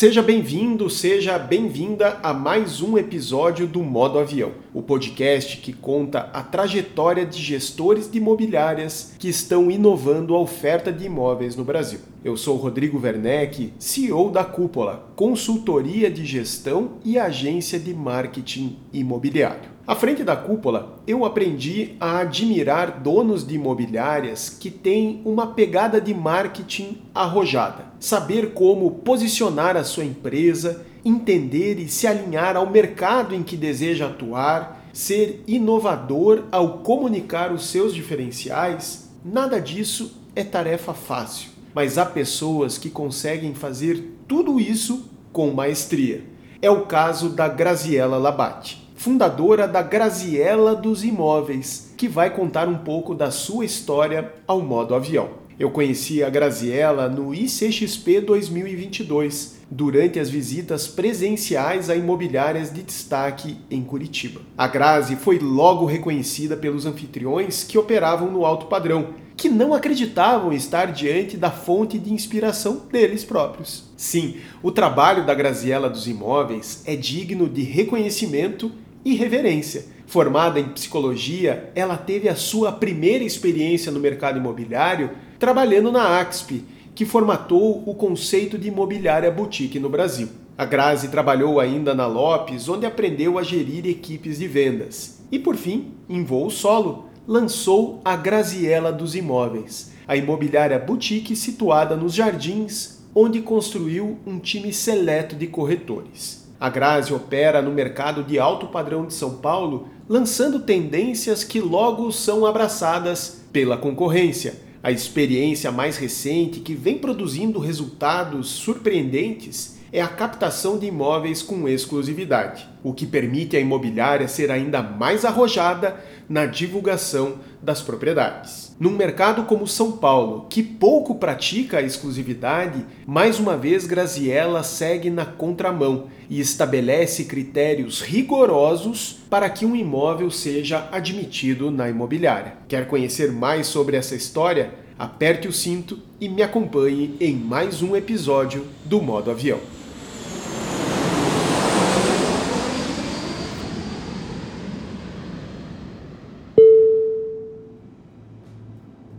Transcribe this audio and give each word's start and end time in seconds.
Seja 0.00 0.22
bem-vindo, 0.22 0.88
seja 0.88 1.38
bem-vinda 1.38 2.20
a 2.22 2.32
mais 2.32 2.80
um 2.80 2.96
episódio 2.96 3.66
do 3.66 3.82
Modo 3.82 4.18
Avião, 4.18 4.52
o 4.72 4.80
podcast 4.80 5.58
que 5.58 5.74
conta 5.74 6.20
a 6.32 6.42
trajetória 6.42 7.26
de 7.26 7.38
gestores 7.38 8.10
de 8.10 8.16
imobiliárias 8.16 9.14
que 9.18 9.28
estão 9.28 9.70
inovando 9.70 10.34
a 10.34 10.38
oferta 10.38 10.90
de 10.90 11.04
imóveis 11.04 11.54
no 11.54 11.66
Brasil. 11.66 11.98
Eu 12.24 12.34
sou 12.34 12.56
Rodrigo 12.56 12.98
Werneck, 12.98 13.74
CEO 13.78 14.30
da 14.30 14.42
Cúpula, 14.42 15.12
consultoria 15.14 16.10
de 16.10 16.24
gestão 16.24 16.92
e 17.04 17.18
agência 17.18 17.78
de 17.78 17.92
marketing 17.92 18.78
imobiliário. 18.94 19.68
À 19.90 19.96
frente 19.96 20.22
da 20.22 20.36
cúpula, 20.36 21.00
eu 21.04 21.24
aprendi 21.24 21.96
a 21.98 22.18
admirar 22.18 23.00
donos 23.00 23.44
de 23.44 23.56
imobiliárias 23.56 24.48
que 24.48 24.70
têm 24.70 25.20
uma 25.24 25.48
pegada 25.48 26.00
de 26.00 26.14
marketing 26.14 26.98
arrojada. 27.12 27.86
Saber 27.98 28.52
como 28.52 28.88
posicionar 28.92 29.76
a 29.76 29.82
sua 29.82 30.04
empresa, 30.04 30.86
entender 31.04 31.80
e 31.80 31.88
se 31.88 32.06
alinhar 32.06 32.56
ao 32.56 32.70
mercado 32.70 33.34
em 33.34 33.42
que 33.42 33.56
deseja 33.56 34.06
atuar, 34.06 34.80
ser 34.92 35.42
inovador 35.44 36.44
ao 36.52 36.78
comunicar 36.84 37.52
os 37.52 37.66
seus 37.66 37.92
diferenciais, 37.92 39.10
nada 39.24 39.60
disso 39.60 40.22
é 40.36 40.44
tarefa 40.44 40.94
fácil. 40.94 41.50
Mas 41.74 41.98
há 41.98 42.06
pessoas 42.06 42.78
que 42.78 42.90
conseguem 42.90 43.54
fazer 43.54 44.04
tudo 44.28 44.60
isso 44.60 45.10
com 45.32 45.50
maestria. 45.50 46.22
É 46.62 46.70
o 46.70 46.86
caso 46.86 47.30
da 47.30 47.48
Graziella 47.48 48.18
Labate 48.18 48.88
fundadora 49.00 49.66
da 49.66 49.80
Graziella 49.80 50.74
dos 50.74 51.02
Imóveis, 51.02 51.90
que 51.96 52.06
vai 52.06 52.28
contar 52.28 52.68
um 52.68 52.76
pouco 52.76 53.14
da 53.14 53.30
sua 53.30 53.64
história 53.64 54.30
ao 54.46 54.60
modo 54.60 54.94
avião. 54.94 55.30
Eu 55.58 55.70
conheci 55.70 56.22
a 56.22 56.28
Graziella 56.28 57.08
no 57.08 57.34
ICXP 57.34 58.20
2022, 58.20 59.60
durante 59.70 60.20
as 60.20 60.28
visitas 60.28 60.86
presenciais 60.86 61.88
a 61.88 61.96
imobiliárias 61.96 62.70
de 62.70 62.82
destaque 62.82 63.56
em 63.70 63.82
Curitiba. 63.82 64.42
A 64.56 64.66
Grazi 64.66 65.16
foi 65.16 65.38
logo 65.38 65.86
reconhecida 65.86 66.54
pelos 66.54 66.84
anfitriões 66.84 67.64
que 67.64 67.78
operavam 67.78 68.30
no 68.30 68.44
alto 68.44 68.66
padrão, 68.66 69.14
que 69.34 69.48
não 69.48 69.72
acreditavam 69.72 70.52
estar 70.52 70.92
diante 70.92 71.38
da 71.38 71.50
fonte 71.50 71.98
de 71.98 72.12
inspiração 72.12 72.82
deles 72.92 73.24
próprios. 73.24 73.84
Sim, 73.96 74.36
o 74.62 74.70
trabalho 74.70 75.24
da 75.24 75.32
Graziella 75.32 75.88
dos 75.88 76.06
Imóveis 76.06 76.82
é 76.84 76.94
digno 76.94 77.48
de 77.48 77.62
reconhecimento 77.62 78.70
e 79.04 79.14
reverência. 79.14 79.86
Formada 80.06 80.58
em 80.58 80.68
psicologia, 80.70 81.70
ela 81.74 81.96
teve 81.96 82.28
a 82.28 82.34
sua 82.34 82.72
primeira 82.72 83.24
experiência 83.24 83.92
no 83.92 84.00
mercado 84.00 84.38
imobiliário 84.38 85.10
trabalhando 85.38 85.92
na 85.92 86.18
AXP, 86.18 86.64
que 86.94 87.04
formatou 87.06 87.82
o 87.86 87.94
conceito 87.94 88.58
de 88.58 88.68
imobiliária 88.68 89.30
boutique 89.30 89.78
no 89.78 89.88
Brasil. 89.88 90.28
A 90.58 90.64
Grazi 90.66 91.08
trabalhou 91.08 91.58
ainda 91.58 91.94
na 91.94 92.06
Lopes, 92.06 92.68
onde 92.68 92.84
aprendeu 92.84 93.38
a 93.38 93.42
gerir 93.42 93.86
equipes 93.86 94.38
de 94.38 94.46
vendas. 94.46 95.22
E 95.32 95.38
por 95.38 95.56
fim, 95.56 95.94
em 96.08 96.22
voo 96.22 96.50
solo, 96.50 97.06
lançou 97.26 98.00
a 98.04 98.16
Graziella 98.16 98.92
dos 98.92 99.14
Imóveis, 99.14 99.92
a 100.06 100.16
imobiliária 100.16 100.78
boutique 100.78 101.36
situada 101.36 101.96
nos 101.96 102.12
Jardins, 102.12 103.00
onde 103.14 103.40
construiu 103.40 104.18
um 104.26 104.38
time 104.38 104.72
seleto 104.72 105.36
de 105.36 105.46
corretores. 105.46 106.49
A 106.60 106.68
Grazi 106.68 107.14
opera 107.14 107.62
no 107.62 107.70
mercado 107.70 108.22
de 108.22 108.38
alto 108.38 108.66
padrão 108.66 109.06
de 109.06 109.14
São 109.14 109.38
Paulo, 109.38 109.88
lançando 110.06 110.60
tendências 110.60 111.42
que 111.42 111.58
logo 111.58 112.12
são 112.12 112.44
abraçadas 112.44 113.40
pela 113.50 113.78
concorrência. 113.78 114.60
A 114.82 114.92
experiência 114.92 115.72
mais 115.72 115.96
recente 115.96 116.60
que 116.60 116.74
vem 116.74 116.98
produzindo 116.98 117.58
resultados 117.58 118.48
surpreendentes 118.48 119.79
é 119.92 120.00
a 120.00 120.08
captação 120.08 120.78
de 120.78 120.86
imóveis 120.86 121.42
com 121.42 121.68
exclusividade, 121.68 122.68
o 122.82 122.92
que 122.92 123.06
permite 123.06 123.56
à 123.56 123.60
imobiliária 123.60 124.28
ser 124.28 124.50
ainda 124.50 124.82
mais 124.82 125.24
arrojada 125.24 125.96
na 126.28 126.46
divulgação 126.46 127.40
das 127.60 127.82
propriedades. 127.82 128.76
Num 128.78 128.92
mercado 128.92 129.44
como 129.44 129.66
São 129.66 129.92
Paulo, 129.92 130.46
que 130.48 130.62
pouco 130.62 131.16
pratica 131.16 131.78
a 131.78 131.82
exclusividade, 131.82 132.86
mais 133.04 133.40
uma 133.40 133.56
vez 133.56 133.84
Graziella 133.84 134.62
segue 134.62 135.10
na 135.10 135.24
contramão 135.24 136.06
e 136.28 136.38
estabelece 136.38 137.24
critérios 137.24 138.00
rigorosos 138.00 139.18
para 139.28 139.50
que 139.50 139.66
um 139.66 139.74
imóvel 139.74 140.30
seja 140.30 140.88
admitido 140.92 141.70
na 141.70 141.88
imobiliária. 141.90 142.54
Quer 142.68 142.86
conhecer 142.86 143.32
mais 143.32 143.66
sobre 143.66 143.96
essa 143.96 144.14
história? 144.14 144.72
Aperte 144.96 145.48
o 145.48 145.52
cinto 145.52 145.98
e 146.20 146.28
me 146.28 146.42
acompanhe 146.42 147.16
em 147.18 147.34
mais 147.34 147.82
um 147.82 147.96
episódio 147.96 148.66
do 148.84 149.00
Modo 149.00 149.30
Avião. 149.30 149.79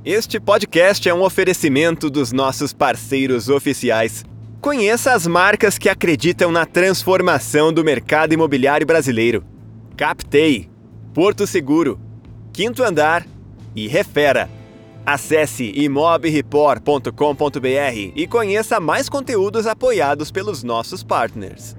Este 0.04 0.40
podcast 0.40 1.08
é 1.08 1.14
um 1.14 1.22
oferecimento 1.22 2.10
dos 2.10 2.32
nossos 2.32 2.74
parceiros 2.74 3.50
oficiais. 3.50 4.26
Conheça 4.60 5.14
as 5.14 5.28
marcas 5.28 5.78
que 5.78 5.88
acreditam 5.88 6.52
na 6.52 6.66
transformação 6.66 7.72
do 7.72 7.84
mercado 7.84 8.34
imobiliário 8.34 8.88
brasileiro. 8.88 9.44
Captei, 9.96 10.68
Porto 11.14 11.46
Seguro, 11.46 12.00
Quinto 12.52 12.82
Andar 12.82 13.28
e 13.76 13.88
Refera. 13.88 14.50
Acesse 15.06 15.72
imobreport.com.br 15.76 18.12
e 18.16 18.26
conheça 18.26 18.80
mais 18.80 19.08
conteúdos 19.08 19.68
apoiados 19.68 20.32
pelos 20.32 20.64
nossos 20.64 21.04
partners. 21.04 21.78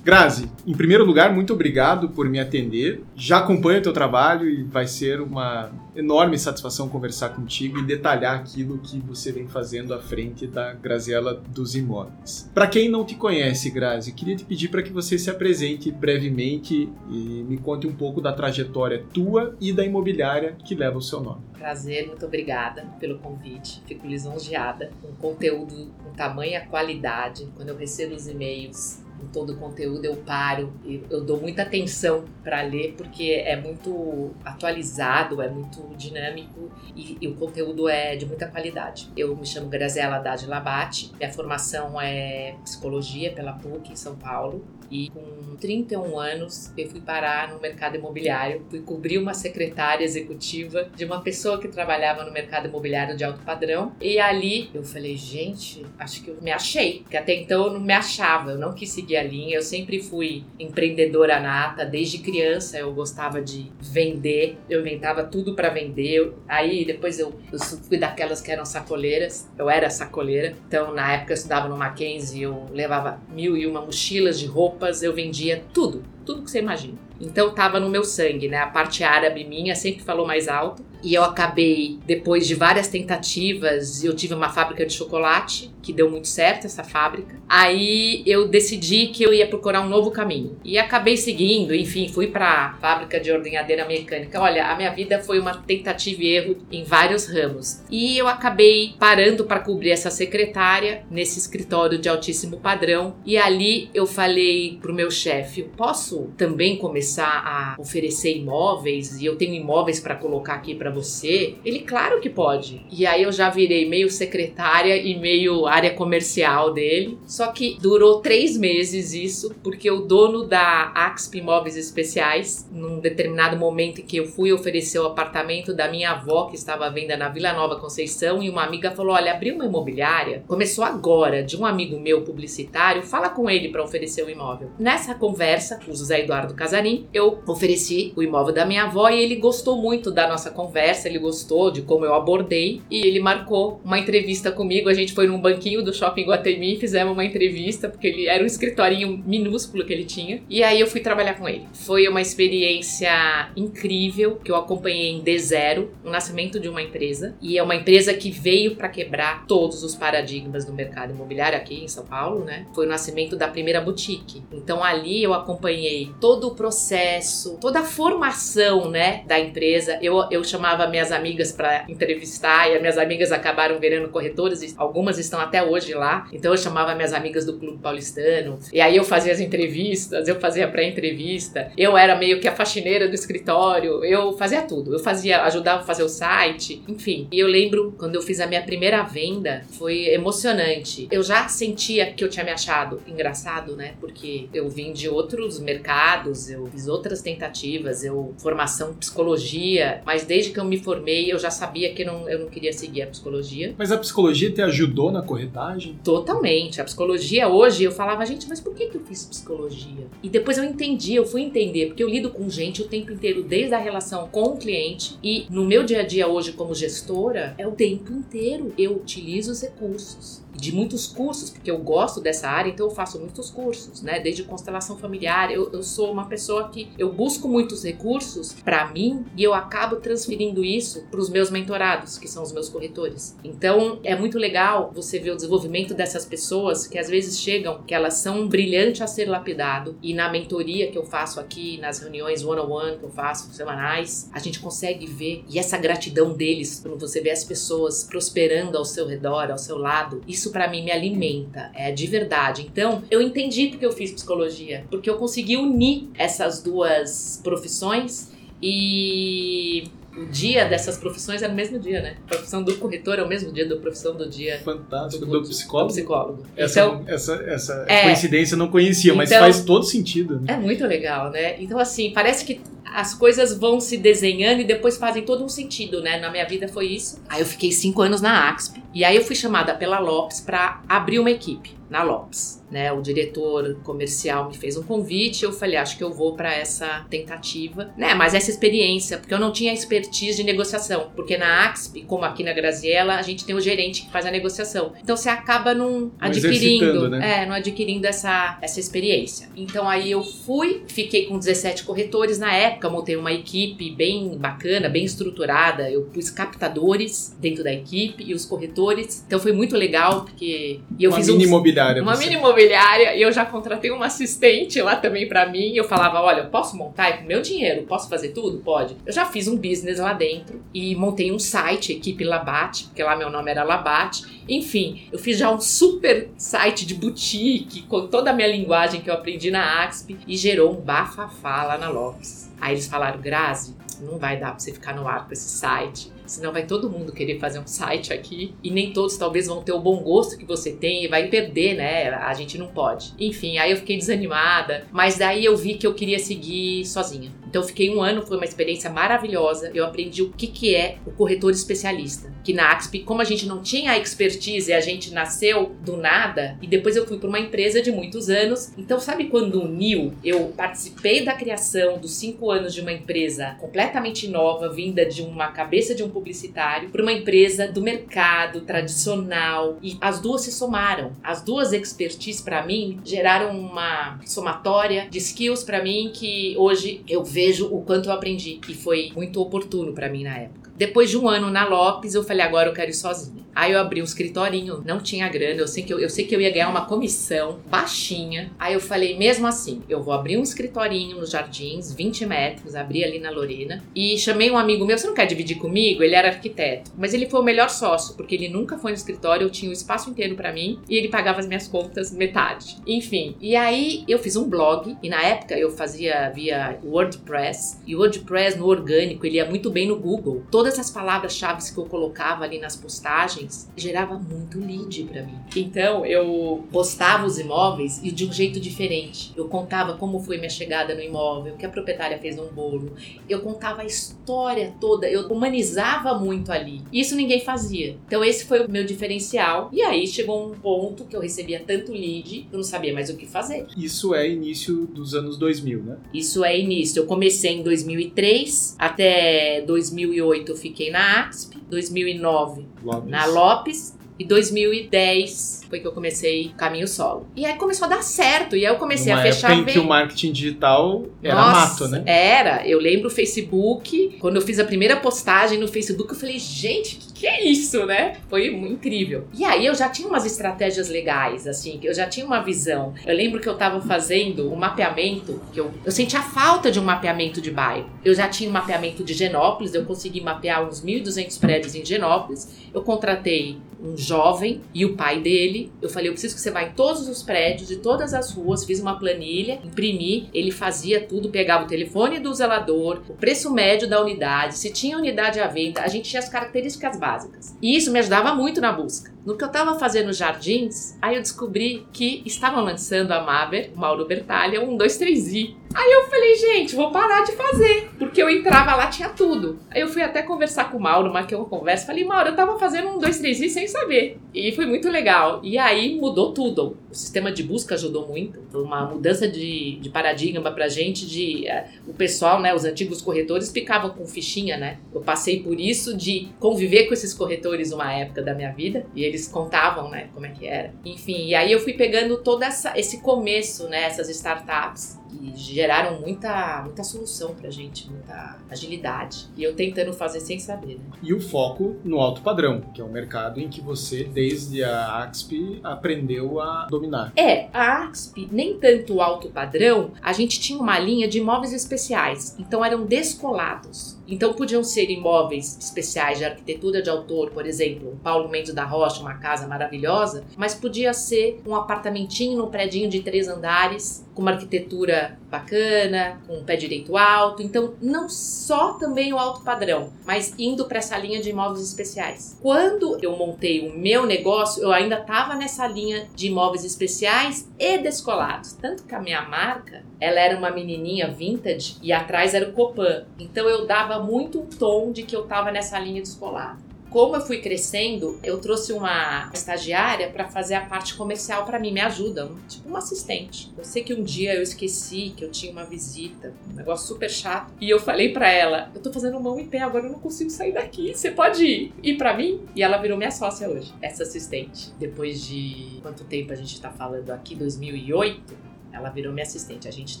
Grazi, 0.04 0.50
em 0.66 0.74
primeiro 0.74 1.04
lugar, 1.04 1.32
muito 1.32 1.52
obrigado 1.52 2.08
por 2.08 2.28
me 2.28 2.40
atender. 2.40 3.04
Já 3.14 3.38
acompanho 3.38 3.78
o 3.78 3.82
teu 3.82 3.92
trabalho 3.92 4.50
e 4.50 4.64
vai 4.64 4.84
ser 4.84 5.20
uma 5.20 5.70
enorme 5.94 6.36
satisfação 6.36 6.88
conversar 6.88 7.28
contigo 7.28 7.78
e 7.78 7.84
detalhar 7.84 8.34
aquilo 8.34 8.78
que 8.78 8.98
você 8.98 9.30
vem 9.30 9.46
fazendo 9.46 9.94
à 9.94 10.00
frente 10.00 10.44
da 10.44 10.72
Graziella 10.72 11.34
dos 11.34 11.76
Imóveis. 11.76 12.50
Para 12.52 12.66
quem 12.66 12.88
não 12.88 13.04
te 13.04 13.14
conhece, 13.14 13.70
Grazi, 13.70 14.10
queria 14.12 14.34
te 14.34 14.44
pedir 14.44 14.68
para 14.68 14.82
que 14.82 14.92
você 14.92 15.16
se 15.16 15.30
apresente 15.30 15.92
brevemente 15.92 16.90
e 17.08 17.44
me 17.48 17.56
conte 17.58 17.86
um 17.86 17.94
pouco 17.94 18.20
da 18.20 18.32
trajetória 18.32 19.04
tua 19.14 19.56
e 19.60 19.72
da 19.72 19.84
imobiliária 19.84 20.56
que 20.64 20.74
leva 20.74 20.98
o 20.98 21.02
seu 21.02 21.20
nome. 21.20 21.42
Prazer, 21.56 22.08
muito 22.08 22.26
obrigada 22.26 22.86
pelo 22.98 23.20
convite. 23.20 23.80
Fico 23.86 24.04
lisonjeada 24.04 24.90
com 25.00 25.12
conteúdo 25.12 25.92
com 26.02 26.10
tamanha 26.10 26.66
qualidade. 26.66 27.46
Quando 27.54 27.68
eu 27.68 27.76
recebo 27.76 28.16
os 28.16 28.26
e-mails 28.26 29.00
em 29.22 29.26
todo 29.28 29.52
o 29.52 29.56
conteúdo 29.56 30.04
eu 30.04 30.16
paro, 30.16 30.72
eu 31.10 31.22
dou 31.22 31.40
muita 31.40 31.62
atenção 31.62 32.24
para 32.42 32.62
ler 32.62 32.94
porque 32.96 33.42
é 33.44 33.56
muito 33.56 34.32
atualizado, 34.44 35.40
é 35.40 35.48
muito 35.48 35.94
dinâmico 35.96 36.70
e, 36.96 37.16
e, 37.20 37.28
o 37.28 37.34
conteúdo 37.34 37.88
é 37.88 38.16
de 38.16 38.26
muita 38.26 38.46
qualidade. 38.46 39.10
Eu 39.16 39.36
me 39.36 39.46
chamo 39.46 39.68
Graziela 39.68 40.16
Haddad 40.16 40.46
Labate, 40.46 41.12
minha 41.16 41.32
formação 41.32 42.00
é 42.00 42.56
psicologia 42.64 43.32
pela 43.32 43.52
PUC 43.52 43.92
em 43.92 43.96
São 43.96 44.16
Paulo 44.16 44.64
E 44.92 45.08
com 45.08 45.56
31 45.56 46.18
anos, 46.18 46.70
eu 46.76 46.86
fui 46.88 47.00
parar 47.00 47.48
no 47.48 47.60
mercado 47.60 47.96
imobiliário, 47.96 48.66
fui 48.68 48.80
cobrir 48.80 49.16
uma 49.16 49.32
secretária 49.32 50.04
executiva 50.04 50.90
de 50.94 51.04
uma 51.04 51.22
pessoa 51.22 51.58
que 51.58 51.68
trabalhava 51.68 52.24
no 52.24 52.32
mercado 52.32 52.68
imobiliário 52.68 53.16
de 53.16 53.24
alto 53.24 53.40
padrão. 53.42 53.92
E 54.00 54.18
ali 54.18 54.68
eu 54.74 54.82
falei, 54.82 55.16
gente, 55.16 55.86
acho 55.98 56.22
que 56.22 56.30
eu 56.30 56.42
me 56.42 56.50
achei, 56.50 57.00
porque 57.00 57.16
até 57.16 57.34
então 57.34 57.66
eu 57.66 57.72
não 57.72 57.80
me 57.80 57.92
achava, 57.94 58.50
eu 58.50 58.58
não 58.58 58.74
quis 58.74 58.90
seguir 58.90 59.16
a 59.16 59.22
linha, 59.22 59.56
eu 59.56 59.62
sempre 59.62 60.02
fui 60.02 60.44
empreendedora 60.58 61.40
nata, 61.40 61.86
desde 61.86 62.18
criança 62.18 62.76
eu 62.76 62.92
gostava 62.92 63.40
de 63.40 63.70
vender, 63.80 64.58
eu 64.68 64.80
inventava 64.80 65.24
tudo 65.24 65.54
para 65.54 65.70
vender. 65.70 66.34
Aí 66.46 66.84
depois 66.84 67.18
eu, 67.18 67.32
eu 67.50 67.58
fui 67.58 67.96
daquelas 67.96 68.42
que 68.42 68.50
eram 68.50 68.66
sacoleiras, 68.66 69.48
eu 69.56 69.70
era 69.70 69.88
sacoleira, 69.88 70.54
então 70.66 70.92
na 70.92 71.14
época 71.14 71.32
eu 71.32 71.36
estudava 71.36 71.68
no 71.68 71.78
Mackenzie, 71.78 72.42
eu 72.42 72.66
levava 72.72 73.20
mil 73.32 73.56
e 73.56 73.66
uma 73.66 73.80
mochilas 73.80 74.38
de 74.38 74.46
roupas, 74.82 75.02
eu 75.02 75.14
vendia 75.14 75.62
tudo, 75.72 76.02
tudo 76.26 76.42
que 76.42 76.50
você 76.50 76.58
imagina. 76.58 76.98
Então 77.20 77.48
estava 77.48 77.78
no 77.78 77.88
meu 77.88 78.04
sangue, 78.04 78.48
né? 78.48 78.58
A 78.58 78.66
parte 78.66 79.04
árabe 79.04 79.44
minha 79.44 79.76
sempre 79.76 80.02
falou 80.02 80.26
mais 80.26 80.48
alto. 80.48 80.84
E 81.02 81.14
eu 81.14 81.24
acabei, 81.24 81.98
depois 82.06 82.46
de 82.46 82.54
várias 82.54 82.88
tentativas, 82.88 84.04
eu 84.04 84.14
tive 84.14 84.34
uma 84.34 84.48
fábrica 84.48 84.86
de 84.86 84.92
chocolate, 84.92 85.72
que 85.82 85.92
deu 85.92 86.08
muito 86.08 86.28
certo 86.28 86.66
essa 86.66 86.84
fábrica. 86.84 87.36
Aí 87.48 88.22
eu 88.24 88.46
decidi 88.48 89.08
que 89.08 89.22
eu 89.22 89.34
ia 89.34 89.46
procurar 89.46 89.80
um 89.80 89.88
novo 89.88 90.10
caminho. 90.10 90.56
E 90.64 90.78
acabei 90.78 91.16
seguindo, 91.16 91.74
enfim, 91.74 92.08
fui 92.08 92.28
para 92.28 92.74
fábrica 92.80 93.18
de 93.18 93.32
ordenhadeira 93.32 93.86
mecânica. 93.86 94.40
Olha, 94.40 94.66
a 94.66 94.76
minha 94.76 94.90
vida 94.90 95.18
foi 95.18 95.40
uma 95.40 95.56
tentativa 95.56 96.22
e 96.22 96.28
erro 96.28 96.56
em 96.70 96.84
vários 96.84 97.26
ramos. 97.26 97.82
E 97.90 98.16
eu 98.16 98.28
acabei 98.28 98.94
parando 98.98 99.44
para 99.44 99.60
cobrir 99.60 99.90
essa 99.90 100.10
secretária 100.10 101.04
nesse 101.10 101.38
escritório 101.38 101.98
de 101.98 102.08
altíssimo 102.08 102.58
padrão. 102.58 103.16
E 103.26 103.36
ali 103.36 103.90
eu 103.92 104.06
falei 104.06 104.78
pro 104.80 104.94
meu 104.94 105.10
chefe: 105.10 105.64
posso 105.76 106.30
também 106.36 106.76
começar 106.76 107.42
a 107.44 107.76
oferecer 107.80 108.36
imóveis 108.36 109.20
e 109.20 109.26
eu 109.26 109.36
tenho 109.36 109.54
imóveis 109.54 109.98
para 109.98 110.14
colocar 110.14 110.54
aqui 110.54 110.74
para 110.74 110.91
você? 110.92 111.56
Ele, 111.64 111.80
claro 111.80 112.20
que 112.20 112.30
pode. 112.30 112.84
E 112.90 113.06
aí 113.06 113.22
eu 113.22 113.32
já 113.32 113.50
virei 113.50 113.88
meio 113.88 114.10
secretária 114.10 114.96
e 114.96 115.18
meio 115.18 115.66
área 115.66 115.90
comercial 115.90 116.72
dele. 116.72 117.18
Só 117.26 117.48
que 117.48 117.78
durou 117.80 118.20
três 118.20 118.56
meses 118.56 119.12
isso, 119.12 119.54
porque 119.62 119.90
o 119.90 120.00
dono 120.00 120.44
da 120.44 120.92
Axp 120.94 121.36
Imóveis 121.36 121.76
Especiais, 121.76 122.68
num 122.70 123.00
determinado 123.00 123.56
momento 123.56 124.00
em 124.00 124.04
que 124.04 124.16
eu 124.16 124.26
fui 124.26 124.52
oferecer 124.52 124.98
o 124.98 125.06
apartamento 125.06 125.74
da 125.74 125.88
minha 125.88 126.12
avó, 126.12 126.46
que 126.46 126.56
estava 126.56 126.86
à 126.86 126.90
venda 126.90 127.16
na 127.16 127.28
Vila 127.28 127.52
Nova 127.52 127.76
Conceição, 127.76 128.42
e 128.42 128.50
uma 128.50 128.64
amiga 128.64 128.90
falou: 128.90 129.14
Olha, 129.14 129.32
abriu 129.32 129.54
uma 129.54 129.64
imobiliária, 129.64 130.44
começou 130.46 130.84
agora, 130.84 131.42
de 131.42 131.56
um 131.56 131.64
amigo 131.64 131.98
meu 131.98 132.22
publicitário, 132.22 133.02
fala 133.02 133.28
com 133.28 133.48
ele 133.48 133.70
para 133.70 133.82
oferecer 133.82 134.24
o 134.24 134.30
imóvel. 134.30 134.70
Nessa 134.78 135.14
conversa, 135.14 135.80
o 135.88 135.94
José 135.94 136.20
Eduardo 136.20 136.54
Casarim, 136.54 137.06
eu 137.12 137.40
ofereci 137.46 138.12
o 138.16 138.22
imóvel 138.22 138.54
da 138.54 138.64
minha 138.64 138.84
avó 138.84 139.08
e 139.08 139.20
ele 139.20 139.36
gostou 139.36 139.76
muito 139.76 140.10
da 140.10 140.28
nossa 140.28 140.50
conversa, 140.50 140.81
ele 141.04 141.18
gostou 141.18 141.70
de 141.70 141.82
como 141.82 142.04
eu 142.04 142.14
abordei 142.14 142.80
e 142.90 143.06
ele 143.06 143.20
marcou 143.20 143.80
uma 143.84 143.98
entrevista 143.98 144.50
comigo. 144.50 144.88
A 144.88 144.94
gente 144.94 145.12
foi 145.12 145.26
num 145.26 145.40
banquinho 145.40 145.82
do 145.82 145.92
shopping 145.92 146.24
Guatemi, 146.24 146.76
fizemos 146.76 147.12
uma 147.12 147.24
entrevista, 147.24 147.88
porque 147.88 148.06
ele 148.06 148.26
era 148.26 148.42
um 148.42 148.46
escritorinho 148.46 149.22
minúsculo 149.26 149.84
que 149.84 149.92
ele 149.92 150.04
tinha. 150.04 150.42
E 150.48 150.62
aí 150.62 150.80
eu 150.80 150.86
fui 150.86 151.00
trabalhar 151.00 151.34
com 151.34 151.48
ele. 151.48 151.66
Foi 151.72 152.06
uma 152.08 152.20
experiência 152.20 153.10
incrível 153.56 154.36
que 154.36 154.50
eu 154.50 154.56
acompanhei 154.56 155.10
em 155.10 155.22
D0, 155.22 155.88
o 156.04 156.10
nascimento 156.10 156.58
de 156.58 156.68
uma 156.68 156.82
empresa. 156.82 157.34
E 157.40 157.58
é 157.58 157.62
uma 157.62 157.74
empresa 157.74 158.14
que 158.14 158.30
veio 158.30 158.76
para 158.76 158.88
quebrar 158.88 159.46
todos 159.46 159.82
os 159.82 159.94
paradigmas 159.94 160.64
do 160.64 160.72
mercado 160.72 161.12
imobiliário 161.12 161.58
aqui 161.58 161.82
em 161.84 161.88
São 161.88 162.04
Paulo, 162.04 162.44
né? 162.44 162.66
Foi 162.74 162.86
o 162.86 162.88
nascimento 162.88 163.36
da 163.36 163.48
primeira 163.48 163.80
boutique. 163.80 164.42
Então 164.52 164.82
ali 164.82 165.22
eu 165.22 165.34
acompanhei 165.34 166.10
todo 166.20 166.48
o 166.48 166.54
processo, 166.54 167.58
toda 167.60 167.80
a 167.80 167.84
formação, 167.84 168.90
né, 168.90 169.22
da 169.26 169.38
empresa. 169.38 169.98
Eu, 170.02 170.24
eu 170.30 170.42
chamava 170.44 170.71
minhas 170.88 171.12
amigas 171.12 171.52
para 171.52 171.84
entrevistar 171.88 172.70
e 172.70 172.74
as 172.74 172.80
minhas 172.80 172.98
amigas 172.98 173.32
acabaram 173.32 173.78
virando 173.78 174.08
corretores 174.08 174.62
e 174.62 174.74
algumas 174.76 175.18
estão 175.18 175.40
até 175.40 175.62
hoje 175.62 175.94
lá. 175.94 176.28
Então 176.32 176.52
eu 176.52 176.58
chamava 176.58 176.94
minhas 176.94 177.12
amigas 177.12 177.44
do 177.44 177.58
Clube 177.58 177.78
Paulistano 177.78 178.58
e 178.72 178.80
aí 178.80 178.96
eu 178.96 179.04
fazia 179.04 179.32
as 179.32 179.40
entrevistas, 179.40 180.28
eu 180.28 180.38
fazia 180.40 180.68
pré-entrevista. 180.68 181.70
Eu 181.76 181.96
era 181.96 182.16
meio 182.16 182.40
que 182.40 182.48
a 182.48 182.54
faxineira 182.54 183.08
do 183.08 183.14
escritório, 183.14 184.04
eu 184.04 184.32
fazia 184.36 184.62
tudo. 184.62 184.94
Eu 184.94 184.98
fazia, 184.98 185.42
ajudava 185.42 185.82
a 185.82 185.84
fazer 185.84 186.02
o 186.02 186.08
site, 186.08 186.82
enfim. 186.88 187.28
E 187.30 187.38
eu 187.38 187.46
lembro 187.46 187.94
quando 187.98 188.14
eu 188.14 188.22
fiz 188.22 188.40
a 188.40 188.46
minha 188.46 188.62
primeira 188.62 189.02
venda, 189.02 189.62
foi 189.78 190.08
emocionante. 190.08 191.08
Eu 191.10 191.22
já 191.22 191.48
sentia 191.48 192.12
que 192.12 192.24
eu 192.24 192.28
tinha 192.28 192.44
me 192.44 192.50
achado 192.50 193.00
engraçado, 193.06 193.76
né? 193.76 193.94
Porque 194.00 194.48
eu 194.52 194.68
vim 194.68 194.92
de 194.92 195.08
outros 195.08 195.60
mercados, 195.60 196.50
eu 196.50 196.66
fiz 196.66 196.88
outras 196.88 197.20
tentativas, 197.22 198.04
eu 198.04 198.34
formação 198.38 198.94
psicologia, 198.94 200.00
mas 200.04 200.24
desde 200.24 200.51
que 200.52 200.60
eu 200.60 200.64
me 200.64 200.78
formei 200.78 201.32
eu 201.32 201.38
já 201.38 201.50
sabia 201.50 201.92
que 201.92 202.04
não, 202.04 202.28
eu 202.28 202.38
não 202.38 202.48
queria 202.48 202.72
seguir 202.72 203.02
a 203.02 203.06
psicologia. 203.06 203.74
Mas 203.76 203.90
a 203.90 203.98
psicologia 203.98 204.50
te 204.50 204.62
ajudou 204.62 205.10
na 205.10 205.22
corretagem? 205.22 205.98
Totalmente. 206.04 206.80
A 206.80 206.84
psicologia 206.84 207.48
hoje 207.48 207.84
eu 207.84 207.92
falava, 207.92 208.24
gente, 208.24 208.48
mas 208.48 208.60
por 208.60 208.74
que, 208.74 208.86
que 208.86 208.96
eu 208.96 209.02
fiz 209.02 209.24
psicologia? 209.24 210.06
E 210.22 210.28
depois 210.28 210.58
eu 210.58 210.64
entendi, 210.64 211.14
eu 211.14 211.24
fui 211.24 211.42
entender, 211.42 211.86
porque 211.86 212.02
eu 212.02 212.08
lido 212.08 212.30
com 212.30 212.48
gente 212.48 212.82
o 212.82 212.88
tempo 212.88 213.12
inteiro, 213.12 213.42
desde 213.42 213.74
a 213.74 213.78
relação 213.78 214.28
com 214.28 214.44
o 214.50 214.56
cliente 214.56 215.18
e 215.22 215.46
no 215.50 215.64
meu 215.64 215.82
dia 215.84 216.00
a 216.00 216.06
dia 216.06 216.28
hoje 216.28 216.52
como 216.52 216.74
gestora, 216.74 217.54
é 217.58 217.66
o 217.66 217.72
tempo 217.72 218.12
inteiro 218.12 218.72
eu 218.78 218.96
utilizo 218.96 219.52
os 219.52 219.62
recursos 219.62 220.42
de 220.54 220.74
muitos 220.74 221.06
cursos, 221.06 221.50
porque 221.50 221.70
eu 221.70 221.78
gosto 221.78 222.20
dessa 222.20 222.48
área, 222.48 222.70
então 222.70 222.86
eu 222.86 222.90
faço 222.90 223.18
muitos 223.18 223.50
cursos, 223.50 224.02
né? 224.02 224.20
Desde 224.20 224.42
constelação 224.42 224.96
familiar, 224.96 225.50
eu, 225.50 225.70
eu 225.72 225.82
sou 225.82 226.12
uma 226.12 226.26
pessoa 226.26 226.68
que 226.68 226.88
eu 226.98 227.12
busco 227.12 227.48
muitos 227.48 227.82
recursos 227.82 228.52
para 228.52 228.86
mim 228.92 229.24
e 229.36 229.42
eu 229.42 229.54
acabo 229.54 229.96
transferindo 229.96 230.41
isso 230.64 231.06
para 231.10 231.20
os 231.20 231.28
meus 231.28 231.50
mentorados, 231.50 232.18
que 232.18 232.28
são 232.28 232.42
os 232.42 232.52
meus 232.52 232.68
corretores. 232.68 233.36
Então 233.44 234.00
é 234.02 234.16
muito 234.16 234.38
legal 234.38 234.90
você 234.94 235.18
ver 235.18 235.30
o 235.30 235.36
desenvolvimento 235.36 235.94
dessas 235.94 236.24
pessoas 236.24 236.86
que 236.86 236.98
às 236.98 237.08
vezes 237.08 237.40
chegam, 237.40 237.82
que 237.82 237.94
elas 237.94 238.14
são 238.14 238.40
um 238.40 238.48
brilhante 238.48 239.02
a 239.02 239.06
ser 239.06 239.26
lapidado 239.26 239.96
e 240.02 240.14
na 240.14 240.30
mentoria 240.30 240.90
que 240.90 240.98
eu 240.98 241.04
faço 241.04 241.38
aqui, 241.38 241.78
nas 241.78 242.00
reuniões 242.00 242.44
one-on-one 242.44 242.98
que 242.98 243.04
eu 243.04 243.10
faço 243.10 243.52
semanais, 243.52 244.28
a 244.32 244.38
gente 244.38 244.58
consegue 244.58 245.06
ver 245.06 245.44
e 245.48 245.58
essa 245.58 245.78
gratidão 245.78 246.32
deles, 246.32 246.80
quando 246.82 246.98
você 246.98 247.20
vê 247.20 247.30
as 247.30 247.44
pessoas 247.44 248.04
prosperando 248.04 248.76
ao 248.76 248.84
seu 248.84 249.06
redor, 249.06 249.50
ao 249.50 249.58
seu 249.58 249.76
lado, 249.76 250.22
isso 250.26 250.50
para 250.50 250.68
mim 250.68 250.82
me 250.84 250.90
alimenta, 250.90 251.70
é 251.74 251.90
de 251.90 252.06
verdade. 252.06 252.62
Então, 252.62 253.02
eu 253.10 253.20
entendi 253.20 253.68
porque 253.68 253.84
eu 253.84 253.92
fiz 253.92 254.12
psicologia, 254.12 254.84
porque 254.90 255.08
eu 255.08 255.16
consegui 255.16 255.56
unir 255.56 256.08
essas 256.16 256.62
duas 256.62 257.40
profissões 257.42 258.30
e 258.62 259.84
o 260.16 260.26
dia 260.26 260.66
dessas 260.66 260.98
profissões 260.98 261.42
é 261.42 261.48
no 261.48 261.54
mesmo 261.54 261.78
dia, 261.78 262.02
né? 262.02 262.16
A 262.26 262.28
profissão 262.28 262.62
do 262.62 262.76
corretor 262.76 263.18
é 263.18 263.22
o 263.22 263.28
mesmo 263.28 263.50
dia 263.50 263.66
da 263.66 263.76
profissão 263.76 264.14
do 264.14 264.28
dia. 264.28 264.60
Fantástico. 264.62 265.24
Do, 265.24 265.40
do 265.40 265.48
psicólogo? 265.48 265.88
Do 265.88 265.94
psicólogo. 265.94 266.46
Essa, 266.56 266.80
então, 266.80 267.04
essa, 267.06 267.34
essa 267.46 267.86
é, 267.88 268.04
coincidência 268.04 268.54
eu 268.54 268.58
não 268.58 268.68
conhecia, 268.68 269.12
então, 269.12 269.16
mas 269.16 269.30
faz 269.30 269.64
todo 269.64 269.84
sentido. 269.84 270.40
Né? 270.40 270.54
É 270.54 270.56
muito 270.56 270.86
legal, 270.86 271.30
né? 271.30 271.60
Então, 271.60 271.78
assim, 271.78 272.12
parece 272.12 272.44
que 272.44 272.60
as 272.84 273.14
coisas 273.14 273.56
vão 273.56 273.80
se 273.80 273.96
desenhando 273.96 274.60
e 274.60 274.64
depois 274.64 274.96
fazem 274.96 275.22
todo 275.22 275.44
um 275.44 275.48
sentido, 275.48 276.00
né? 276.02 276.18
Na 276.18 276.30
minha 276.30 276.46
vida 276.46 276.68
foi 276.68 276.86
isso. 276.86 277.22
Aí 277.28 277.40
eu 277.40 277.46
fiquei 277.46 277.72
cinco 277.72 278.02
anos 278.02 278.20
na 278.20 278.50
AXP 278.50 278.82
e 278.94 279.04
aí 279.04 279.16
eu 279.16 279.24
fui 279.24 279.36
chamada 279.36 279.74
pela 279.74 279.98
Lopes 279.98 280.40
para 280.40 280.82
abrir 280.88 281.18
uma 281.18 281.30
equipe 281.30 281.70
na 281.88 282.02
Lopes 282.02 282.62
né? 282.72 282.90
O 282.90 283.02
diretor 283.02 283.76
comercial 283.84 284.48
me 284.48 284.56
fez 284.56 284.78
um 284.78 284.82
convite, 284.82 285.44
eu 285.44 285.52
falei, 285.52 285.76
acho 285.76 285.98
que 285.98 286.02
eu 286.02 286.10
vou 286.10 286.34
para 286.34 286.52
essa 286.52 287.06
tentativa, 287.10 287.92
né? 287.98 288.14
Mas 288.14 288.32
essa 288.32 288.50
experiência, 288.50 289.18
porque 289.18 289.34
eu 289.34 289.38
não 289.38 289.52
tinha 289.52 289.72
expertise 289.74 290.38
de 290.38 290.42
negociação, 290.42 291.10
porque 291.14 291.36
na 291.36 291.66
AXP, 291.66 292.04
como 292.06 292.24
aqui 292.24 292.42
na 292.42 292.54
Graziella, 292.54 293.16
a 293.16 293.22
gente 293.22 293.44
tem 293.44 293.54
o 293.54 293.60
gerente 293.60 294.06
que 294.06 294.10
faz 294.10 294.24
a 294.24 294.30
negociação. 294.30 294.94
Então 295.02 295.16
você 295.16 295.28
acaba 295.28 295.74
não 295.74 296.10
adquirindo, 296.18 297.10
né? 297.10 297.42
é, 297.42 297.46
não 297.46 297.54
adquirindo 297.54 298.06
essa 298.06 298.58
essa 298.62 298.80
experiência. 298.80 299.50
Então 299.54 299.86
aí 299.86 300.10
eu 300.10 300.24
fui, 300.24 300.84
fiquei 300.88 301.26
com 301.26 301.38
17 301.38 301.84
corretores 301.84 302.38
na 302.38 302.54
época, 302.54 302.71
montei 302.90 303.16
uma 303.16 303.32
equipe 303.32 303.90
bem 303.90 304.36
bacana, 304.38 304.88
bem 304.88 305.04
estruturada. 305.04 305.90
Eu 305.90 306.02
pus 306.02 306.30
captadores 306.30 307.36
dentro 307.40 307.64
da 307.64 307.72
equipe 307.72 308.24
e 308.24 308.34
os 308.34 308.44
corretores. 308.44 309.24
Então 309.26 309.38
foi 309.38 309.52
muito 309.52 309.76
legal 309.76 310.24
porque 310.24 310.80
e 310.98 311.04
eu 311.04 311.10
uma 311.10 311.16
fiz 311.16 311.28
mini 311.28 311.44
um, 311.44 311.48
imobiliária. 311.48 312.02
Uma 312.02 312.16
mini 312.16 312.34
imobiliária 312.34 313.14
e 313.14 313.22
eu 313.22 313.32
já 313.32 313.44
contratei 313.44 313.90
uma 313.90 314.06
assistente 314.06 314.80
lá 314.80 314.96
também 314.96 315.28
para 315.28 315.48
mim. 315.48 315.74
Eu 315.74 315.84
falava: 315.84 316.20
olha, 316.20 316.40
eu 316.40 316.46
posso 316.46 316.76
montar 316.76 317.18
com 317.18 317.24
meu 317.24 317.42
dinheiro, 317.42 317.82
posso 317.82 318.08
fazer 318.08 318.28
tudo? 318.28 318.58
Pode. 318.58 318.96
Eu 319.06 319.12
já 319.12 319.24
fiz 319.24 319.48
um 319.48 319.56
business 319.56 319.98
lá 319.98 320.12
dentro 320.12 320.62
e 320.72 320.94
montei 320.94 321.32
um 321.32 321.38
site, 321.38 321.92
equipe 321.92 322.24
Labate, 322.24 322.84
porque 322.84 323.02
lá 323.02 323.16
meu 323.16 323.30
nome 323.30 323.50
era 323.50 323.62
Labate. 323.62 324.42
Enfim, 324.48 325.02
eu 325.12 325.18
fiz 325.18 325.38
já 325.38 325.50
um 325.50 325.60
super 325.60 326.30
site 326.36 326.84
de 326.84 326.94
boutique 326.94 327.82
com 327.82 328.06
toda 328.06 328.30
a 328.30 328.32
minha 328.32 328.48
linguagem 328.48 329.00
que 329.00 329.08
eu 329.08 329.14
aprendi 329.14 329.50
na 329.50 329.82
AXP 329.82 330.18
e 330.26 330.36
gerou 330.36 330.72
um 330.72 330.80
bafafá 330.80 331.62
lá 331.64 331.78
na 331.78 331.88
Lopes. 331.88 332.50
Aí 332.62 332.74
eles 332.74 332.86
falaram: 332.86 333.20
Grazi, 333.20 333.76
não 334.00 334.18
vai 334.18 334.38
dar 334.38 334.50
para 334.50 334.60
você 334.60 334.72
ficar 334.72 334.94
no 334.94 335.08
ar 335.08 335.26
com 335.26 335.32
esse 335.32 335.48
site 335.48 336.12
senão 336.26 336.52
vai 336.52 336.66
todo 336.66 336.90
mundo 336.90 337.12
querer 337.12 337.38
fazer 337.38 337.58
um 337.58 337.66
site 337.66 338.12
aqui 338.12 338.54
e 338.62 338.70
nem 338.70 338.92
todos 338.92 339.16
talvez 339.16 339.46
vão 339.46 339.62
ter 339.62 339.72
o 339.72 339.80
bom 339.80 340.02
gosto 340.02 340.36
que 340.36 340.44
você 340.44 340.72
tem 340.72 341.04
e 341.04 341.08
vai 341.08 341.28
perder, 341.28 341.74
né? 341.74 342.08
A 342.10 342.34
gente 342.34 342.58
não 342.58 342.68
pode. 342.68 343.12
Enfim, 343.18 343.58
aí 343.58 343.70
eu 343.70 343.76
fiquei 343.76 343.96
desanimada, 343.96 344.86
mas 344.90 345.18
daí 345.18 345.44
eu 345.44 345.56
vi 345.56 345.74
que 345.74 345.86
eu 345.86 345.94
queria 345.94 346.18
seguir 346.18 346.84
sozinha. 346.86 347.30
Então 347.52 347.62
fiquei 347.62 347.94
um 347.94 348.00
ano, 348.00 348.26
foi 348.26 348.38
uma 348.38 348.46
experiência 348.46 348.88
maravilhosa. 348.88 349.70
Eu 349.74 349.84
aprendi 349.84 350.22
o 350.22 350.30
que, 350.30 350.46
que 350.46 350.74
é 350.74 350.96
o 351.04 351.10
corretor 351.10 351.50
especialista. 351.50 352.32
Que 352.42 352.54
na 352.54 352.72
Axp, 352.72 353.00
como 353.00 353.20
a 353.20 353.24
gente 353.24 353.46
não 353.46 353.62
tinha 353.62 353.92
a 353.92 353.98
expertise 353.98 354.72
a 354.72 354.80
gente 354.80 355.12
nasceu 355.12 355.72
do 355.84 355.96
nada, 355.96 356.56
e 356.62 356.66
depois 356.66 356.96
eu 356.96 357.06
fui 357.06 357.18
para 357.18 357.28
uma 357.28 357.38
empresa 357.38 357.82
de 357.82 357.92
muitos 357.92 358.30
anos. 358.30 358.72
Então, 358.78 358.98
sabe 358.98 359.26
quando 359.26 359.62
uniu? 359.62 360.14
Eu 360.24 360.46
participei 360.56 361.24
da 361.24 361.34
criação 361.34 361.98
dos 361.98 362.12
cinco 362.12 362.50
anos 362.50 362.74
de 362.74 362.80
uma 362.80 362.92
empresa 362.92 363.56
completamente 363.60 364.28
nova, 364.28 364.72
vinda 364.72 365.04
de 365.04 365.20
uma 365.22 365.48
cabeça 365.48 365.94
de 365.94 366.02
um 366.02 366.08
publicitário 366.12 366.90
para 366.90 367.02
uma 367.02 367.12
empresa 367.12 367.66
do 367.66 367.82
mercado 367.82 368.60
tradicional 368.62 369.78
e 369.82 369.96
as 370.00 370.20
duas 370.20 370.42
se 370.42 370.52
somaram. 370.52 371.12
As 371.22 371.42
duas 371.42 371.72
expertise 371.72 372.42
para 372.42 372.64
mim 372.64 373.00
geraram 373.04 373.58
uma 373.58 374.20
somatória 374.24 375.08
de 375.10 375.18
skills 375.18 375.64
para 375.64 375.82
mim 375.82 376.10
que 376.14 376.54
hoje 376.56 377.02
eu 377.08 377.24
vejo 377.24 377.66
o 377.66 377.82
quanto 377.82 378.08
eu 378.08 378.12
aprendi 378.12 378.60
e 378.68 378.74
foi 378.74 379.10
muito 379.14 379.40
oportuno 379.40 379.92
para 379.92 380.08
mim 380.08 380.24
na 380.24 380.38
época. 380.38 380.61
Depois 380.76 381.10
de 381.10 381.18
um 381.18 381.28
ano 381.28 381.50
na 381.50 381.66
Lopes, 381.66 382.14
eu 382.14 382.22
falei 382.22 382.44
agora 382.44 382.68
eu 382.68 382.74
quero 382.74 382.90
ir 382.90 382.94
sozinha. 382.94 383.42
Aí 383.54 383.72
eu 383.72 383.78
abri 383.78 384.00
um 384.00 384.04
escritorinho, 384.04 384.82
não 384.84 384.98
tinha 384.98 385.28
grana, 385.28 385.60
eu 385.60 385.68
sei 385.68 385.82
que 385.82 385.92
eu, 385.92 385.98
eu 385.98 386.08
sei 386.08 386.24
que 386.24 386.34
eu 386.34 386.40
ia 386.40 386.50
ganhar 386.50 386.68
uma 386.68 386.86
comissão 386.86 387.60
baixinha. 387.68 388.50
Aí 388.58 388.74
eu 388.74 388.80
falei, 388.80 389.16
mesmo 389.16 389.46
assim, 389.46 389.82
eu 389.88 390.02
vou 390.02 390.14
abrir 390.14 390.38
um 390.38 390.42
escritorinho 390.42 391.18
nos 391.18 391.30
jardins, 391.30 391.92
20 391.92 392.26
metros, 392.26 392.74
abri 392.74 393.04
ali 393.04 393.18
na 393.18 393.30
Lorena. 393.30 393.82
E 393.94 394.16
chamei 394.18 394.50
um 394.50 394.56
amigo 394.56 394.86
meu, 394.86 394.96
você 394.96 395.06
não 395.06 395.14
quer 395.14 395.26
dividir 395.26 395.58
comigo? 395.58 396.02
Ele 396.02 396.14
era 396.14 396.28
arquiteto. 396.28 396.90
Mas 396.96 397.12
ele 397.12 397.28
foi 397.28 397.40
o 397.40 397.44
melhor 397.44 397.68
sócio, 397.68 398.16
porque 398.16 398.34
ele 398.34 398.48
nunca 398.48 398.78
foi 398.78 398.92
no 398.92 398.96
escritório, 398.96 399.44
eu 399.44 399.50
tinha 399.50 399.70
o 399.70 399.74
espaço 399.74 400.08
inteiro 400.08 400.34
para 400.34 400.52
mim 400.52 400.78
e 400.88 400.96
ele 400.96 401.08
pagava 401.08 401.40
as 401.40 401.46
minhas 401.46 401.68
contas 401.68 402.10
metade. 402.12 402.76
Enfim, 402.86 403.36
e 403.40 403.54
aí 403.54 404.04
eu 404.08 404.18
fiz 404.18 404.36
um 404.36 404.48
blog, 404.48 404.96
e 405.02 405.08
na 405.08 405.22
época 405.22 405.58
eu 405.58 405.70
fazia 405.70 406.30
via 406.30 406.78
WordPress. 406.82 407.78
E 407.86 407.94
o 407.94 407.98
WordPress 407.98 408.58
no 408.58 408.66
orgânico, 408.66 409.26
ele 409.26 409.36
ia 409.36 409.44
muito 409.44 409.70
bem 409.70 409.86
no 409.86 409.98
Google. 409.98 410.42
Todas 410.50 410.71
as 410.80 410.90
palavras-chave 410.90 411.62
que 411.72 411.78
eu 411.78 411.84
colocava 411.86 412.44
ali 412.44 412.58
nas 412.58 412.76
postagens, 412.76 413.68
gerava 413.76 414.18
muito 414.18 414.58
lead 414.58 415.04
para 415.04 415.22
mim. 415.22 415.38
Então 415.54 416.04
eu 416.04 416.64
postava 416.70 417.26
os 417.26 417.38
imóveis 417.38 418.00
e 418.02 418.10
de 418.10 418.26
um 418.26 418.32
jeito 418.32 418.58
diferente. 418.58 419.32
Eu 419.36 419.48
contava 419.48 419.94
como 419.94 420.20
foi 420.20 420.38
minha 420.38 420.50
chegada 420.50 420.94
no 420.94 421.00
imóvel, 421.00 421.54
o 421.54 421.56
que 421.56 421.66
a 421.66 421.68
proprietária 421.68 422.18
fez 422.18 422.36
num 422.36 422.48
bolo. 422.48 422.92
Eu 423.28 423.40
contava 423.40 423.82
a 423.82 423.84
história 423.84 424.74
toda, 424.80 425.08
eu 425.08 425.26
humanizava 425.28 426.18
muito 426.18 426.50
ali. 426.50 426.82
Isso 426.92 427.14
ninguém 427.14 427.40
fazia. 427.40 427.96
Então 428.06 428.24
esse 428.24 428.44
foi 428.44 428.64
o 428.64 428.70
meu 428.70 428.84
diferencial. 428.84 429.68
E 429.72 429.82
aí 429.82 430.06
chegou 430.06 430.50
um 430.50 430.54
ponto 430.54 431.04
que 431.04 431.14
eu 431.14 431.20
recebia 431.20 431.62
tanto 431.66 431.92
lead, 431.92 432.48
eu 432.50 432.56
não 432.56 432.64
sabia 432.64 432.92
mais 432.92 433.10
o 433.10 433.16
que 433.16 433.26
fazer. 433.26 433.66
Isso 433.76 434.14
é 434.14 434.28
início 434.28 434.86
dos 434.86 435.14
anos 435.14 435.36
2000, 435.36 435.82
né? 435.82 435.96
Isso 436.12 436.44
é 436.44 436.58
início. 436.58 437.00
Eu 437.00 437.06
comecei 437.06 437.52
em 437.52 437.62
2003, 437.62 438.76
até 438.78 439.62
2008 439.62 440.51
eu 440.52 440.56
fiquei 440.56 440.90
na 440.90 441.20
AXP, 441.20 441.56
2009 441.68 442.66
Lopes. 442.82 443.10
na 443.10 443.24
Lopes 443.24 443.98
e 444.18 444.24
2010 444.24 445.62
foi 445.72 445.80
que 445.80 445.86
eu 445.86 445.92
comecei 445.92 446.52
caminho 446.54 446.86
solo. 446.86 447.26
E 447.34 447.46
aí 447.46 447.54
começou 447.54 447.86
a 447.86 447.88
dar 447.88 448.02
certo, 448.02 448.54
e 448.54 448.66
aí 448.66 448.70
eu 448.70 448.76
comecei 448.78 449.10
Numa 449.10 449.22
a 449.22 449.24
fechar 449.24 449.52
época 449.52 449.70
em 449.70 449.72
que 449.72 449.78
o 449.78 449.84
marketing 449.84 450.32
digital 450.32 451.06
era 451.22 451.34
Nossa, 451.34 451.84
mato, 451.84 451.88
né? 451.88 452.02
Era. 452.04 452.68
Eu 452.68 452.78
lembro 452.78 453.08
o 453.08 453.10
Facebook, 453.10 454.18
quando 454.20 454.36
eu 454.36 454.42
fiz 454.42 454.58
a 454.58 454.64
primeira 454.66 454.96
postagem 454.96 455.58
no 455.58 455.66
Facebook, 455.66 456.12
eu 456.12 456.18
falei, 456.18 456.38
gente, 456.38 456.96
que, 456.96 457.12
que 457.14 457.26
é 457.26 457.42
isso, 457.42 457.86
né? 457.86 458.16
Foi 458.28 458.48
incrível. 458.48 459.26
E 459.32 459.46
aí 459.46 459.64
eu 459.64 459.74
já 459.74 459.88
tinha 459.88 460.06
umas 460.06 460.26
estratégias 460.26 460.90
legais, 460.90 461.46
assim, 461.46 461.78
que 461.78 461.88
eu 461.88 461.94
já 461.94 462.06
tinha 462.06 462.26
uma 462.26 462.42
visão. 462.42 462.92
Eu 463.06 463.16
lembro 463.16 463.40
que 463.40 463.48
eu 463.48 463.54
tava 463.54 463.80
fazendo 463.80 464.52
um 464.52 464.56
mapeamento, 464.56 465.40
que 465.54 465.58
eu, 465.58 465.72
eu 465.86 465.90
sentia 465.90 466.20
falta 466.20 466.70
de 466.70 466.78
um 466.78 466.84
mapeamento 466.84 467.40
de 467.40 467.50
bairro. 467.50 467.88
Eu 468.04 468.14
já 468.14 468.28
tinha 468.28 468.50
um 468.50 468.52
mapeamento 468.52 469.02
de 469.02 469.14
Genópolis, 469.14 469.72
eu 469.72 469.86
consegui 469.86 470.20
mapear 470.20 470.68
uns 470.68 470.84
1.200 470.84 471.40
prédios 471.40 471.74
em 471.74 471.82
Genópolis. 471.82 472.60
Eu 472.74 472.82
contratei 472.82 473.56
um 473.82 473.96
jovem 473.96 474.60
e 474.72 474.84
o 474.84 474.96
pai 474.96 475.20
dele. 475.20 475.72
Eu 475.82 475.88
falei, 475.88 476.08
eu 476.08 476.12
preciso 476.12 476.34
que 476.34 476.40
você 476.40 476.50
vá 476.50 476.62
em 476.62 476.72
todos 476.72 477.08
os 477.08 477.22
prédios, 477.22 477.68
de 477.68 477.76
todas 477.76 478.14
as 478.14 478.32
ruas, 478.32 478.64
fiz 478.64 478.80
uma 478.80 478.98
planilha, 478.98 479.58
imprimi, 479.64 480.28
ele 480.32 480.50
fazia 480.50 481.00
tudo, 481.00 481.30
pegava 481.30 481.64
o 481.64 481.66
telefone 481.66 482.20
do 482.20 482.32
zelador, 482.32 483.02
o 483.08 483.14
preço 483.14 483.52
médio 483.52 483.88
da 483.88 484.00
unidade, 484.00 484.56
se 484.56 484.72
tinha 484.72 484.96
unidade 484.96 485.40
à 485.40 485.48
venda, 485.48 485.82
a 485.82 485.88
gente 485.88 486.08
tinha 486.08 486.20
as 486.20 486.28
características 486.28 486.98
básicas. 486.98 487.56
E 487.60 487.76
isso 487.76 487.90
me 487.90 487.98
ajudava 487.98 488.34
muito 488.34 488.60
na 488.60 488.72
busca. 488.72 489.12
No 489.24 489.36
que 489.36 489.44
eu 489.44 489.48
estava 489.48 489.78
fazendo 489.78 490.12
jardins, 490.12 490.96
aí 491.00 491.14
eu 491.14 491.22
descobri 491.22 491.86
que 491.92 492.22
estavam 492.26 492.62
lançando 492.64 493.12
a 493.12 493.22
Maber, 493.22 493.70
Mauro 493.74 494.04
Bertalha, 494.04 494.60
123i. 494.60 495.54
Aí 495.74 495.90
eu 495.92 496.08
falei, 496.08 496.34
gente, 496.34 496.74
vou 496.74 496.90
parar 496.90 497.24
de 497.24 497.32
fazer. 497.32 497.90
Porque 497.98 498.22
eu 498.22 498.28
entrava 498.28 498.74
lá, 498.74 498.88
tinha 498.88 499.08
tudo. 499.08 499.58
Aí 499.70 499.80
eu 499.80 499.88
fui 499.88 500.02
até 500.02 500.22
conversar 500.22 500.70
com 500.70 500.76
o 500.76 500.80
Mauro, 500.80 501.12
marquei 501.12 501.36
uma 501.36 501.46
conversa. 501.46 501.86
Falei, 501.86 502.04
Mauro, 502.04 502.28
eu 502.28 502.36
tava 502.36 502.58
fazendo 502.58 502.88
um 502.88 502.98
2, 502.98 503.18
3 503.18 503.40
i 503.40 503.48
sem 503.48 503.66
saber. 503.66 504.18
E 504.34 504.52
foi 504.52 504.66
muito 504.66 504.88
legal. 504.90 505.40
E 505.42 505.56
aí 505.58 505.98
mudou 505.98 506.32
tudo. 506.32 506.76
O 506.90 506.94
sistema 506.94 507.32
de 507.32 507.42
busca 507.42 507.74
ajudou 507.74 508.06
muito. 508.06 508.40
Uma 508.54 508.84
mudança 508.84 509.26
de, 509.26 509.78
de 509.80 509.88
paradigma 509.88 510.50
pra 510.52 510.68
gente. 510.68 511.06
De, 511.06 511.46
uh, 511.48 511.90
o 511.90 511.94
pessoal, 511.94 512.40
né, 512.40 512.54
os 512.54 512.64
antigos 512.64 513.00
corretores 513.00 513.50
ficavam 513.50 513.90
com 513.90 514.06
fichinha, 514.06 514.56
né? 514.56 514.78
Eu 514.94 515.00
passei 515.00 515.42
por 515.42 515.58
isso 515.58 515.96
de 515.96 516.28
conviver 516.38 516.86
com 516.86 516.94
esses 516.94 517.14
corretores 517.14 517.72
uma 517.72 517.92
época 517.92 518.22
da 518.22 518.34
minha 518.34 518.52
vida. 518.52 518.86
E 518.94 519.04
eles 519.04 519.26
contavam, 519.28 519.90
né, 519.90 520.08
como 520.12 520.26
é 520.26 520.30
que 520.30 520.46
era. 520.46 520.74
Enfim, 520.84 521.26
e 521.26 521.34
aí 521.34 521.50
eu 521.50 521.60
fui 521.60 521.72
pegando 521.72 522.18
todo 522.18 522.42
essa, 522.42 522.78
esse 522.78 523.00
começo, 523.00 523.68
né, 523.68 523.84
essas 523.84 524.08
startups 524.08 525.01
que 525.12 525.36
geraram 525.36 526.00
muita, 526.00 526.62
muita 526.64 526.82
solução 526.82 527.34
pra 527.34 527.50
gente, 527.50 527.88
muita 527.90 528.38
agilidade. 528.50 529.26
E 529.36 529.42
eu 529.42 529.54
tentando 529.54 529.92
fazer 529.92 530.20
sem 530.20 530.38
saber, 530.38 530.74
né? 530.74 530.98
E 531.02 531.12
o 531.12 531.20
foco 531.20 531.76
no 531.84 532.00
alto 532.00 532.22
padrão, 532.22 532.60
que 532.72 532.80
é 532.80 532.84
um 532.84 532.90
mercado 532.90 533.40
em 533.40 533.48
que 533.48 533.60
você, 533.60 534.04
desde 534.04 534.64
a 534.64 535.02
AXP, 535.02 535.60
aprendeu 535.62 536.40
a 536.40 536.66
dominar. 536.70 537.12
É, 537.16 537.48
a 537.52 537.84
AXP, 537.84 538.28
nem 538.30 538.58
tanto 538.58 538.94
o 538.94 539.02
alto 539.02 539.28
padrão, 539.28 539.90
a 540.02 540.12
gente 540.12 540.40
tinha 540.40 540.58
uma 540.58 540.78
linha 540.78 541.06
de 541.06 541.18
imóveis 541.18 541.52
especiais, 541.52 542.34
então 542.38 542.64
eram 542.64 542.84
descolados. 542.84 543.98
Então 544.06 544.32
podiam 544.32 544.62
ser 544.64 544.90
imóveis 544.90 545.56
especiais 545.58 546.18
de 546.18 546.24
arquitetura 546.24 546.82
de 546.82 546.90
autor, 546.90 547.30
por 547.30 547.46
exemplo, 547.46 547.92
um 547.92 547.96
Paulo 547.96 548.28
Mendes 548.28 548.54
da 548.54 548.64
Rocha, 548.64 549.00
uma 549.00 549.14
casa 549.14 549.46
maravilhosa, 549.46 550.24
mas 550.36 550.54
podia 550.54 550.92
ser 550.92 551.40
um 551.46 551.54
apartamentinho 551.54 552.38
num 552.38 552.48
predinho 552.48 552.88
de 552.88 553.00
três 553.00 553.28
andares, 553.28 554.04
com 554.14 554.22
uma 554.22 554.32
arquitetura 554.32 555.18
bacana, 555.30 556.20
com 556.26 556.38
um 556.38 556.44
pé 556.44 556.56
direito 556.56 556.96
alto. 556.96 557.42
Então, 557.42 557.74
não 557.80 558.08
só 558.08 558.74
também 558.74 559.12
o 559.12 559.18
alto 559.18 559.42
padrão, 559.42 559.92
mas 560.04 560.34
indo 560.38 560.66
para 560.66 560.78
essa 560.78 560.98
linha 560.98 561.20
de 561.20 561.30
imóveis 561.30 561.66
especiais. 561.66 562.38
Quando 562.42 562.98
eu 563.02 563.16
montei 563.16 563.66
o 563.66 563.72
meu 563.72 564.04
negócio, 564.04 564.62
eu 564.62 564.72
ainda 564.72 564.98
estava 564.98 565.34
nessa 565.34 565.66
linha 565.66 566.08
de 566.14 566.26
imóveis 566.26 566.64
especiais 566.64 567.48
e 567.58 567.78
descolados. 567.78 568.52
Tanto 568.52 568.84
que 568.84 568.94
a 568.94 569.00
minha 569.00 569.22
marca, 569.22 569.82
ela 569.98 570.20
era 570.20 570.36
uma 570.36 570.50
menininha 570.50 571.10
vintage 571.10 571.76
e 571.82 571.92
atrás 571.92 572.34
era 572.34 572.48
o 572.48 572.52
Copan. 572.52 573.04
Então 573.18 573.48
eu 573.48 573.66
dava 573.66 573.91
muito 574.00 574.40
o 574.40 574.46
tom 574.46 574.92
de 574.92 575.02
que 575.02 575.14
eu 575.14 575.22
estava 575.22 575.50
nessa 575.50 575.78
linha 575.78 576.00
descolada 576.00 576.72
como 576.92 577.16
eu 577.16 577.22
fui 577.22 577.40
crescendo, 577.40 578.20
eu 578.22 578.38
trouxe 578.38 578.72
uma 578.72 579.30
estagiária 579.32 580.10
para 580.10 580.28
fazer 580.28 580.54
a 580.54 580.60
parte 580.60 580.94
comercial 580.94 581.46
para 581.46 581.58
mim, 581.58 581.72
me 581.72 581.80
ajuda, 581.80 582.30
tipo 582.46 582.68
uma 582.68 582.78
assistente. 582.78 583.50
Eu 583.56 583.64
sei 583.64 583.82
que 583.82 583.94
um 583.94 584.02
dia 584.02 584.34
eu 584.34 584.42
esqueci 584.42 585.14
que 585.16 585.24
eu 585.24 585.30
tinha 585.30 585.50
uma 585.50 585.64
visita, 585.64 586.34
um 586.50 586.54
negócio 586.54 586.86
super 586.86 587.10
chato, 587.10 587.50
e 587.58 587.70
eu 587.70 587.80
falei 587.80 588.12
para 588.12 588.30
ela: 588.30 588.70
"Eu 588.74 588.82
tô 588.82 588.92
fazendo 588.92 589.18
mão 589.18 589.40
em 589.40 589.46
pé, 589.46 589.60
agora 589.60 589.86
eu 589.86 589.90
não 589.90 589.98
consigo 589.98 590.28
sair 590.28 590.52
daqui. 590.52 590.94
Você 590.94 591.10
pode 591.10 591.44
ir, 591.44 591.72
ir 591.82 591.96
para 591.96 592.14
mim?" 592.14 592.42
E 592.54 592.62
ela 592.62 592.76
virou 592.76 592.98
minha 592.98 593.10
sócia 593.10 593.48
hoje, 593.48 593.72
essa 593.80 594.02
assistente. 594.02 594.70
Depois 594.78 595.22
de 595.22 595.78
quanto 595.80 596.04
tempo 596.04 596.30
a 596.30 596.36
gente 596.36 596.60
tá 596.60 596.70
falando 596.70 597.08
aqui? 597.10 597.34
2008. 597.34 598.52
Ela 598.70 598.90
virou 598.90 599.12
minha 599.12 599.24
assistente. 599.24 599.66
A 599.66 599.70
gente 599.70 600.00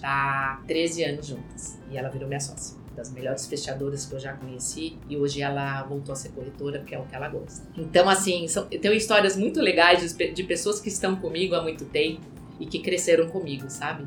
tá 0.00 0.62
13 0.66 1.04
anos 1.04 1.26
juntas. 1.26 1.78
E 1.90 1.96
ela 1.96 2.08
virou 2.08 2.28
minha 2.28 2.40
sócia 2.40 2.81
das 2.92 3.10
melhores 3.10 3.46
fechadoras 3.46 4.06
que 4.06 4.14
eu 4.14 4.20
já 4.20 4.32
conheci 4.34 4.96
e 5.08 5.16
hoje 5.16 5.42
ela 5.42 5.82
voltou 5.84 6.12
a 6.12 6.16
ser 6.16 6.30
corretora 6.30 6.78
porque 6.80 6.94
é 6.94 6.98
o 6.98 7.04
que 7.04 7.14
ela 7.14 7.28
gosta. 7.28 7.66
Então, 7.76 8.08
assim, 8.08 8.46
são, 8.48 8.66
eu 8.70 8.80
tenho 8.80 8.94
histórias 8.94 9.36
muito 9.36 9.60
legais 9.60 10.14
de, 10.14 10.32
de 10.32 10.42
pessoas 10.44 10.80
que 10.80 10.88
estão 10.88 11.16
comigo 11.16 11.54
há 11.54 11.62
muito 11.62 11.84
tempo 11.86 12.20
e 12.60 12.66
que 12.66 12.78
cresceram 12.78 13.28
comigo, 13.28 13.68
sabe? 13.68 14.06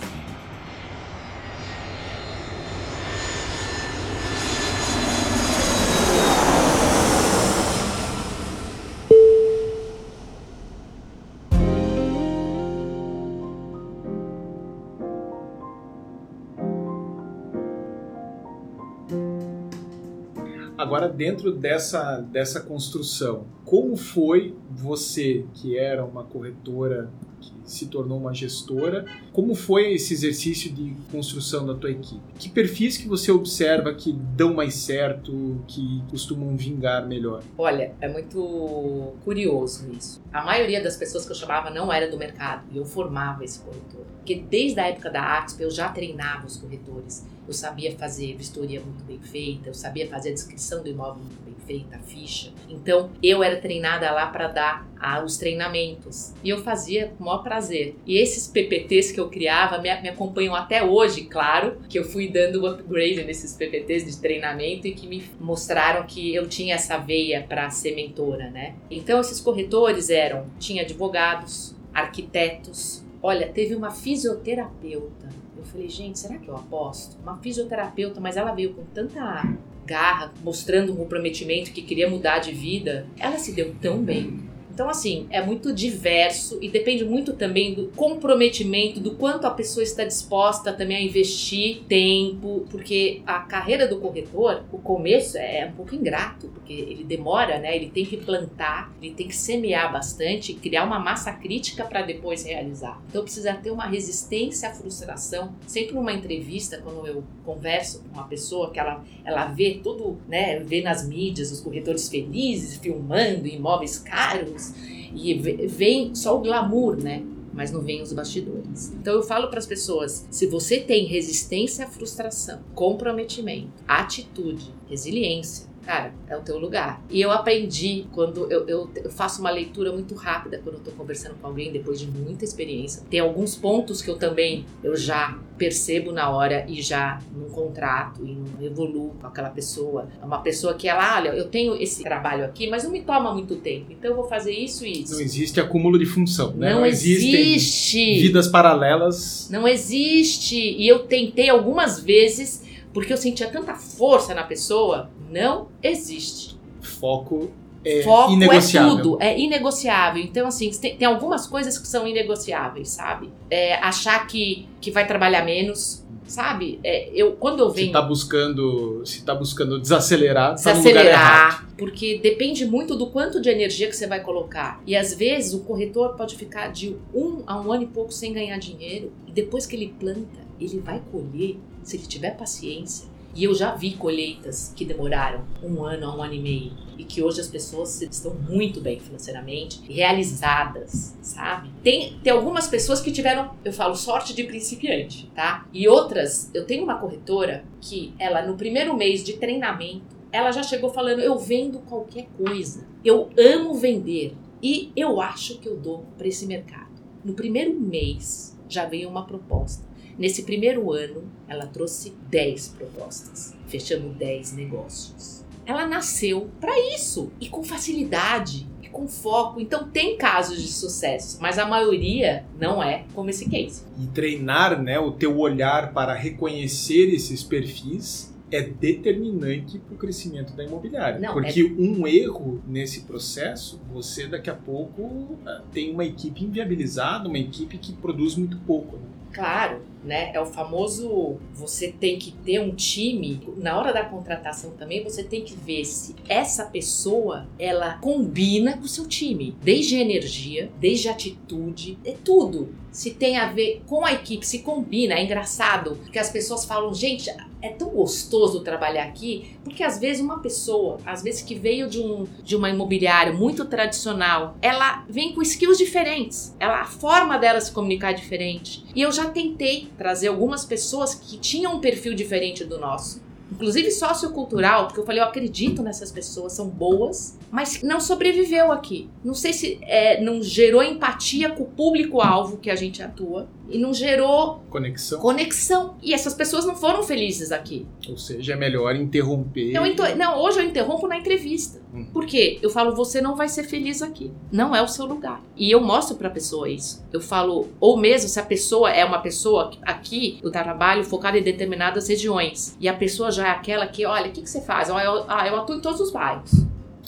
Agora, 20.91 21.07
dentro 21.07 21.53
dessa, 21.53 22.19
dessa 22.19 22.59
construção, 22.59 23.45
como 23.63 23.95
foi 23.95 24.53
você, 24.69 25.45
que 25.53 25.77
era 25.77 26.03
uma 26.03 26.25
corretora 26.25 27.09
que 27.41 27.51
se 27.65 27.87
tornou 27.87 28.19
uma 28.19 28.33
gestora. 28.33 29.05
Como 29.33 29.55
foi 29.55 29.93
esse 29.93 30.13
exercício 30.13 30.71
de 30.71 30.93
construção 31.11 31.65
da 31.65 31.73
tua 31.73 31.91
equipe? 31.91 32.21
Que 32.37 32.49
perfis 32.49 32.97
que 32.97 33.07
você 33.07 33.31
observa 33.31 33.93
que 33.93 34.13
dão 34.13 34.53
mais 34.53 34.75
certo, 34.75 35.61
que 35.67 36.03
costumam 36.09 36.55
vingar 36.55 37.07
melhor? 37.07 37.43
Olha, 37.57 37.93
é 37.99 38.07
muito 38.07 39.13
curioso 39.23 39.89
isso. 39.91 40.21
A 40.31 40.43
maioria 40.43 40.81
das 40.81 40.95
pessoas 40.95 41.25
que 41.25 41.31
eu 41.31 41.35
chamava 41.35 41.69
não 41.69 41.91
era 41.91 42.09
do 42.09 42.17
mercado 42.17 42.63
e 42.71 42.77
eu 42.77 42.85
formava 42.85 43.43
esse 43.43 43.59
corretor. 43.59 44.05
Porque 44.17 44.35
desde 44.35 44.79
a 44.79 44.87
época 44.87 45.09
da 45.09 45.21
Axp 45.21 45.59
eu 45.61 45.71
já 45.71 45.89
treinava 45.89 46.45
os 46.45 46.57
corretores. 46.57 47.25
Eu 47.47 47.53
sabia 47.53 47.97
fazer 47.97 48.35
vistoria 48.35 48.79
muito 48.79 49.03
bem 49.03 49.19
feita, 49.19 49.69
eu 49.69 49.73
sabia 49.73 50.07
fazer 50.07 50.29
a 50.29 50.33
descrição 50.33 50.83
do 50.83 50.89
imóvel 50.89 51.23
muito 51.23 51.43
bem 51.43 51.55
feita, 51.65 51.95
a 51.95 51.99
ficha. 51.99 52.51
Então 52.69 53.09
eu 53.21 53.43
era 53.43 53.59
treinada 53.59 54.11
lá 54.11 54.27
para 54.27 54.47
dar 54.47 54.90
os 55.23 55.37
treinamentos. 55.37 56.33
E 56.43 56.49
eu 56.49 56.63
fazia 56.63 57.07
com 57.07 57.23
o 57.23 57.27
maior 57.27 57.43
prazer. 57.43 57.95
E 58.05 58.17
esses 58.17 58.47
PPTs 58.47 59.11
que 59.11 59.19
eu 59.19 59.29
criava 59.29 59.79
me, 59.79 59.89
me 60.01 60.09
acompanham 60.09 60.55
até 60.55 60.83
hoje, 60.83 61.23
claro, 61.23 61.77
que 61.89 61.97
eu 61.97 62.03
fui 62.03 62.27
dando 62.27 62.65
upgrade 62.67 63.23
nesses 63.23 63.53
PPTs 63.53 64.05
de 64.05 64.17
treinamento 64.17 64.87
e 64.87 64.93
que 64.93 65.07
me 65.07 65.23
mostraram 65.39 66.05
que 66.05 66.33
eu 66.33 66.47
tinha 66.47 66.75
essa 66.75 66.97
veia 66.97 67.43
para 67.47 67.69
ser 67.69 67.95
mentora, 67.95 68.49
né? 68.49 68.75
Então 68.89 69.19
esses 69.19 69.39
corretores 69.39 70.09
eram, 70.09 70.45
tinha 70.59 70.83
advogados, 70.83 71.75
arquitetos, 71.93 73.03
olha, 73.21 73.47
teve 73.47 73.75
uma 73.75 73.91
fisioterapeuta. 73.91 75.29
Eu 75.57 75.63
falei, 75.65 75.89
gente, 75.89 76.17
será 76.17 76.37
que 76.37 76.47
eu 76.47 76.55
aposto? 76.55 77.17
Uma 77.21 77.37
fisioterapeuta, 77.37 78.19
mas 78.19 78.37
ela 78.37 78.51
veio 78.51 78.73
com 78.73 78.83
tanta 78.85 79.43
garra, 79.85 80.33
mostrando 80.43 80.93
um 80.93 80.95
comprometimento 80.95 81.71
que 81.71 81.81
queria 81.81 82.09
mudar 82.09 82.39
de 82.39 82.51
vida. 82.51 83.05
Ela 83.19 83.37
se 83.37 83.51
deu 83.51 83.75
tão 83.79 84.01
bem 84.01 84.39
então, 84.81 84.89
assim, 84.89 85.27
é 85.29 85.39
muito 85.45 85.71
diverso 85.71 86.57
e 86.59 86.67
depende 86.67 87.05
muito 87.05 87.33
também 87.33 87.75
do 87.75 87.89
comprometimento, 87.89 88.99
do 88.99 89.11
quanto 89.11 89.45
a 89.45 89.51
pessoa 89.51 89.83
está 89.83 90.03
disposta 90.03 90.73
também 90.73 90.97
a 90.97 91.01
investir 91.03 91.83
tempo, 91.87 92.65
porque 92.71 93.21
a 93.27 93.41
carreira 93.41 93.87
do 93.87 93.99
corretor, 93.99 94.63
o 94.71 94.79
começo 94.79 95.37
é 95.37 95.67
um 95.67 95.73
pouco 95.73 95.93
ingrato, 95.93 96.47
porque 96.47 96.73
ele 96.73 97.03
demora, 97.03 97.59
né? 97.59 97.75
Ele 97.75 97.91
tem 97.91 98.03
que 98.03 98.17
plantar, 98.17 98.91
ele 98.99 99.13
tem 99.13 99.27
que 99.27 99.35
semear 99.35 99.93
bastante, 99.93 100.55
criar 100.55 100.83
uma 100.83 100.97
massa 100.97 101.31
crítica 101.31 101.85
para 101.85 102.01
depois 102.01 102.43
realizar. 102.43 102.99
Então, 103.07 103.21
precisa 103.21 103.53
ter 103.53 103.69
uma 103.69 103.85
resistência 103.85 104.67
à 104.67 104.73
frustração. 104.73 105.53
Sempre 105.67 105.93
numa 105.93 106.11
entrevista, 106.11 106.81
quando 106.83 107.05
eu 107.05 107.23
converso 107.45 108.01
com 108.01 108.15
uma 108.15 108.27
pessoa 108.27 108.71
que 108.71 108.79
ela, 108.79 109.05
ela 109.23 109.45
vê 109.45 109.79
tudo, 109.83 110.17
né? 110.27 110.59
Vê 110.61 110.81
nas 110.81 111.07
mídias 111.07 111.51
os 111.51 111.59
corretores 111.59 112.09
felizes, 112.09 112.77
filmando 112.77 113.45
imóveis 113.45 113.99
caros 113.99 114.70
e 115.13 115.33
vem 115.67 116.15
só 116.15 116.37
o 116.37 116.41
glamour, 116.41 116.97
né? 116.97 117.23
Mas 117.53 117.71
não 117.71 117.81
vem 117.81 118.01
os 118.01 118.13
bastidores. 118.13 118.93
Então 118.93 119.13
eu 119.13 119.23
falo 119.23 119.49
para 119.49 119.59
as 119.59 119.65
pessoas: 119.65 120.25
se 120.31 120.47
você 120.47 120.79
tem 120.79 121.05
resistência 121.05 121.85
à 121.85 121.87
frustração, 121.87 122.61
comprometimento, 122.73 123.83
atitude, 123.87 124.73
resiliência, 124.89 125.70
cara, 125.85 126.13
é 126.27 126.35
o 126.35 126.41
teu 126.41 126.57
lugar. 126.57 127.01
E 127.09 127.21
eu 127.21 127.31
aprendi 127.31 128.05
quando 128.11 128.51
eu, 128.51 128.67
eu, 128.67 128.89
eu, 128.95 129.11
faço 129.11 129.41
uma 129.41 129.51
leitura 129.51 129.91
muito 129.91 130.15
rápida 130.15 130.59
quando 130.63 130.75
eu 130.75 130.81
tô 130.81 130.91
conversando 130.91 131.35
com 131.41 131.47
alguém 131.47 131.71
depois 131.71 131.99
de 131.99 132.07
muita 132.07 132.43
experiência. 132.43 133.03
Tem 133.09 133.19
alguns 133.19 133.55
pontos 133.55 134.01
que 134.01 134.09
eu 134.09 134.17
também 134.17 134.65
eu 134.83 134.95
já 134.95 135.37
percebo 135.57 136.11
na 136.11 136.29
hora 136.29 136.65
e 136.67 136.81
já 136.81 137.19
num 137.35 137.49
contrato 137.49 138.25
e 138.25 138.33
não 138.33 138.65
evoluo 138.65 139.15
com 139.21 139.27
aquela 139.27 139.49
pessoa. 139.49 140.07
É 140.21 140.25
uma 140.25 140.39
pessoa 140.39 140.73
que 140.73 140.87
ela, 140.87 141.17
olha, 141.17 141.29
eu 141.29 141.47
tenho 141.47 141.75
esse 141.75 142.03
trabalho 142.03 142.45
aqui, 142.45 142.67
mas 142.67 142.83
não 142.83 142.91
me 142.91 143.01
toma 143.01 143.33
muito 143.33 143.55
tempo. 143.57 143.91
Então 143.91 144.09
eu 144.09 144.15
vou 144.15 144.27
fazer 144.27 144.51
isso 144.51 144.85
e 144.85 145.03
isso. 145.03 145.13
Não 145.13 145.21
existe 145.21 145.59
acúmulo 145.59 145.99
de 145.99 146.05
função, 146.05 146.53
né? 146.53 146.71
Não, 146.71 146.79
não 146.79 146.85
existe 146.85 148.21
vidas 148.21 148.47
paralelas. 148.47 149.49
Não 149.51 149.67
existe. 149.67 150.57
E 150.57 150.87
eu 150.87 150.99
tentei 150.99 151.49
algumas 151.49 151.99
vezes 151.99 152.63
porque 152.93 153.13
eu 153.13 153.17
sentia 153.17 153.47
tanta 153.47 153.75
força 153.75 154.33
na 154.33 154.43
pessoa, 154.43 155.09
não 155.31 155.69
existe. 155.81 156.59
Foco 156.81 157.51
é 157.83 158.03
Foco 158.03 158.31
é 158.31 158.33
inegociável. 158.33 158.91
é 158.91 158.95
tudo, 158.95 159.17
é 159.21 159.39
inegociável. 159.39 160.23
Então, 160.23 160.47
assim, 160.47 160.69
tem, 160.69 160.95
tem 160.95 161.07
algumas 161.07 161.47
coisas 161.47 161.77
que 161.77 161.87
são 161.87 162.07
inegociáveis, 162.07 162.89
sabe? 162.89 163.29
É, 163.49 163.75
achar 163.75 164.27
que, 164.27 164.67
que 164.79 164.91
vai 164.91 165.07
trabalhar 165.07 165.43
menos, 165.43 166.05
sabe? 166.27 166.79
É, 166.83 167.09
eu, 167.13 167.33
quando 167.33 167.59
eu 167.59 167.71
venho... 167.71 167.87
Você 167.87 167.93
tá 167.93 168.01
buscando, 168.01 168.99
você 168.99 169.21
tá 169.21 169.33
buscando 169.33 169.79
desacelerar, 169.79 170.53
desacelerar, 170.53 171.61
tá 171.61 171.67
porque 171.75 172.19
depende 172.21 172.65
muito 172.65 172.95
do 172.95 173.07
quanto 173.07 173.41
de 173.41 173.49
energia 173.49 173.87
que 173.87 173.95
você 173.95 174.05
vai 174.05 174.21
colocar. 174.21 174.81
E 174.85 174.95
às 174.95 175.15
vezes 175.15 175.53
o 175.53 175.61
corretor 175.61 176.15
pode 176.15 176.35
ficar 176.35 176.71
de 176.71 176.95
um 177.13 177.41
a 177.47 177.59
um 177.59 177.71
ano 177.71 177.83
e 177.83 177.87
pouco 177.87 178.11
sem 178.11 178.31
ganhar 178.31 178.57
dinheiro, 178.59 179.11
e 179.27 179.31
depois 179.31 179.65
que 179.65 179.75
ele 179.75 179.95
planta, 179.99 180.39
ele 180.59 180.79
vai 180.79 181.01
colher 181.11 181.57
se 181.81 181.97
ele 181.97 182.05
tiver 182.05 182.37
paciência. 182.37 183.09
E 183.33 183.43
eu 183.43 183.53
já 183.53 183.73
vi 183.73 183.93
colheitas 183.93 184.73
que 184.75 184.83
demoraram 184.83 185.43
um 185.63 185.83
ano 185.83 186.05
a 186.05 186.15
um 186.15 186.21
ano 186.21 186.33
e 186.33 186.39
meio 186.39 186.71
e 186.97 187.03
que 187.03 187.23
hoje 187.23 187.41
as 187.41 187.47
pessoas 187.47 188.01
estão 188.01 188.33
muito 188.35 188.79
bem 188.81 188.99
financeiramente, 188.99 189.81
realizadas, 189.91 191.17
sabe? 191.21 191.71
Tem, 191.83 192.19
tem 192.21 192.31
algumas 192.31 192.67
pessoas 192.67 193.01
que 193.01 193.11
tiveram, 193.11 193.55
eu 193.63 193.73
falo, 193.73 193.95
sorte 193.95 194.35
de 194.35 194.43
principiante, 194.43 195.31
tá? 195.33 195.65
E 195.73 195.87
outras, 195.87 196.51
eu 196.53 196.65
tenho 196.65 196.83
uma 196.83 196.99
corretora 196.99 197.63
que 197.79 198.13
ela 198.19 198.45
no 198.45 198.55
primeiro 198.55 198.95
mês 198.95 199.23
de 199.23 199.33
treinamento, 199.33 200.15
ela 200.31 200.51
já 200.51 200.63
chegou 200.63 200.91
falando: 200.91 201.19
eu 201.19 201.37
vendo 201.39 201.79
qualquer 201.79 202.27
coisa, 202.37 202.85
eu 203.03 203.29
amo 203.37 203.73
vender 203.73 204.35
e 204.61 204.91
eu 204.95 205.19
acho 205.19 205.57
que 205.59 205.67
eu 205.67 205.77
dou 205.77 206.05
para 206.17 206.27
esse 206.27 206.45
mercado. 206.45 206.91
No 207.23 207.33
primeiro 207.33 207.79
mês 207.79 208.57
já 208.69 208.85
veio 208.85 209.09
uma 209.09 209.25
proposta 209.25 209.90
Nesse 210.21 210.43
primeiro 210.43 210.91
ano, 210.91 211.23
ela 211.47 211.65
trouxe 211.65 212.13
10 212.29 212.75
propostas, 212.77 213.55
fechando 213.67 214.09
10 214.09 214.53
negócios. 214.53 215.43
Ela 215.65 215.87
nasceu 215.87 216.47
para 216.59 216.79
isso 216.93 217.31
e 217.41 217.49
com 217.49 217.63
facilidade 217.63 218.69
e 218.83 218.87
com 218.87 219.07
foco. 219.07 219.59
Então 219.59 219.89
tem 219.89 220.19
casos 220.19 220.61
de 220.61 220.67
sucesso, 220.67 221.39
mas 221.41 221.57
a 221.57 221.65
maioria 221.65 222.45
não 222.59 222.83
é 222.83 223.03
como 223.15 223.31
esse 223.31 223.49
case. 223.49 223.81
E 223.99 224.05
treinar, 224.13 224.79
né, 224.79 224.99
o 224.99 225.09
teu 225.09 225.39
olhar 225.39 225.91
para 225.91 226.13
reconhecer 226.13 227.11
esses 227.11 227.43
perfis 227.43 228.31
é 228.51 228.61
determinante 228.61 229.79
para 229.79 229.95
o 229.95 229.97
crescimento 229.97 230.53
da 230.53 230.63
imobiliária. 230.63 231.19
Não, 231.19 231.33
porque 231.33 231.61
é... 231.61 231.81
um 231.81 232.05
erro 232.05 232.61
nesse 232.67 233.01
processo, 233.05 233.81
você 233.91 234.27
daqui 234.27 234.51
a 234.51 234.55
pouco 234.55 235.39
ah, 235.47 235.63
tem 235.73 235.91
uma 235.91 236.05
equipe 236.05 236.43
inviabilizada, 236.43 237.27
uma 237.27 237.39
equipe 237.39 237.79
que 237.79 237.91
produz 237.93 238.35
muito 238.35 238.59
pouco. 238.67 238.97
Né? 238.97 239.03
Claro, 239.33 239.81
né? 240.03 240.31
É 240.33 240.39
o 240.39 240.45
famoso 240.45 241.37
você 241.53 241.91
tem 241.91 242.17
que 242.17 242.31
ter 242.31 242.59
um 242.59 242.73
time. 242.73 243.41
Na 243.57 243.77
hora 243.77 243.93
da 243.93 244.05
contratação 244.05 244.71
também 244.71 245.03
você 245.03 245.23
tem 245.23 245.43
que 245.43 245.55
ver 245.55 245.85
se 245.85 246.15
essa 246.27 246.65
pessoa 246.65 247.47
ela 247.57 247.93
combina 247.99 248.77
com 248.77 248.83
o 248.83 248.87
seu 248.87 249.07
time, 249.07 249.55
desde 249.61 249.95
energia, 249.95 250.71
desde 250.79 251.09
atitude, 251.09 251.97
é 252.05 252.13
tudo. 252.23 252.73
Se 252.91 253.11
tem 253.11 253.37
a 253.37 253.47
ver 253.47 253.81
com 253.87 254.05
a 254.05 254.11
equipe, 254.11 254.45
se 254.45 254.59
combina. 254.59 255.15
É 255.15 255.23
engraçado 255.23 255.97
porque 256.03 256.19
as 256.19 256.29
pessoas 256.29 256.65
falam, 256.65 256.93
gente, 256.93 257.29
é 257.61 257.69
tão 257.69 257.89
gostoso 257.89 258.61
trabalhar 258.61 259.03
aqui, 259.03 259.55
porque 259.63 259.83
às 259.83 259.99
vezes 259.99 260.21
uma 260.21 260.39
pessoa, 260.39 260.97
às 261.05 261.21
vezes 261.21 261.41
que 261.41 261.55
veio 261.55 261.87
de, 261.87 261.99
um, 261.99 262.25
de 262.43 262.55
uma 262.55 262.69
imobiliária 262.69 263.31
muito 263.31 263.65
tradicional, 263.65 264.57
ela 264.61 265.05
vem 265.07 265.33
com 265.33 265.41
skills 265.41 265.77
diferentes. 265.77 266.55
Ela, 266.59 266.81
a 266.81 266.85
forma 266.85 267.37
dela 267.37 267.61
se 267.61 267.71
comunicar 267.71 268.11
é 268.11 268.13
diferente. 268.13 268.83
E 268.95 269.01
eu 269.01 269.11
já 269.11 269.29
tentei 269.29 269.89
trazer 270.01 270.29
algumas 270.29 270.65
pessoas 270.65 271.13
que 271.13 271.37
tinham 271.37 271.75
um 271.75 271.79
perfil 271.79 272.15
diferente 272.15 272.65
do 272.65 272.79
nosso 272.79 273.21
inclusive 273.51 273.91
sociocultural, 273.91 274.87
porque 274.87 274.99
eu 275.01 275.05
falei, 275.05 275.21
eu 275.21 275.25
acredito 275.25 275.83
nessas 275.83 276.09
pessoas, 276.09 276.53
são 276.53 276.69
boas, 276.69 277.37
mas 277.51 277.83
não 277.83 277.99
sobreviveu 277.99 278.71
aqui. 278.71 279.09
Não 279.23 279.33
sei 279.33 279.51
se 279.51 279.77
é, 279.81 280.21
não 280.21 280.41
gerou 280.41 280.81
empatia 280.81 281.49
com 281.49 281.63
o 281.63 281.67
público-alvo 281.67 282.57
que 282.57 282.71
a 282.71 282.75
gente 282.75 283.03
atua 283.03 283.47
e 283.71 283.77
não 283.77 283.93
gerou 283.93 284.63
conexão. 284.69 285.19
conexão. 285.19 285.95
E 286.01 286.13
essas 286.13 286.33
pessoas 286.33 286.65
não 286.65 286.75
foram 286.75 287.03
felizes 287.03 287.51
aqui. 287.51 287.87
Ou 288.09 288.17
seja, 288.17 288.53
é 288.53 288.55
melhor 288.55 288.95
interromper. 288.95 289.75
Eu 289.75 289.85
inter... 289.85 290.17
Não, 290.17 290.39
hoje 290.39 290.59
eu 290.59 290.65
interrompo 290.65 291.07
na 291.07 291.17
entrevista. 291.17 291.81
Hum. 291.93 292.05
Por 292.11 292.25
quê? 292.25 292.59
Eu 292.61 292.69
falo, 292.69 292.95
você 292.95 293.21
não 293.21 293.35
vai 293.35 293.47
ser 293.47 293.63
feliz 293.63 294.01
aqui. 294.01 294.31
Não 294.51 294.75
é 294.75 294.81
o 294.81 294.87
seu 294.87 295.05
lugar. 295.05 295.41
E 295.55 295.71
eu 295.71 295.81
mostro 295.81 296.15
pra 296.15 296.29
pessoa 296.29 296.69
isso. 296.69 297.05
Eu 297.11 297.21
falo, 297.21 297.69
ou 297.79 297.97
mesmo 297.97 298.29
se 298.29 298.39
a 298.39 298.43
pessoa 298.43 298.91
é 298.91 299.03
uma 299.05 299.19
pessoa 299.19 299.71
aqui, 299.83 300.39
eu 300.43 300.51
trabalho 300.51 301.03
focado 301.03 301.37
em 301.37 301.43
determinadas 301.43 302.07
regiões. 302.07 302.77
E 302.79 302.87
a 302.87 302.93
pessoa 302.93 303.31
já 303.31 303.47
é 303.47 303.51
aquela 303.51 303.87
que, 303.87 304.05
olha, 304.05 304.29
o 304.29 304.31
que, 304.31 304.41
que 304.41 304.49
você 304.49 304.61
faz? 304.61 304.89
Ah 304.89 305.03
eu, 305.03 305.25
ah, 305.27 305.47
eu 305.47 305.55
atuo 305.55 305.75
em 305.75 305.81
todos 305.81 305.99
os 305.99 306.11
bairros. 306.11 306.51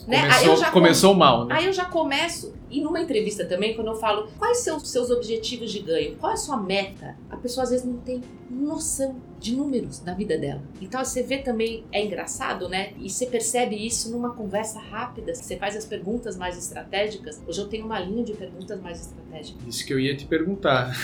Né? 0.07 0.21
Começou, 0.21 0.71
começou 0.71 1.13
mal, 1.13 1.45
né? 1.45 1.55
Aí 1.55 1.65
eu 1.65 1.73
já 1.73 1.85
começo. 1.85 2.53
E 2.73 2.81
numa 2.81 2.99
entrevista 2.99 3.45
também, 3.45 3.75
quando 3.75 3.87
eu 3.87 3.95
falo 3.95 4.27
quais 4.39 4.57
são 4.57 4.77
os 4.77 4.89
seus 4.89 5.11
objetivos 5.11 5.71
de 5.71 5.79
ganho, 5.79 6.15
qual 6.15 6.31
é 6.31 6.33
a 6.33 6.37
sua 6.37 6.57
meta, 6.57 7.15
a 7.29 7.37
pessoa 7.37 7.63
às 7.63 7.69
vezes 7.69 7.85
não 7.85 7.97
tem 7.97 8.19
noção 8.49 9.15
de 9.39 9.55
números 9.55 9.99
da 9.99 10.13
vida 10.13 10.37
dela. 10.37 10.61
Então 10.81 11.03
você 11.03 11.21
vê 11.21 11.37
também, 11.37 11.83
é 11.91 12.03
engraçado, 12.03 12.67
né? 12.69 12.93
E 12.99 13.09
você 13.09 13.27
percebe 13.27 13.75
isso 13.75 14.09
numa 14.09 14.33
conversa 14.33 14.79
rápida. 14.79 15.35
Você 15.35 15.57
faz 15.57 15.75
as 15.75 15.85
perguntas 15.85 16.35
mais 16.35 16.57
estratégicas. 16.57 17.41
Hoje 17.45 17.59
eu 17.59 17.67
tenho 17.67 17.85
uma 17.85 17.99
linha 17.99 18.23
de 18.23 18.33
perguntas 18.33 18.81
mais 18.81 19.01
estratégicas. 19.01 19.61
Isso 19.67 19.85
que 19.85 19.93
eu 19.93 19.99
ia 19.99 20.15
te 20.15 20.25
perguntar. 20.25 20.95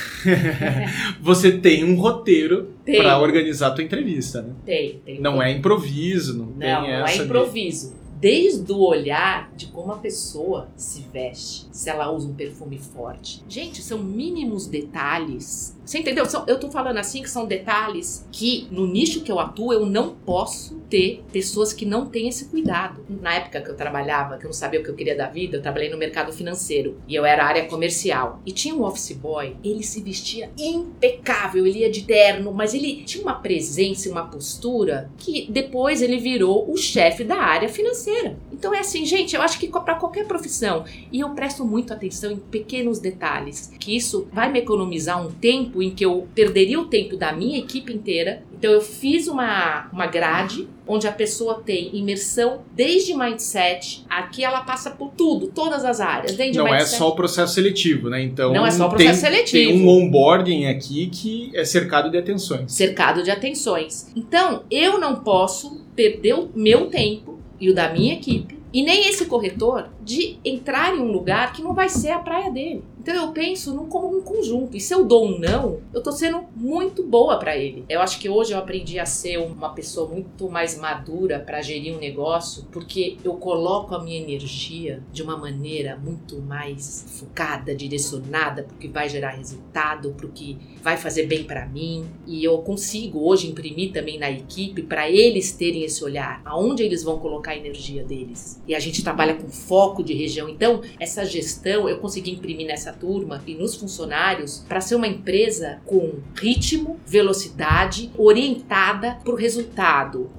você 1.21 1.51
tem 1.51 1.83
um 1.83 1.99
roteiro 1.99 2.73
para 2.83 3.19
organizar 3.19 3.67
a 3.67 3.71
tua 3.71 3.83
entrevista, 3.83 4.41
né? 4.41 4.55
Tem, 4.65 5.01
tem. 5.05 5.21
Não 5.21 5.41
é 5.41 5.51
improviso, 5.51 6.37
não, 6.37 6.45
não 6.45 6.53
tem 6.53 6.73
não 6.73 6.85
essa. 6.85 6.99
Não 6.99 7.07
é 7.07 7.25
improviso. 7.25 7.91
De 7.91 7.98
desde 8.19 8.71
o 8.71 8.79
olhar 8.79 9.51
de 9.55 9.67
como 9.67 9.91
a 9.91 9.97
pessoa 9.97 10.69
se 10.75 11.01
veste, 11.11 11.67
se 11.71 11.89
ela 11.89 12.11
usa 12.11 12.27
um 12.27 12.33
perfume 12.33 12.77
forte. 12.77 13.43
Gente, 13.47 13.81
são 13.81 13.99
mínimos 13.99 14.67
detalhes 14.67 15.77
você 15.89 15.97
entendeu? 15.97 16.23
Eu 16.45 16.59
tô 16.59 16.69
falando 16.69 16.97
assim 16.97 17.23
que 17.23 17.29
são 17.29 17.47
detalhes 17.47 18.23
que 18.31 18.67
no 18.69 18.85
nicho 18.85 19.21
que 19.21 19.31
eu 19.31 19.39
atuo 19.39 19.73
eu 19.73 19.87
não 19.87 20.13
posso 20.13 20.78
ter 20.89 21.23
pessoas 21.31 21.73
que 21.73 21.85
não 21.85 22.05
têm 22.05 22.27
esse 22.27 22.45
cuidado. 22.45 23.05
Na 23.09 23.33
época 23.35 23.61
que 23.61 23.69
eu 23.69 23.75
trabalhava, 23.75 24.37
que 24.37 24.45
eu 24.45 24.49
não 24.49 24.53
sabia 24.53 24.79
o 24.79 24.83
que 24.83 24.89
eu 24.89 24.95
queria 24.95 25.15
da 25.15 25.27
vida, 25.27 25.57
eu 25.57 25.61
trabalhei 25.61 25.89
no 25.89 25.97
mercado 25.97 26.31
financeiro 26.31 26.97
e 27.07 27.15
eu 27.15 27.25
era 27.25 27.45
área 27.45 27.65
comercial. 27.65 28.41
E 28.45 28.51
tinha 28.51 28.75
um 28.75 28.83
office 28.83 29.13
boy, 29.13 29.55
ele 29.63 29.83
se 29.83 30.01
vestia 30.01 30.49
impecável, 30.57 31.65
ele 31.65 31.79
ia 31.79 31.89
de 31.89 32.03
terno, 32.03 32.51
mas 32.51 32.73
ele 32.73 33.03
tinha 33.03 33.23
uma 33.23 33.35
presença, 33.35 34.09
uma 34.09 34.25
postura 34.25 35.09
que 35.17 35.47
depois 35.49 36.01
ele 36.01 36.17
virou 36.17 36.71
o 36.71 36.77
chefe 36.77 37.23
da 37.23 37.37
área 37.37 37.69
financeira. 37.69 38.37
Então 38.51 38.73
é 38.73 38.79
assim, 38.79 39.05
gente, 39.05 39.35
eu 39.35 39.41
acho 39.41 39.59
que 39.59 39.67
para 39.67 39.95
qualquer 39.95 40.25
profissão, 40.25 40.83
e 41.11 41.19
eu 41.19 41.29
presto 41.29 41.63
muito 41.63 41.93
atenção 41.93 42.31
em 42.31 42.37
pequenos 42.37 42.99
detalhes, 42.99 43.71
que 43.79 43.95
isso 43.95 44.27
vai 44.33 44.51
me 44.51 44.59
economizar 44.59 45.25
um 45.25 45.31
tempo 45.31 45.69
tempo 45.69 45.81
em 45.81 45.91
que 45.91 46.05
eu 46.05 46.27
perderia 46.33 46.79
o 46.79 46.85
tempo 46.85 47.15
da 47.15 47.31
minha 47.31 47.57
equipe 47.57 47.93
inteira. 47.93 48.43
Então 48.59 48.71
eu 48.71 48.81
fiz 48.81 49.27
uma, 49.27 49.89
uma 49.91 50.05
grade 50.05 50.67
onde 50.85 51.07
a 51.07 51.11
pessoa 51.13 51.63
tem 51.65 51.95
imersão 51.95 52.61
desde 52.73 53.15
mindset, 53.15 54.05
aqui 54.09 54.43
ela 54.43 54.61
passa 54.61 54.91
por 54.91 55.11
tudo, 55.11 55.47
todas 55.47 55.85
as 55.85 56.01
áreas. 56.01 56.35
Desde 56.35 56.57
não 56.57 56.67
é 56.67 56.71
mindset. 56.71 56.95
é 56.95 56.97
só 56.97 57.07
o 57.07 57.15
processo 57.15 57.53
seletivo, 57.53 58.09
né? 58.09 58.21
Então 58.21 58.51
não 58.51 58.65
é 58.65 58.71
só 58.71 58.87
o 58.87 58.89
processo 58.89 59.21
tem, 59.21 59.31
seletivo. 59.31 59.71
Tem 59.71 59.81
um 59.81 59.87
onboarding 59.87 60.65
aqui 60.65 61.07
que 61.07 61.51
é 61.55 61.63
cercado 61.63 62.11
de 62.11 62.17
atenções. 62.17 62.73
Cercado 62.73 63.23
de 63.23 63.31
atenções. 63.31 64.11
Então 64.13 64.63
eu 64.69 64.99
não 64.99 65.15
posso 65.15 65.85
perder 65.95 66.33
o 66.33 66.49
meu 66.53 66.87
tempo 66.87 67.39
e 67.61 67.69
o 67.69 67.73
da 67.73 67.93
minha 67.93 68.13
equipe 68.13 68.59
e 68.73 68.83
nem 68.83 69.07
esse 69.07 69.25
corretor 69.25 69.89
de 70.09 70.39
entrar 70.43 70.95
em 70.95 70.99
um 70.99 71.11
lugar 71.11 71.53
que 71.53 71.61
não 71.61 71.71
vai 71.71 71.87
ser 71.87 72.09
a 72.09 72.17
praia 72.17 72.49
dele. 72.49 72.83
Então 72.99 73.13
eu 73.13 73.31
penso 73.31 73.73
num, 73.73 73.87
como 73.87 74.17
um 74.17 74.21
conjunto. 74.21 74.75
E 74.75 74.79
se 74.79 74.93
eu 74.93 75.05
dou 75.05 75.27
um 75.27 75.39
não, 75.39 75.79
eu 75.93 76.01
tô 76.01 76.11
sendo 76.11 76.43
muito 76.55 77.03
boa 77.03 77.37
para 77.37 77.55
ele. 77.55 77.85
Eu 77.87 78.01
acho 78.01 78.19
que 78.19 78.27
hoje 78.27 78.51
eu 78.51 78.57
aprendi 78.57 78.99
a 78.99 79.05
ser 79.05 79.37
uma 79.37 79.69
pessoa 79.69 80.09
muito 80.09 80.49
mais 80.49 80.77
madura 80.77 81.39
para 81.39 81.61
gerir 81.61 81.95
um 81.95 81.99
negócio, 81.99 82.65
porque 82.71 83.17
eu 83.23 83.35
coloco 83.35 83.95
a 83.95 84.03
minha 84.03 84.19
energia 84.19 85.01
de 85.13 85.21
uma 85.21 85.37
maneira 85.37 85.95
muito 85.95 86.41
mais 86.41 87.05
focada, 87.19 87.73
direcionada, 87.73 88.63
porque 88.63 88.87
vai 88.87 89.07
gerar 89.07 89.31
resultado, 89.31 90.13
porque 90.17 90.57
vai 90.81 90.97
fazer 90.97 91.27
bem 91.27 91.43
para 91.43 91.65
mim. 91.65 92.05
E 92.27 92.43
eu 92.43 92.57
consigo 92.59 93.27
hoje 93.27 93.47
imprimir 93.47 93.91
também 93.91 94.19
na 94.19 94.29
equipe 94.29 94.81
para 94.81 95.09
eles 95.09 95.51
terem 95.51 95.83
esse 95.83 96.03
olhar, 96.03 96.41
aonde 96.43 96.83
eles 96.83 97.03
vão 97.03 97.19
colocar 97.19 97.51
a 97.51 97.57
energia 97.57 98.03
deles. 98.03 98.61
E 98.67 98.75
a 98.75 98.79
gente 98.79 99.03
trabalha 99.03 99.35
com 99.35 99.47
foco 99.49 99.98
de 100.03 100.13
região. 100.13 100.49
Então, 100.49 100.81
essa 100.99 101.23
gestão 101.23 101.87
eu 101.87 101.99
consegui 101.99 102.31
imprimir 102.31 102.67
nessa 102.67 102.89
nessa 102.89 102.93
turma 102.93 103.43
e 103.45 103.53
nos 103.53 103.75
funcionários 103.75 104.63
para 104.67 104.81
ser 104.81 104.95
uma 104.95 105.07
empresa 105.07 105.79
com 105.85 106.19
ritmo, 106.35 106.99
velocidade, 107.05 108.09
orientada 108.17 109.17
para 109.23 109.33
o 109.33 109.35
resultado, 109.35 110.29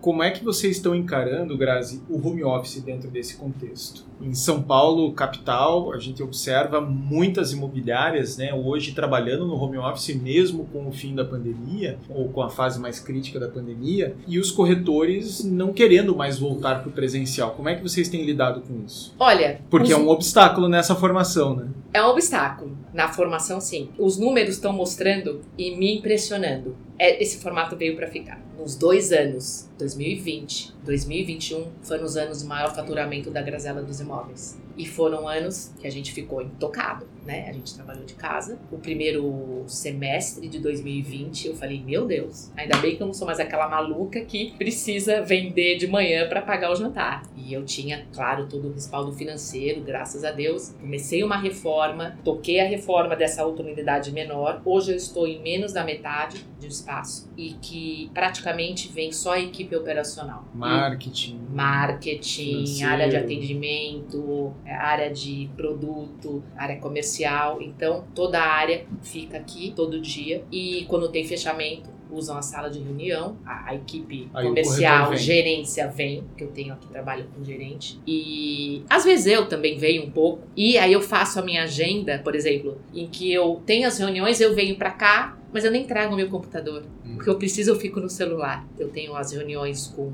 Como 0.00 0.22
é 0.22 0.30
que 0.30 0.44
vocês 0.44 0.76
estão 0.76 0.94
encarando, 0.94 1.56
Grazi, 1.56 2.00
o 2.08 2.24
home 2.24 2.44
office 2.44 2.80
dentro 2.80 3.10
desse 3.10 3.36
contexto? 3.36 4.06
Em 4.20 4.32
São 4.32 4.62
Paulo, 4.62 5.12
capital, 5.12 5.92
a 5.92 5.98
gente 5.98 6.22
observa 6.22 6.80
muitas 6.80 7.52
imobiliárias 7.52 8.36
né, 8.36 8.52
hoje 8.54 8.92
trabalhando 8.92 9.46
no 9.46 9.54
home 9.54 9.78
office 9.78 10.14
mesmo 10.14 10.66
com 10.72 10.86
o 10.88 10.92
fim 10.92 11.14
da 11.14 11.24
pandemia, 11.24 11.98
ou 12.08 12.28
com 12.28 12.42
a 12.42 12.48
fase 12.48 12.80
mais 12.80 13.00
crítica 13.00 13.40
da 13.40 13.48
pandemia, 13.48 14.14
e 14.26 14.38
os 14.38 14.50
corretores 14.50 15.44
não 15.44 15.72
querendo 15.72 16.14
mais 16.14 16.38
voltar 16.38 16.80
para 16.80 16.88
o 16.88 16.92
presencial. 16.92 17.52
Como 17.52 17.68
é 17.68 17.74
que 17.74 17.82
vocês 17.82 18.08
têm 18.08 18.24
lidado 18.24 18.60
com 18.60 18.84
isso? 18.84 19.14
Olha. 19.18 19.60
Porque 19.68 19.92
os... 19.92 19.98
é 19.98 20.02
um 20.02 20.08
obstáculo 20.08 20.68
nessa 20.68 20.94
formação, 20.94 21.56
né? 21.56 21.68
É 21.92 22.02
um 22.02 22.08
obstáculo. 22.08 22.76
Na 22.92 23.08
formação, 23.08 23.60
sim. 23.60 23.90
Os 23.98 24.18
números 24.18 24.54
estão 24.54 24.72
mostrando 24.72 25.40
e 25.56 25.76
me 25.76 25.98
impressionando. 25.98 26.76
É, 26.98 27.22
esse 27.22 27.38
formato 27.38 27.76
veio 27.76 27.96
para 27.96 28.08
ficar. 28.08 28.40
Nos 28.58 28.74
dois 28.74 29.12
anos, 29.12 29.67
2020, 29.78 30.74
2021, 30.84 31.66
foram 31.82 32.04
os 32.04 32.16
anos 32.16 32.40
de 32.40 32.46
maior 32.46 32.74
faturamento 32.74 33.30
da 33.30 33.40
Grazela 33.40 33.80
dos 33.80 34.00
Imóveis. 34.00 34.60
E 34.76 34.86
foram 34.86 35.26
anos 35.26 35.72
que 35.80 35.86
a 35.86 35.90
gente 35.90 36.12
ficou 36.12 36.40
intocado, 36.40 37.06
né? 37.24 37.48
A 37.48 37.52
gente 37.52 37.74
trabalhou 37.74 38.04
de 38.04 38.14
casa. 38.14 38.58
O 38.70 38.78
primeiro 38.78 39.64
semestre 39.66 40.48
de 40.48 40.60
2020, 40.60 41.48
eu 41.48 41.56
falei, 41.56 41.82
meu 41.82 42.06
Deus, 42.06 42.50
ainda 42.56 42.76
bem 42.78 42.96
que 42.96 43.02
eu 43.02 43.06
não 43.06 43.14
sou 43.14 43.26
mais 43.26 43.40
aquela 43.40 43.68
maluca 43.68 44.20
que 44.20 44.52
precisa 44.56 45.20
vender 45.22 45.78
de 45.78 45.88
manhã 45.88 46.28
para 46.28 46.42
pagar 46.42 46.70
o 46.70 46.76
jantar. 46.76 47.24
E 47.36 47.52
eu 47.52 47.64
tinha, 47.64 48.06
claro, 48.12 48.46
todo 48.46 48.68
o 48.68 48.72
respaldo 48.72 49.12
financeiro, 49.12 49.80
graças 49.80 50.24
a 50.24 50.30
Deus. 50.30 50.74
Comecei 50.80 51.24
uma 51.24 51.36
reforma, 51.36 52.16
toquei 52.22 52.60
a 52.60 52.68
reforma 52.68 53.16
dessa 53.16 53.44
outra 53.44 53.66
unidade 53.66 54.12
menor. 54.12 54.62
Hoje 54.64 54.92
eu 54.92 54.96
estou 54.96 55.26
em 55.26 55.42
menos 55.42 55.72
da 55.72 55.82
metade 55.82 56.44
de 56.60 56.66
espaço 56.68 57.28
e 57.36 57.54
que 57.54 58.10
praticamente 58.14 58.88
vem 58.92 59.10
só 59.10 59.32
a 59.32 59.40
equipe 59.40 59.67
operacional. 59.76 60.44
Marketing. 60.54 61.40
Marketing, 61.50 62.66
financeiro. 62.66 62.90
área 62.90 63.08
de 63.08 63.16
atendimento, 63.16 64.54
é, 64.64 64.74
área 64.74 65.10
de 65.10 65.50
produto, 65.56 66.42
área 66.56 66.78
comercial. 66.78 67.60
Então, 67.60 68.04
toda 68.14 68.40
a 68.40 68.46
área 68.46 68.86
fica 69.02 69.38
aqui 69.38 69.72
todo 69.74 70.00
dia. 70.00 70.44
E 70.50 70.84
quando 70.88 71.08
tem 71.08 71.26
fechamento, 71.26 71.90
usam 72.10 72.36
a 72.36 72.42
sala 72.42 72.68
de 72.70 72.78
reunião, 72.78 73.36
a, 73.44 73.70
a 73.70 73.74
equipe 73.74 74.28
Aí 74.34 74.46
comercial, 74.46 75.10
vem. 75.10 75.18
gerência 75.18 75.88
vem, 75.88 76.24
que 76.36 76.44
eu 76.44 76.48
tenho 76.48 76.72
aqui 76.72 76.86
trabalho 76.88 77.26
com 77.34 77.44
gerente. 77.44 78.00
E 78.06 78.82
às 78.88 79.04
vezes 79.04 79.26
eu 79.26 79.48
também 79.48 79.78
venho 79.78 80.04
um 80.04 80.10
pouco. 80.10 80.42
E 80.56 80.78
aí 80.78 80.92
eu 80.92 81.00
faço 81.00 81.38
a 81.38 81.42
minha 81.42 81.64
agenda, 81.64 82.18
por 82.18 82.34
exemplo, 82.34 82.78
em 82.94 83.06
que 83.06 83.32
eu 83.32 83.62
tenho 83.66 83.86
as 83.86 83.98
reuniões, 83.98 84.40
eu 84.40 84.54
venho 84.54 84.76
para 84.76 84.90
cá, 84.90 85.38
mas 85.52 85.64
eu 85.64 85.70
nem 85.70 85.84
trago 85.84 86.14
o 86.14 86.16
meu 86.16 86.28
computador. 86.28 86.84
Hum. 87.04 87.14
Porque 87.14 87.30
eu 87.30 87.36
preciso, 87.36 87.70
eu 87.70 87.76
fico 87.76 88.00
no 88.00 88.08
celular. 88.08 88.66
Eu 88.78 88.88
tenho 88.88 89.14
as 89.14 89.32
reuniões 89.32 89.88
com 89.88 90.12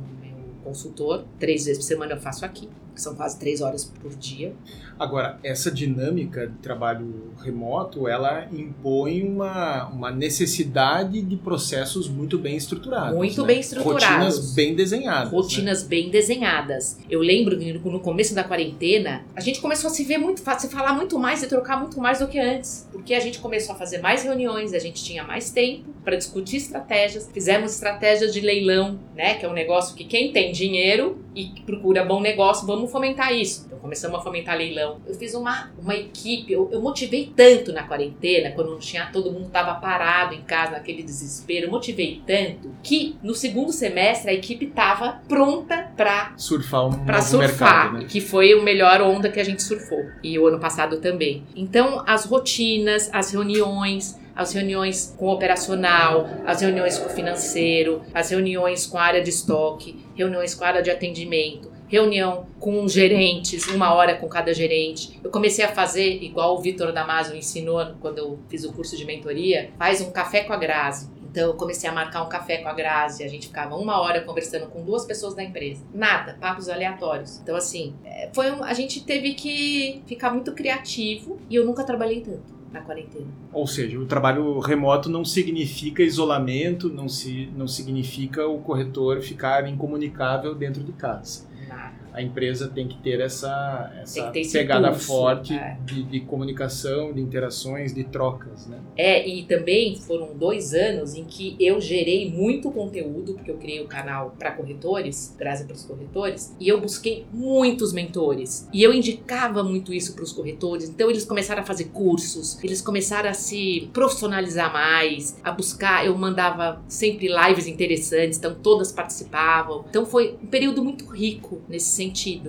consultor. 0.64 1.24
Três 1.38 1.66
vezes 1.66 1.78
por 1.78 1.84
semana 1.86 2.12
eu 2.14 2.20
faço 2.20 2.44
aqui, 2.44 2.68
que 2.94 3.02
são 3.02 3.14
quase 3.14 3.38
três 3.38 3.60
horas 3.60 3.84
por 3.84 4.14
dia. 4.14 4.54
Agora, 4.98 5.38
essa 5.42 5.70
dinâmica 5.70 6.46
de 6.46 6.58
trabalho 6.58 7.32
remoto, 7.42 8.06
ela 8.06 8.46
impõe 8.52 9.22
uma, 9.24 9.88
uma 9.88 10.10
necessidade 10.10 11.20
de 11.20 11.36
processos 11.36 12.08
muito 12.08 12.38
bem 12.38 12.56
estruturados. 12.56 13.16
Muito 13.16 13.40
né? 13.40 13.48
bem 13.48 13.60
estruturados. 13.60 14.04
Rotinas 14.06 14.54
bem 14.54 14.74
desenhadas. 14.74 15.32
né? 15.32 15.36
Rotinas 15.36 15.82
né? 15.82 15.88
bem 15.88 16.10
desenhadas. 16.10 16.98
Eu 17.10 17.20
lembro 17.20 17.58
que 17.58 17.72
no 17.72 18.00
começo 18.00 18.34
da 18.34 18.44
quarentena, 18.44 19.24
a 19.34 19.40
gente 19.40 19.60
começou 19.60 19.90
a 19.90 19.92
se 19.92 20.04
ver 20.04 20.18
muito, 20.18 20.40
se 20.58 20.68
falar 20.68 20.92
muito 20.92 21.18
mais 21.18 21.42
e 21.42 21.48
trocar 21.48 21.80
muito 21.80 22.00
mais 22.00 22.20
do 22.20 22.28
que 22.28 22.38
antes. 22.38 22.88
Porque 22.92 23.14
a 23.14 23.20
gente 23.20 23.40
começou 23.40 23.74
a 23.74 23.78
fazer 23.78 23.98
mais 23.98 24.22
reuniões, 24.22 24.72
a 24.72 24.78
gente 24.78 25.02
tinha 25.02 25.24
mais 25.24 25.50
tempo 25.50 25.92
para 26.04 26.16
discutir 26.16 26.56
estratégias. 26.58 27.28
Fizemos 27.32 27.72
estratégias 27.72 28.32
de 28.32 28.40
leilão, 28.40 28.98
né? 29.16 29.34
Que 29.34 29.44
é 29.44 29.48
um 29.48 29.52
negócio 29.52 29.96
que 29.96 30.04
quem 30.04 30.32
tem 30.32 30.52
dinheiro 30.52 31.18
e 31.34 31.46
procura 31.66 32.04
bom 32.04 32.20
negócio, 32.20 32.66
vamos 32.66 32.83
fomentar 32.88 33.32
isso. 33.32 33.64
Então 33.66 33.78
começamos 33.78 34.18
a 34.18 34.22
fomentar 34.22 34.56
leilão. 34.56 35.00
Eu 35.06 35.14
fiz 35.14 35.34
uma, 35.34 35.70
uma 35.78 35.94
equipe, 35.94 36.52
eu, 36.52 36.68
eu 36.72 36.80
motivei 36.80 37.32
tanto 37.34 37.72
na 37.72 37.82
quarentena, 37.82 38.50
quando 38.52 38.70
não 38.70 38.78
tinha, 38.78 39.06
todo 39.12 39.30
mundo 39.30 39.46
estava 39.46 39.74
parado 39.74 40.34
em 40.34 40.42
casa, 40.42 40.72
naquele 40.72 41.02
desespero. 41.02 41.66
Eu 41.66 41.70
motivei 41.70 42.22
tanto 42.26 42.70
que 42.82 43.16
no 43.22 43.34
segundo 43.34 43.72
semestre 43.72 44.30
a 44.30 44.34
equipe 44.34 44.66
estava 44.66 45.20
pronta 45.28 45.92
para 45.96 46.34
surfar 46.36 46.86
um 46.86 47.04
pra 47.04 47.20
surfar, 47.20 47.48
mercado, 47.48 47.98
né? 47.98 48.06
que 48.08 48.20
foi 48.20 48.54
o 48.54 48.62
melhor 48.62 49.00
onda 49.00 49.28
que 49.28 49.40
a 49.40 49.44
gente 49.44 49.62
surfou. 49.62 50.04
E 50.22 50.38
o 50.38 50.46
ano 50.46 50.58
passado 50.58 50.98
também. 50.98 51.44
Então, 51.54 52.02
as 52.06 52.24
rotinas, 52.24 53.10
as 53.12 53.32
reuniões, 53.32 54.18
as 54.34 54.52
reuniões 54.52 55.14
com 55.16 55.26
o 55.26 55.32
operacional, 55.32 56.28
as 56.44 56.60
reuniões 56.60 56.98
com 56.98 57.06
o 57.06 57.10
financeiro, 57.10 58.02
as 58.12 58.30
reuniões 58.30 58.86
com 58.86 58.98
a 58.98 59.02
área 59.02 59.22
de 59.22 59.30
estoque, 59.30 60.04
reuniões 60.14 60.54
com 60.54 60.64
a 60.64 60.68
área 60.68 60.82
de 60.82 60.90
atendimento, 60.90 61.70
reunião 61.88 62.46
com 62.58 62.86
gerentes, 62.88 63.66
uma 63.68 63.92
hora 63.94 64.16
com 64.16 64.28
cada 64.28 64.52
gerente. 64.54 65.20
Eu 65.22 65.30
comecei 65.30 65.64
a 65.64 65.68
fazer, 65.68 66.22
igual 66.22 66.56
o 66.56 66.60
Vitor 66.60 66.92
Damasio 66.92 67.36
ensinou 67.36 67.84
quando 68.00 68.18
eu 68.18 68.38
fiz 68.48 68.64
o 68.64 68.72
curso 68.72 68.96
de 68.96 69.04
mentoria, 69.04 69.70
faz 69.78 70.00
um 70.00 70.10
café 70.10 70.44
com 70.44 70.52
a 70.52 70.56
Grazi. 70.56 71.10
Então 71.30 71.48
eu 71.48 71.54
comecei 71.54 71.90
a 71.90 71.92
marcar 71.92 72.22
um 72.22 72.28
café 72.28 72.58
com 72.58 72.68
a 72.68 72.72
Grazi, 72.72 73.24
a 73.24 73.28
gente 73.28 73.48
ficava 73.48 73.74
uma 73.74 74.00
hora 74.00 74.20
conversando 74.20 74.66
com 74.68 74.84
duas 74.84 75.04
pessoas 75.04 75.34
da 75.34 75.42
empresa. 75.42 75.84
Nada, 75.92 76.36
papos 76.40 76.68
aleatórios. 76.68 77.40
Então 77.42 77.56
assim, 77.56 77.92
foi 78.32 78.52
um, 78.52 78.62
a 78.62 78.72
gente 78.72 79.04
teve 79.04 79.34
que 79.34 80.00
ficar 80.06 80.30
muito 80.30 80.52
criativo 80.52 81.40
e 81.50 81.56
eu 81.56 81.66
nunca 81.66 81.82
trabalhei 81.82 82.20
tanto 82.20 82.54
na 82.74 82.80
quarentena. 82.80 83.26
Ou 83.52 83.66
seja, 83.66 83.98
o 83.98 84.04
trabalho 84.04 84.58
remoto 84.58 85.08
não 85.08 85.24
significa 85.24 86.02
isolamento, 86.02 86.88
não, 86.88 87.08
se, 87.08 87.48
não 87.56 87.68
significa 87.68 88.46
o 88.46 88.58
corretor 88.58 89.20
ficar 89.20 89.68
incomunicável 89.68 90.54
dentro 90.54 90.82
de 90.82 90.92
casa. 90.92 91.46
Nada. 91.68 92.03
A 92.14 92.22
empresa 92.22 92.68
tem 92.68 92.86
que 92.86 92.96
ter 92.98 93.20
essa, 93.20 93.92
essa 94.00 94.30
ter 94.30 94.48
pegada 94.50 94.92
forte 94.94 95.52
é. 95.52 95.76
de, 95.84 96.04
de 96.04 96.20
comunicação, 96.20 97.12
de 97.12 97.20
interações, 97.20 97.92
de 97.92 98.04
trocas, 98.04 98.66
né? 98.66 98.78
É, 98.96 99.26
e 99.28 99.42
também 99.44 99.96
foram 99.96 100.36
dois 100.36 100.72
anos 100.72 101.14
em 101.14 101.24
que 101.24 101.56
eu 101.58 101.80
gerei 101.80 102.30
muito 102.30 102.70
conteúdo, 102.70 103.34
porque 103.34 103.50
eu 103.50 103.56
criei 103.56 103.82
o 103.82 103.88
canal 103.88 104.34
para 104.38 104.52
corretores, 104.52 105.34
graças 105.36 105.66
para 105.66 105.74
os 105.74 105.84
corretores, 105.84 106.54
e 106.60 106.68
eu 106.68 106.80
busquei 106.80 107.26
muitos 107.32 107.92
mentores. 107.92 108.68
E 108.72 108.82
eu 108.82 108.92
indicava 108.92 109.64
muito 109.64 109.92
isso 109.92 110.14
para 110.14 110.22
os 110.24 110.32
corretores, 110.32 110.88
então 110.88 111.10
eles 111.10 111.24
começaram 111.24 111.62
a 111.62 111.64
fazer 111.64 111.86
cursos, 111.86 112.62
eles 112.62 112.80
começaram 112.80 113.28
a 113.28 113.34
se 113.34 113.90
profissionalizar 113.92 114.72
mais, 114.72 115.36
a 115.42 115.50
buscar. 115.50 116.06
Eu 116.06 116.16
mandava 116.16 116.82
sempre 116.86 117.28
lives 117.28 117.66
interessantes, 117.66 118.38
então 118.38 118.54
todas 118.54 118.92
participavam. 118.92 119.84
Então 119.88 120.06
foi 120.06 120.38
um 120.42 120.46
período 120.46 120.82
muito 120.82 121.06
rico 121.06 121.60
nesse 121.68 121.86
sentido, 121.86 122.03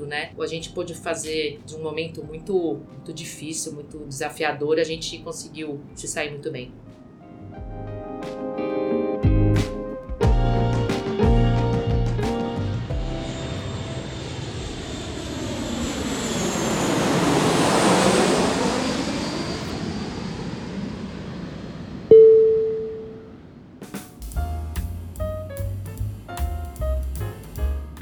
né? 0.05 0.31
A 0.39 0.47
gente 0.47 0.69
pôde 0.71 0.93
fazer 0.93 1.59
de 1.65 1.75
um 1.75 1.83
momento 1.83 2.23
muito, 2.23 2.53
muito 2.89 3.13
difícil, 3.13 3.73
muito 3.73 3.99
desafiador, 4.07 4.79
a 4.79 4.83
gente 4.83 5.17
conseguiu 5.19 5.79
se 5.95 6.07
sair 6.07 6.31
muito 6.31 6.51
bem. 6.51 6.71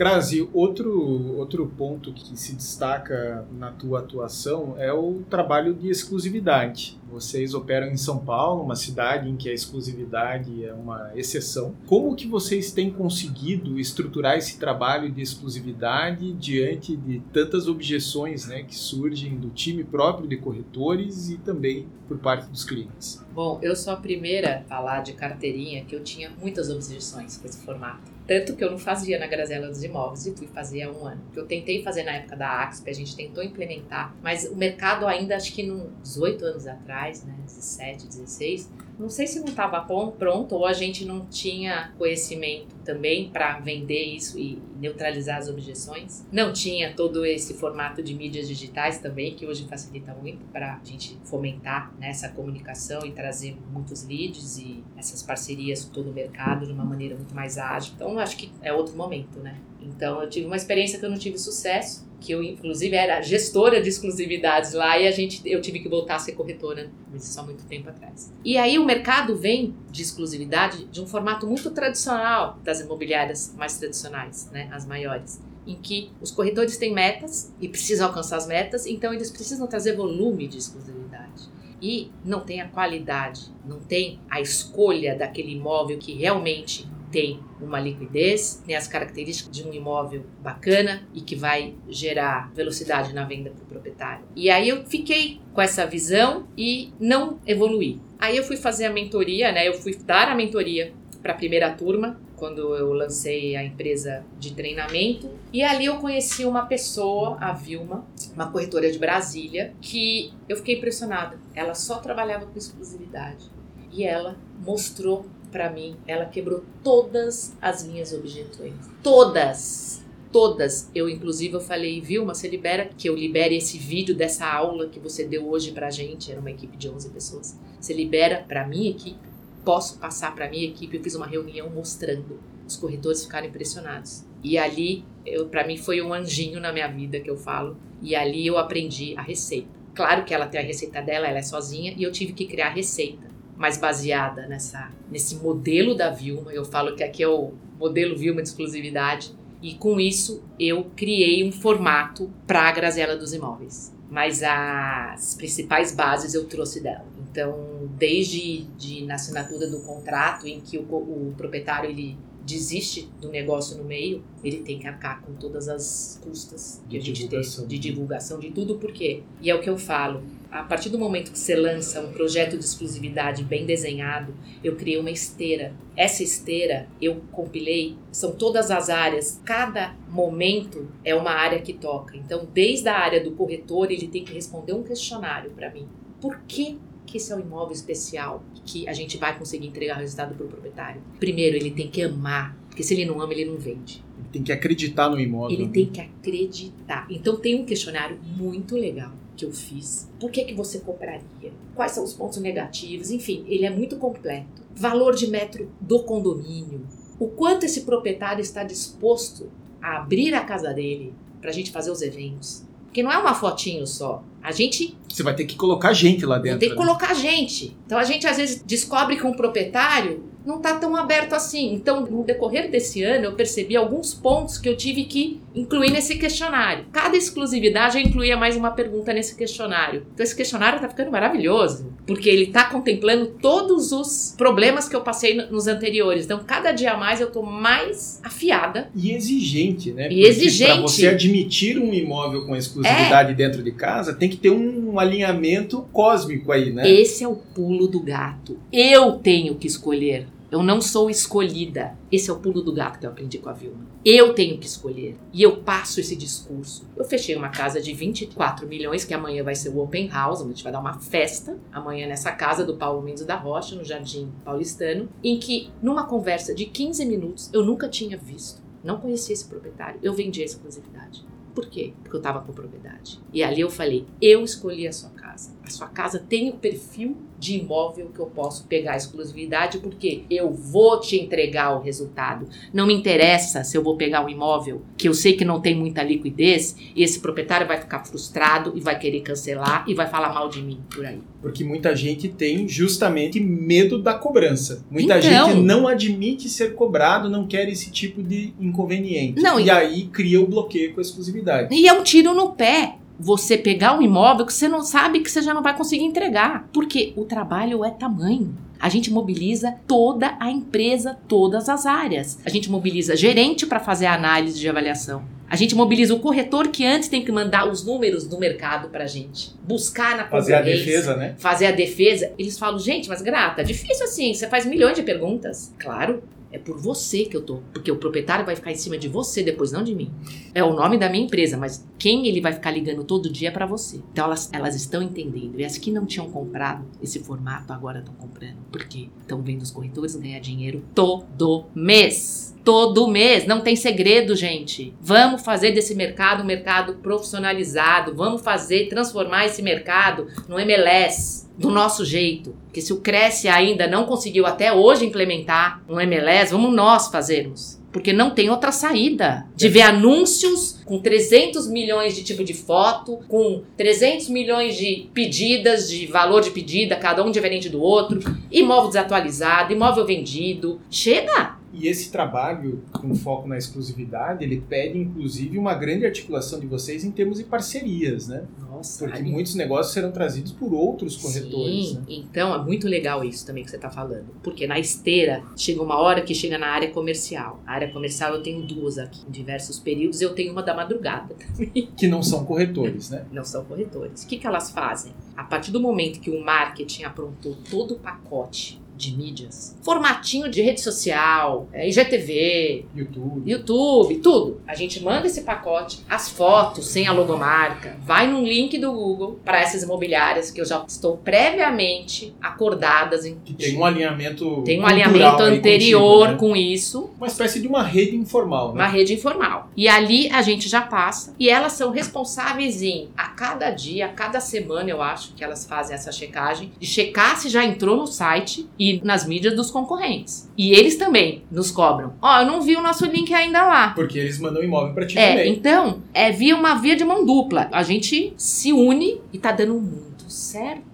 Grazi, 0.03 0.45
outro, 0.51 1.37
outro 1.37 1.65
ponto 1.77 2.11
que 2.11 2.37
se 2.37 2.53
destaca 2.53 3.47
na 3.57 3.71
tua 3.71 3.99
atuação 3.99 4.75
é 4.77 4.91
o 4.91 5.21
trabalho 5.29 5.73
de 5.73 5.87
exclusividade. 5.87 6.99
Vocês 7.09 7.53
operam 7.53 7.87
em 7.87 7.95
São 7.95 8.17
Paulo, 8.17 8.63
uma 8.63 8.75
cidade 8.75 9.29
em 9.29 9.37
que 9.37 9.47
a 9.47 9.53
exclusividade 9.53 10.65
é 10.65 10.73
uma 10.73 11.09
exceção. 11.15 11.73
Como 11.87 12.17
que 12.17 12.27
vocês 12.27 12.73
têm 12.73 12.91
conseguido 12.91 13.79
estruturar 13.79 14.37
esse 14.37 14.59
trabalho 14.59 15.09
de 15.09 15.21
exclusividade 15.21 16.33
diante 16.33 16.97
de 16.97 17.21
tantas 17.31 17.69
objeções 17.69 18.45
né, 18.45 18.61
que 18.61 18.75
surgem 18.75 19.37
do 19.37 19.51
time 19.51 19.85
próprio 19.85 20.27
de 20.27 20.35
corretores 20.35 21.29
e 21.29 21.37
também 21.37 21.87
por 22.09 22.17
parte 22.17 22.49
dos 22.49 22.65
clientes? 22.65 23.23
Bom, 23.33 23.57
eu 23.61 23.73
sou 23.73 23.93
a 23.93 23.95
primeira 23.95 24.57
a 24.57 24.63
falar 24.63 24.99
de 24.99 25.13
carteirinha 25.13 25.85
que 25.85 25.95
eu 25.95 26.03
tinha 26.03 26.29
muitas 26.41 26.69
objeções 26.69 27.37
com 27.37 27.47
esse 27.47 27.63
formato. 27.63 28.12
Tanto 28.25 28.55
que 28.55 28.63
eu 28.63 28.71
não 28.71 28.77
fazia 28.77 29.19
na 29.19 29.27
Grazela 29.27 29.67
dos 29.67 29.83
Imóveis 29.83 30.25
e 30.25 30.35
fui 30.35 30.47
fazer 30.47 30.83
há 30.83 30.91
um 30.91 31.05
ano. 31.05 31.21
Que 31.33 31.39
eu 31.39 31.45
tentei 31.45 31.83
fazer 31.83 32.03
na 32.03 32.13
época 32.13 32.35
da 32.35 32.63
AXP, 32.63 32.89
a 32.89 32.93
gente 32.93 33.15
tentou 33.15 33.43
implementar, 33.43 34.15
mas 34.21 34.45
o 34.45 34.55
mercado 34.55 35.05
ainda, 35.05 35.35
acho 35.35 35.53
que 35.53 35.69
uns 35.69 36.17
8 36.17 36.45
anos 36.45 36.67
atrás, 36.67 37.23
né, 37.23 37.35
17, 37.45 38.07
16, 38.07 38.69
não 38.97 39.09
sei 39.09 39.27
se 39.27 39.39
não 39.39 39.47
estava 39.47 39.81
pronto 39.81 40.55
ou 40.55 40.65
a 40.65 40.73
gente 40.73 41.05
não 41.05 41.25
tinha 41.25 41.91
conhecimento 41.97 42.75
também 42.83 43.29
para 43.29 43.59
vender 43.59 44.03
isso 44.03 44.37
e 44.37 44.61
neutralizar 44.79 45.37
as 45.37 45.49
objeções. 45.49 46.25
Não 46.31 46.51
tinha 46.51 46.93
todo 46.93 47.25
esse 47.25 47.53
formato 47.55 48.03
de 48.03 48.13
mídias 48.13 48.47
digitais 48.47 48.99
também, 48.99 49.35
que 49.35 49.45
hoje 49.45 49.65
facilita 49.67 50.13
muito 50.13 50.45
para 50.51 50.75
a 50.75 50.85
gente 50.85 51.17
fomentar 51.23 51.93
né, 51.99 52.09
essa 52.09 52.29
comunicação 52.29 53.05
e 53.05 53.11
trazer 53.11 53.57
muitos 53.71 54.05
leads 54.05 54.57
e 54.57 54.83
essas 54.97 55.23
parcerias 55.23 55.85
com 55.85 55.91
todo 55.91 56.09
o 56.09 56.13
mercado 56.13 56.65
de 56.65 56.73
uma 56.73 56.85
maneira 56.85 57.15
muito 57.15 57.33
mais 57.33 57.57
ágil. 57.57 57.93
Então, 57.95 58.19
acho 58.19 58.37
que 58.37 58.51
é 58.61 58.73
outro 58.73 58.95
momento, 58.95 59.39
né? 59.39 59.57
Então, 59.83 60.21
eu 60.21 60.29
tive 60.29 60.45
uma 60.45 60.55
experiência 60.55 60.97
que 60.97 61.05
eu 61.05 61.09
não 61.09 61.17
tive 61.17 61.37
sucesso, 61.37 62.07
que 62.23 62.31
eu 62.31 62.41
inclusive 62.41 62.95
era 62.95 63.21
gestora 63.21 63.81
de 63.81 63.89
exclusividades 63.89 64.71
lá 64.71 64.97
e 64.97 65.05
a 65.05 65.11
gente 65.11 65.41
eu 65.45 65.61
tive 65.61 65.79
que 65.79 65.89
voltar 65.89 66.15
a 66.15 66.19
ser 66.19 66.31
corretora 66.31 66.89
isso 67.13 67.37
há 67.37 67.43
muito 67.43 67.65
tempo 67.65 67.89
atrás. 67.89 68.33
E 68.45 68.57
aí 68.57 68.79
o 68.79 68.85
mercado 68.85 69.35
vem 69.35 69.75
de 69.91 70.01
exclusividade 70.01 70.85
de 70.85 71.01
um 71.01 71.05
formato 71.05 71.45
muito 71.45 71.69
tradicional 71.71 72.59
das 72.63 72.79
imobiliárias 72.79 73.53
mais 73.57 73.77
tradicionais, 73.77 74.49
né, 74.51 74.69
as 74.71 74.85
maiores, 74.85 75.41
em 75.67 75.75
que 75.75 76.11
os 76.21 76.31
corretores 76.31 76.77
têm 76.77 76.93
metas 76.93 77.53
e 77.59 77.67
precisam 77.67 78.07
alcançar 78.07 78.37
as 78.37 78.47
metas, 78.47 78.85
então 78.85 79.13
eles 79.13 79.29
precisam 79.29 79.67
trazer 79.67 79.95
volume 79.95 80.47
de 80.47 80.57
exclusividade. 80.57 81.51
E 81.81 82.09
não 82.23 82.39
tem 82.39 82.61
a 82.61 82.69
qualidade, 82.69 83.51
não 83.65 83.81
tem 83.81 84.19
a 84.29 84.39
escolha 84.39 85.17
daquele 85.17 85.51
imóvel 85.51 85.97
que 85.97 86.13
realmente 86.13 86.87
tem 87.13 87.39
uma 87.61 87.79
liquidez, 87.79 88.61
tem 88.65 88.75
as 88.75 88.87
características 88.87 89.55
de 89.55 89.65
um 89.65 89.71
imóvel 89.71 90.25
bacana 90.41 91.07
e 91.13 91.21
que 91.21 91.35
vai 91.35 91.75
gerar 91.87 92.51
velocidade 92.55 93.13
na 93.13 93.23
venda 93.23 93.51
para 93.51 93.63
o 93.63 93.67
proprietário. 93.67 94.25
E 94.35 94.49
aí 94.49 94.67
eu 94.67 94.83
fiquei 94.87 95.39
com 95.53 95.61
essa 95.61 95.85
visão 95.85 96.47
e 96.57 96.91
não 96.99 97.39
evoluí. 97.45 98.01
Aí 98.17 98.35
eu 98.35 98.43
fui 98.43 98.57
fazer 98.57 98.85
a 98.85 98.91
mentoria, 98.91 99.51
né? 99.51 99.67
Eu 99.67 99.75
fui 99.75 99.95
dar 99.95 100.27
a 100.27 100.35
mentoria 100.35 100.91
para 101.21 101.33
a 101.33 101.35
primeira 101.35 101.71
turma 101.71 102.19
quando 102.35 102.75
eu 102.75 102.91
lancei 102.91 103.55
a 103.55 103.63
empresa 103.63 104.25
de 104.39 104.55
treinamento. 104.55 105.29
E 105.53 105.61
ali 105.61 105.85
eu 105.85 105.97
conheci 105.97 106.45
uma 106.45 106.65
pessoa, 106.65 107.37
a 107.39 107.53
Vilma, 107.53 108.07
uma 108.33 108.51
corretora 108.51 108.91
de 108.91 108.97
Brasília, 108.97 109.75
que 109.79 110.33
eu 110.49 110.57
fiquei 110.57 110.77
impressionada. 110.77 111.39
Ela 111.53 111.75
só 111.75 111.99
trabalhava 111.99 112.47
com 112.47 112.57
exclusividade. 112.57 113.51
E 113.91 114.03
ela 114.03 114.35
mostrou 114.65 115.27
para 115.53 115.69
mim, 115.69 115.95
ela 116.05 116.25
quebrou 116.25 116.63
todas 116.83 117.55
as 117.61 117.85
minhas 117.85 118.11
objeções. 118.11 118.73
Todas! 119.01 120.03
Todas. 120.31 120.89
Eu, 120.95 121.07
inclusive, 121.07 121.53
eu 121.53 121.61
falei, 121.61 122.01
Vilma, 122.01 122.33
você 122.33 122.47
libera 122.47 122.89
que 122.97 123.07
eu 123.07 123.15
libere 123.15 123.55
esse 123.55 123.77
vídeo 123.77 124.15
dessa 124.15 124.51
aula 124.51 124.89
que 124.89 124.99
você 124.99 125.23
deu 125.23 125.47
hoje 125.47 125.71
pra 125.71 125.91
gente, 125.91 126.31
era 126.31 126.41
uma 126.41 126.49
equipe 126.49 126.75
de 126.75 126.89
11 126.89 127.09
pessoas. 127.11 127.55
Você 127.79 127.93
libera 127.93 128.43
pra 128.47 128.67
minha 128.67 128.89
equipe? 128.89 129.19
Posso 129.63 129.99
passar 129.99 130.33
pra 130.33 130.49
minha 130.49 130.65
equipe? 130.65 130.97
Eu 130.97 131.03
fiz 131.03 131.13
uma 131.13 131.27
reunião 131.27 131.69
mostrando. 131.69 132.39
Os 132.67 132.75
corretores 132.75 133.23
ficaram 133.23 133.45
impressionados. 133.45 134.23
E 134.43 134.57
ali, 134.57 135.05
pra 135.51 135.67
mim, 135.67 135.77
foi 135.77 136.01
um 136.01 136.11
anjinho 136.11 136.59
na 136.59 136.73
minha 136.73 136.87
vida 136.87 137.19
que 137.19 137.29
eu 137.29 137.37
falo. 137.37 137.77
E 138.01 138.15
ali 138.15 138.47
eu 138.47 138.57
aprendi 138.57 139.13
a 139.15 139.21
receita. 139.21 139.69
Claro 139.93 140.25
que 140.25 140.33
ela 140.33 140.47
tem 140.47 140.59
a 140.59 140.63
receita 140.63 140.99
dela, 140.99 141.27
ela 141.27 141.37
é 141.37 141.43
sozinha, 141.43 141.93
e 141.95 142.01
eu 142.01 142.11
tive 142.11 142.33
que 142.33 142.47
criar 142.47 142.69
a 142.69 142.73
receita 142.73 143.32
mais 143.57 143.77
baseada 143.77 144.47
nessa, 144.47 144.91
nesse 145.09 145.35
modelo 145.35 145.95
da 145.95 146.09
Vilma. 146.09 146.51
Eu 146.51 146.65
falo 146.65 146.95
que 146.95 147.03
aqui 147.03 147.23
é 147.23 147.27
o 147.27 147.53
modelo 147.77 148.17
Vilma 148.17 148.41
de 148.41 148.49
exclusividade. 148.49 149.33
E 149.61 149.75
com 149.75 149.99
isso 149.99 150.43
eu 150.59 150.91
criei 150.95 151.47
um 151.47 151.51
formato 151.51 152.29
para 152.45 152.63
a 152.63 152.71
Graziela 152.71 153.15
dos 153.15 153.33
Imóveis. 153.33 153.93
Mas 154.09 154.43
as 154.43 155.33
principais 155.35 155.95
bases 155.95 156.33
eu 156.33 156.45
trouxe 156.45 156.81
dela. 156.81 157.05
Então, 157.31 157.89
desde 157.97 158.63
de, 158.77 159.05
na 159.05 159.15
assinatura 159.15 159.67
do 159.67 159.79
contrato, 159.81 160.47
em 160.47 160.59
que 160.59 160.77
o, 160.77 160.81
o 160.81 161.33
proprietário 161.35 161.89
ele 161.89 162.17
desiste 162.45 163.09
do 163.21 163.29
negócio 163.29 163.77
no 163.77 163.83
meio, 163.83 164.23
ele 164.43 164.57
tem 164.57 164.77
que 164.77 164.87
arcar 164.87 165.21
com 165.21 165.33
todas 165.33 165.67
as 165.69 166.19
custas 166.21 166.81
que 166.89 166.89
De 166.89 166.97
a 166.97 166.99
gente 167.01 167.21
divulgação. 167.23 167.67
tem 167.67 167.79
de 167.79 167.89
divulgação 167.89 168.39
de 168.39 168.51
tudo, 168.51 168.75
por 168.75 168.91
quê? 168.91 169.23
E 169.41 169.49
é 169.49 169.55
o 169.55 169.61
que 169.61 169.69
eu 169.69 169.77
falo. 169.77 170.23
A 170.51 170.61
partir 170.63 170.89
do 170.89 170.99
momento 170.99 171.31
que 171.31 171.39
você 171.39 171.55
lança 171.55 171.99
um 172.01 172.11
projeto 172.11 172.57
de 172.57 172.63
exclusividade 172.63 173.43
bem 173.43 173.65
desenhado, 173.65 174.35
eu 174.63 174.75
criei 174.75 174.99
uma 174.99 175.09
esteira. 175.09 175.73
Essa 175.95 176.21
esteira 176.21 176.87
eu 177.01 177.21
compilei, 177.31 177.97
são 178.11 178.33
todas 178.33 178.69
as 178.69 178.89
áreas. 178.89 179.41
Cada 179.43 179.95
momento 180.07 180.87
é 181.03 181.15
uma 181.15 181.31
área 181.31 181.59
que 181.61 181.73
toca. 181.73 182.15
Então, 182.15 182.47
desde 182.53 182.87
a 182.87 182.95
área 182.97 183.23
do 183.23 183.31
corretor, 183.31 183.91
ele 183.91 184.07
tem 184.07 184.23
que 184.23 184.33
responder 184.33 184.73
um 184.73 184.83
questionário 184.83 185.51
para 185.51 185.71
mim. 185.71 185.87
Por 186.21 186.39
que 186.47 186.77
que 187.05 187.17
esse 187.17 187.31
é 187.31 187.35
um 187.35 187.39
imóvel 187.39 187.73
especial 187.73 188.43
que 188.65 188.87
a 188.87 188.93
gente 188.93 189.17
vai 189.17 189.37
conseguir 189.37 189.67
entregar 189.67 189.95
resultado 189.95 190.35
para 190.35 190.45
o 190.45 190.49
proprietário? 190.49 191.01
Primeiro, 191.19 191.55
ele 191.55 191.71
tem 191.71 191.87
que 191.87 192.01
amar, 192.01 192.57
porque 192.69 192.83
se 192.83 192.93
ele 192.93 193.05
não 193.05 193.21
ama, 193.21 193.33
ele 193.33 193.45
não 193.45 193.57
vende. 193.57 194.03
Ele 194.17 194.27
tem 194.31 194.43
que 194.43 194.51
acreditar 194.51 195.09
no 195.09 195.19
imóvel. 195.19 195.57
Ele 195.57 195.67
tem 195.69 195.85
que 195.85 196.01
acreditar. 196.01 197.07
Então 197.09 197.35
tem 197.35 197.59
um 197.59 197.65
questionário 197.65 198.19
muito 198.37 198.75
legal 198.75 199.11
que 199.35 199.45
eu 199.45 199.51
fiz. 199.51 200.09
Por 200.19 200.31
que, 200.31 200.43
que 200.45 200.53
você 200.53 200.79
compraria? 200.79 201.51
Quais 201.75 201.91
são 201.91 202.03
os 202.03 202.13
pontos 202.13 202.37
negativos? 202.39 203.11
Enfim, 203.11 203.43
ele 203.47 203.65
é 203.65 203.69
muito 203.69 203.97
completo. 203.97 204.63
Valor 204.75 205.15
de 205.15 205.27
metro 205.27 205.71
do 205.79 206.03
condomínio. 206.03 206.85
O 207.19 207.27
quanto 207.27 207.65
esse 207.65 207.81
proprietário 207.81 208.41
está 208.41 208.63
disposto 208.63 209.49
a 209.81 209.97
abrir 209.97 210.33
a 210.33 210.43
casa 210.43 210.73
dele 210.73 211.13
para 211.41 211.49
a 211.49 211.53
gente 211.53 211.71
fazer 211.71 211.91
os 211.91 212.01
eventos. 212.01 212.63
Porque 212.85 213.03
não 213.03 213.11
é 213.11 213.17
uma 213.17 213.33
fotinho 213.33 213.85
só. 213.85 214.23
A 214.43 214.51
gente 214.51 214.97
Você 215.07 215.23
vai 215.23 215.33
ter 215.35 215.45
que 215.45 215.55
colocar 215.55 215.93
gente 215.93 216.25
lá 216.25 216.37
dentro. 216.37 216.59
tem 216.59 216.69
que 216.69 216.75
né? 216.75 216.81
colocar 216.81 217.13
gente. 217.13 217.75
Então 217.85 217.97
a 217.97 218.03
gente 218.03 218.27
às 218.27 218.37
vezes 218.37 218.61
descobre 218.65 219.15
que 219.15 219.25
um 219.25 219.33
proprietário 219.33 220.31
não 220.45 220.57
está 220.57 220.75
tão 220.75 220.93
aberto 220.97 221.31
assim. 221.31 221.73
Então, 221.73 222.01
no 222.05 222.21
decorrer 222.25 222.69
desse 222.69 223.01
ano, 223.01 223.23
eu 223.23 223.31
percebi 223.31 223.77
alguns 223.77 224.13
pontos 224.13 224.57
que 224.57 224.67
eu 224.67 224.75
tive 224.75 225.05
que 225.05 225.39
incluir 225.55 225.89
nesse 225.89 226.15
questionário. 226.17 226.83
Cada 226.91 227.15
exclusividade 227.15 227.97
eu 227.97 228.03
incluía 228.05 228.35
mais 228.35 228.57
uma 228.57 228.71
pergunta 228.71 229.13
nesse 229.13 229.37
questionário. 229.37 230.05
Então, 230.13 230.21
esse 230.21 230.35
questionário 230.35 230.75
está 230.75 230.89
ficando 230.89 231.09
maravilhoso, 231.11 231.93
porque 232.05 232.27
ele 232.27 232.43
está 232.43 232.65
contemplando 232.65 233.27
todos 233.41 233.93
os 233.93 234.35
problemas 234.37 234.89
que 234.89 234.95
eu 234.97 234.99
passei 234.99 235.33
no- 235.33 235.49
nos 235.49 235.65
anteriores. 235.67 236.25
Então, 236.25 236.43
cada 236.45 236.73
dia 236.73 236.97
mais 236.97 237.21
eu 237.21 237.27
estou 237.27 237.43
mais 237.45 238.19
afiada. 238.21 238.89
E 238.93 239.13
exigente, 239.13 239.93
né? 239.93 240.07
E 240.07 240.15
Porque 240.15 240.27
exigente. 240.27 240.71
Pra 240.73 240.81
você 240.81 241.07
admitir 241.07 241.79
um 241.79 241.93
imóvel 241.93 242.45
com 242.45 242.53
exclusividade 242.53 243.33
dentro 243.33 243.63
de 243.63 243.71
casa, 243.71 244.13
tem 244.13 244.27
que 244.29 244.32
ter 244.37 244.51
um 244.51 244.99
alinhamento 244.99 245.87
cósmico 245.91 246.51
aí, 246.51 246.71
né? 246.71 246.89
Esse 246.89 247.23
é 247.23 247.27
o 247.27 247.35
pulo 247.35 247.87
do 247.87 247.99
gato. 247.99 248.57
Eu 248.71 249.13
tenho 249.13 249.55
que 249.55 249.67
escolher. 249.67 250.27
Eu 250.53 250.61
não 250.61 250.79
sou 250.79 251.09
escolhida. 251.09 251.97
Esse 252.11 252.29
é 252.29 252.33
o 252.33 252.37
pulo 252.37 252.61
do 252.61 252.71
gato 252.71 252.99
que 252.99 253.07
eu 253.07 253.09
aprendi 253.09 253.39
com 253.39 253.49
a 253.49 253.53
Vilma. 253.53 253.87
Eu 254.05 254.35
tenho 254.35 254.59
que 254.59 254.67
escolher. 254.67 255.15
E 255.33 255.41
eu 255.41 255.57
passo 255.57 255.99
esse 255.99 256.15
discurso. 256.15 256.87
Eu 256.95 257.03
fechei 257.03 257.35
uma 257.35 257.49
casa 257.49 257.81
de 257.81 257.91
24 257.91 258.67
milhões, 258.67 259.03
que 259.03 259.15
amanhã 259.15 259.43
vai 259.43 259.55
ser 259.55 259.69
o 259.69 259.79
Open 259.79 260.07
House, 260.09 260.41
a 260.41 260.45
gente 260.45 260.63
vai 260.63 260.71
dar 260.71 260.79
uma 260.79 260.99
festa. 260.99 261.57
Amanhã 261.71 262.07
nessa 262.07 262.31
casa 262.31 262.63
do 262.63 262.75
Paulo 262.75 263.01
Mendes 263.01 263.25
da 263.25 263.35
Rocha, 263.35 263.75
no 263.75 263.83
Jardim 263.83 264.31
Paulistano. 264.45 265.09
Em 265.23 265.39
que, 265.39 265.71
numa 265.81 266.05
conversa 266.05 266.53
de 266.53 266.67
15 266.67 267.03
minutos, 267.03 267.49
eu 267.51 267.65
nunca 267.65 267.89
tinha 267.89 268.15
visto. 268.15 268.61
Não 268.83 268.99
conhecia 268.99 269.33
esse 269.33 269.45
proprietário. 269.45 269.99
Eu 270.03 270.13
vendi 270.13 270.43
a 270.43 270.45
exclusividade. 270.45 271.25
Por 271.53 271.67
quê? 271.67 271.93
Porque 272.01 272.15
eu 272.15 272.19
estava 272.19 272.41
com 272.41 272.51
propriedade. 272.51 273.19
E 273.31 273.43
ali 273.43 273.61
eu 273.61 273.69
falei: 273.69 274.05
eu 274.21 274.43
escolhi 274.43 274.87
a 274.87 274.93
sua 274.93 275.09
casa. 275.11 275.51
A 275.63 275.69
sua 275.69 275.87
casa 275.87 276.19
tem 276.19 276.49
o 276.49 276.53
perfil 276.53 277.15
de 277.43 277.57
imóvel 277.59 278.09
que 278.13 278.19
eu 278.19 278.27
posso 278.27 278.65
pegar 278.67 278.95
exclusividade, 278.95 279.79
porque 279.79 280.23
eu 280.29 280.49
vou 280.49 280.99
te 281.01 281.19
entregar 281.19 281.75
o 281.77 281.81
resultado. 281.81 282.47
Não 282.73 282.87
me 282.87 282.93
interessa 282.93 283.63
se 283.65 283.75
eu 283.77 283.83
vou 283.83 283.97
pegar 283.97 284.23
um 284.23 284.29
imóvel 284.29 284.81
que 284.97 285.09
eu 285.09 285.13
sei 285.13 285.33
que 285.33 285.43
não 285.43 285.59
tem 285.59 285.75
muita 285.75 286.01
liquidez 286.01 286.75
e 286.95 287.03
esse 287.03 287.19
proprietário 287.19 287.67
vai 287.67 287.77
ficar 287.77 288.05
frustrado 288.05 288.71
e 288.75 288.79
vai 288.79 288.97
querer 288.97 289.19
cancelar 289.21 289.83
e 289.87 289.93
vai 289.93 290.07
falar 290.07 290.33
mal 290.33 290.47
de 290.47 290.61
mim 290.61 290.79
por 290.89 291.05
aí. 291.05 291.19
Porque 291.41 291.65
muita 291.65 291.93
gente 291.93 292.29
tem 292.29 292.65
justamente 292.69 293.37
medo 293.41 294.01
da 294.01 294.13
cobrança. 294.13 294.85
Muita 294.89 295.19
Então- 295.19 295.49
gente 295.49 295.59
não 295.61 295.85
admite 295.85 296.47
ser 296.47 296.73
cobrado, 296.75 297.29
não 297.29 297.45
quer 297.45 297.67
esse 297.67 297.91
tipo 297.91 298.23
de 298.23 298.53
inconveniente. 298.57 299.41
Não, 299.41 299.59
e 299.59 299.65
e- 299.65 299.69
aí 299.69 300.03
cria 300.05 300.39
o 300.39 300.47
bloqueio 300.47 300.93
com 300.93 301.01
a 301.01 301.03
exclusividade. 301.03 301.75
E 301.75 301.85
é 301.87 301.91
um 301.91 302.03
tiro 302.03 302.33
no 302.33 302.53
pé. 302.53 302.95
Você 303.23 303.57
pegar 303.57 303.97
um 303.97 304.01
imóvel 304.01 304.45
que 304.45 304.51
você 304.51 304.67
não 304.67 304.83
sabe 304.83 305.21
que 305.21 305.31
você 305.31 305.41
já 305.41 305.53
não 305.53 305.63
vai 305.63 305.73
conseguir 305.77 306.03
entregar. 306.03 306.67
Porque 306.73 307.13
o 307.15 307.23
trabalho 307.23 307.85
é 307.85 307.89
tamanho. 307.89 308.53
A 308.77 308.89
gente 308.89 309.09
mobiliza 309.09 309.75
toda 309.87 310.35
a 310.41 310.51
empresa, 310.51 311.17
todas 311.25 311.69
as 311.69 311.85
áreas. 311.85 312.37
A 312.45 312.49
gente 312.49 312.69
mobiliza 312.69 313.15
gerente 313.15 313.65
para 313.65 313.79
fazer 313.79 314.07
a 314.07 314.13
análise 314.13 314.59
de 314.59 314.67
avaliação. 314.67 315.23
A 315.49 315.55
gente 315.55 315.73
mobiliza 315.73 316.13
o 316.13 316.19
corretor 316.19 316.67
que 316.67 316.85
antes 316.85 317.07
tem 317.07 317.23
que 317.23 317.31
mandar 317.31 317.65
os 317.69 317.85
números 317.85 318.27
do 318.27 318.37
mercado 318.37 318.89
pra 318.89 319.05
gente. 319.05 319.55
Buscar 319.63 320.17
na 320.17 320.25
Fazer 320.25 320.55
a 320.55 320.61
defesa, 320.61 321.15
né? 321.15 321.35
fazer 321.37 321.67
a 321.67 321.71
defesa, 321.71 322.33
eles 322.37 322.59
falam, 322.59 322.77
gente, 322.77 323.07
mas 323.07 323.21
grata, 323.21 323.63
difícil 323.63 324.03
assim, 324.03 324.33
você 324.33 324.49
faz 324.49 324.65
milhões 324.65 324.97
de 324.97 325.03
perguntas. 325.03 325.73
Claro, 325.79 326.21
é 326.53 326.59
por 326.59 326.77
você 326.77 327.25
que 327.25 327.35
eu 327.35 327.41
tô, 327.41 327.57
porque 327.73 327.91
o 327.91 327.97
proprietário 327.97 328.45
vai 328.45 328.55
ficar 328.55 328.71
em 328.71 328.75
cima 328.75 328.95
de 328.95 329.09
você 329.09 329.41
depois, 329.41 329.71
não 329.71 329.83
de 329.83 329.95
mim. 329.95 330.13
É 330.53 330.63
o 330.63 330.71
nome 330.73 330.99
da 330.99 331.09
minha 331.09 331.25
empresa, 331.25 331.57
mas 331.57 331.83
quem 331.97 332.27
ele 332.27 332.39
vai 332.39 332.53
ficar 332.53 332.69
ligando 332.69 333.03
todo 333.03 333.31
dia 333.31 333.47
é 333.49 333.51
pra 333.51 333.65
você. 333.65 333.99
Então 334.11 334.25
elas, 334.25 334.49
elas 334.53 334.75
estão 334.75 335.01
entendendo. 335.01 335.59
E 335.59 335.65
as 335.65 335.79
que 335.79 335.91
não 335.91 336.05
tinham 336.05 336.29
comprado 336.29 336.85
esse 337.01 337.19
formato 337.19 337.73
agora 337.73 337.99
estão 337.99 338.13
comprando. 338.13 338.57
Por 338.71 338.85
quê? 338.85 339.09
Estão 339.19 339.41
vendo 339.41 339.63
os 339.63 339.71
corretores 339.71 340.15
ganhar 340.15 340.39
dinheiro 340.39 340.83
todo 340.93 341.65
mês. 341.73 342.52
Todo 342.63 343.07
mês, 343.07 343.45
não 343.45 343.59
tem 343.59 343.75
segredo, 343.75 344.35
gente. 344.35 344.93
Vamos 345.01 345.41
fazer 345.41 345.71
desse 345.71 345.93
mercado 345.93 346.43
um 346.43 346.45
mercado 346.45 346.93
profissionalizado. 346.95 348.15
Vamos 348.15 348.41
fazer, 348.41 348.87
transformar 348.87 349.45
esse 349.45 349.61
mercado 349.61 350.27
no 350.47 350.57
MLS 350.57 351.45
do 351.57 351.69
nosso 351.69 352.05
jeito. 352.05 352.55
Porque 352.65 352.81
se 352.81 352.93
o 352.93 353.01
Cresce 353.01 353.49
ainda 353.49 353.85
não 353.85 354.05
conseguiu 354.05 354.45
até 354.45 354.71
hoje 354.71 355.05
implementar 355.05 355.83
um 355.89 355.99
MLS, 355.99 356.51
vamos 356.53 356.73
nós 356.73 357.09
fazermos. 357.09 357.81
Porque 357.91 358.13
não 358.13 358.31
tem 358.31 358.49
outra 358.49 358.71
saída. 358.71 359.45
De 359.55 359.67
ver 359.67 359.81
anúncios 359.81 360.81
com 360.85 360.99
300 360.99 361.67
milhões 361.67 362.15
de 362.15 362.23
tipo 362.23 362.43
de 362.43 362.53
foto, 362.53 363.19
com 363.27 363.61
300 363.77 364.29
milhões 364.29 364.75
de 364.77 365.09
pedidas, 365.13 365.89
de 365.89 366.07
valor 366.07 366.41
de 366.41 366.49
pedida, 366.49 366.95
cada 366.95 367.23
um 367.23 367.29
diferente 367.29 367.69
do 367.69 367.81
outro, 367.81 368.19
imóvel 368.49 368.87
desatualizado, 368.87 369.73
imóvel 369.73 370.05
vendido. 370.05 370.79
Chega! 370.89 371.61
E 371.73 371.87
esse 371.87 372.11
trabalho 372.11 372.83
com 372.91 373.15
foco 373.15 373.47
na 373.47 373.57
exclusividade, 373.57 374.43
ele 374.43 374.61
pede 374.61 374.97
inclusive 374.99 375.57
uma 375.57 375.73
grande 375.73 376.05
articulação 376.05 376.59
de 376.59 376.67
vocês 376.67 377.03
em 377.03 377.11
termos 377.11 377.39
de 377.39 377.43
parcerias, 377.45 378.27
né? 378.27 378.43
Nossa, 378.59 379.05
Porque 379.05 379.19
ali- 379.21 379.31
muitos 379.31 379.55
negócios 379.55 379.93
serão 379.93 380.11
trazidos 380.11 380.51
por 380.51 380.71
outros 380.73 381.17
corretores, 381.17 381.87
Sim, 381.89 381.95
né? 381.95 382.01
então 382.07 382.53
é 382.53 382.63
muito 382.63 382.87
legal 382.87 383.23
isso 383.23 383.45
também 383.45 383.63
que 383.63 383.69
você 383.71 383.75
está 383.77 383.89
falando. 383.89 384.27
Porque 384.43 384.67
na 384.67 384.77
esteira 384.79 385.43
chega 385.57 385.81
uma 385.81 385.97
hora 385.99 386.21
que 386.21 386.35
chega 386.35 386.57
na 386.57 386.67
área 386.67 386.91
comercial. 386.91 387.59
A 387.65 387.73
área 387.73 387.91
comercial 387.91 388.33
eu 388.35 388.43
tenho 388.43 388.61
duas 388.63 388.97
aqui, 388.97 389.21
em 389.27 389.31
diversos 389.31 389.79
períodos. 389.79 390.21
Eu 390.21 390.33
tenho 390.35 390.51
uma 390.51 390.61
da 390.61 390.73
madrugada 390.75 391.33
também. 391.35 391.89
Que 391.97 392.07
não 392.07 392.21
são 392.21 392.45
corretores, 392.45 393.09
né? 393.09 393.25
Não 393.31 393.43
são 393.43 393.63
corretores. 393.65 394.23
O 394.23 394.27
que, 394.27 394.37
que 394.37 394.45
elas 394.45 394.69
fazem? 394.71 395.13
A 395.35 395.43
partir 395.43 395.71
do 395.71 395.79
momento 395.79 396.19
que 396.19 396.29
o 396.29 396.43
marketing 396.43 397.03
aprontou 397.03 397.55
todo 397.69 397.95
o 397.95 397.99
pacote 397.99 398.79
de 398.95 399.15
mídias, 399.15 399.75
formatinho 399.81 400.49
de 400.49 400.61
rede 400.61 400.81
social, 400.81 401.67
é, 401.73 401.87
IGTV, 401.87 402.85
YouTube. 402.95 403.49
YouTube, 403.51 404.15
tudo. 404.15 404.61
A 404.67 404.75
gente 404.75 405.01
manda 405.03 405.27
esse 405.27 405.41
pacote, 405.41 405.99
as 406.09 406.29
fotos 406.29 406.85
sem 406.87 407.07
a 407.07 407.11
logomarca, 407.11 407.97
vai 408.03 408.27
num 408.27 408.43
link 408.43 408.77
do 408.77 408.91
Google 408.91 409.39
para 409.43 409.59
essas 409.61 409.83
imobiliárias 409.83 410.51
que 410.51 410.61
eu 410.61 410.65
já 410.65 410.83
estou 410.87 411.17
previamente 411.17 412.33
acordadas 412.41 413.25
em 413.25 413.35
Que 413.43 413.53
tem 413.53 413.77
um 413.77 413.85
alinhamento. 413.85 414.61
tem 414.63 414.79
um 414.81 414.85
alinhamento 414.85 415.41
anterior 415.43 416.27
contigo, 416.27 416.31
né? 416.33 416.37
com 416.37 416.55
isso, 416.55 417.09
Uma 417.17 417.27
espécie 417.27 417.59
de 417.61 417.67
uma 417.67 417.83
rede 417.83 418.15
informal, 418.15 418.71
uma 418.73 418.85
né? 418.85 418.91
rede 418.91 419.13
informal. 419.13 419.69
E 419.75 419.87
ali 419.87 420.29
a 420.29 420.41
gente 420.41 420.67
já 420.69 420.81
passa. 420.81 421.33
E 421.39 421.49
elas 421.49 421.73
são 421.73 421.91
responsáveis 421.91 422.81
em, 422.81 423.09
a 423.17 423.29
cada 423.29 423.69
dia, 423.71 424.05
a 424.07 424.09
cada 424.09 424.39
semana, 424.39 424.89
eu 424.89 425.01
acho 425.01 425.33
que 425.33 425.43
elas 425.43 425.65
fazem 425.65 425.95
essa 425.95 426.11
checagem, 426.11 426.71
de 426.79 426.85
checar 426.85 427.37
se 427.37 427.49
já 427.49 427.63
entrou 427.65 427.95
no 427.97 428.07
site 428.07 428.67
e 428.77 428.82
nas 429.03 429.25
mídias 429.25 429.55
dos 429.55 429.69
concorrentes. 429.71 430.49
E 430.57 430.71
eles 430.73 430.95
também 430.97 431.43
nos 431.51 431.71
cobram. 431.71 432.13
Ó, 432.21 432.39
eu 432.41 432.45
não 432.45 432.61
vi 432.61 432.75
o 432.75 432.81
nosso 432.81 433.05
link 433.05 433.33
ainda 433.33 433.65
lá. 433.65 433.89
Porque 433.89 434.17
eles 434.19 434.39
mandam 434.39 434.63
imóvel 434.63 434.93
pra 434.93 435.05
ti 435.07 435.17
É, 435.17 435.29
também. 435.29 435.53
então, 435.53 436.01
é 436.13 436.31
via 436.31 436.55
uma 436.55 436.75
via 436.75 436.95
de 436.95 437.03
mão 437.03 437.25
dupla. 437.25 437.69
A 437.71 437.83
gente 437.83 438.33
se 438.37 438.73
une 438.73 439.21
e 439.31 439.37
tá 439.37 439.51
dando 439.51 439.75
muito 439.75 440.29
certo. 440.29 440.92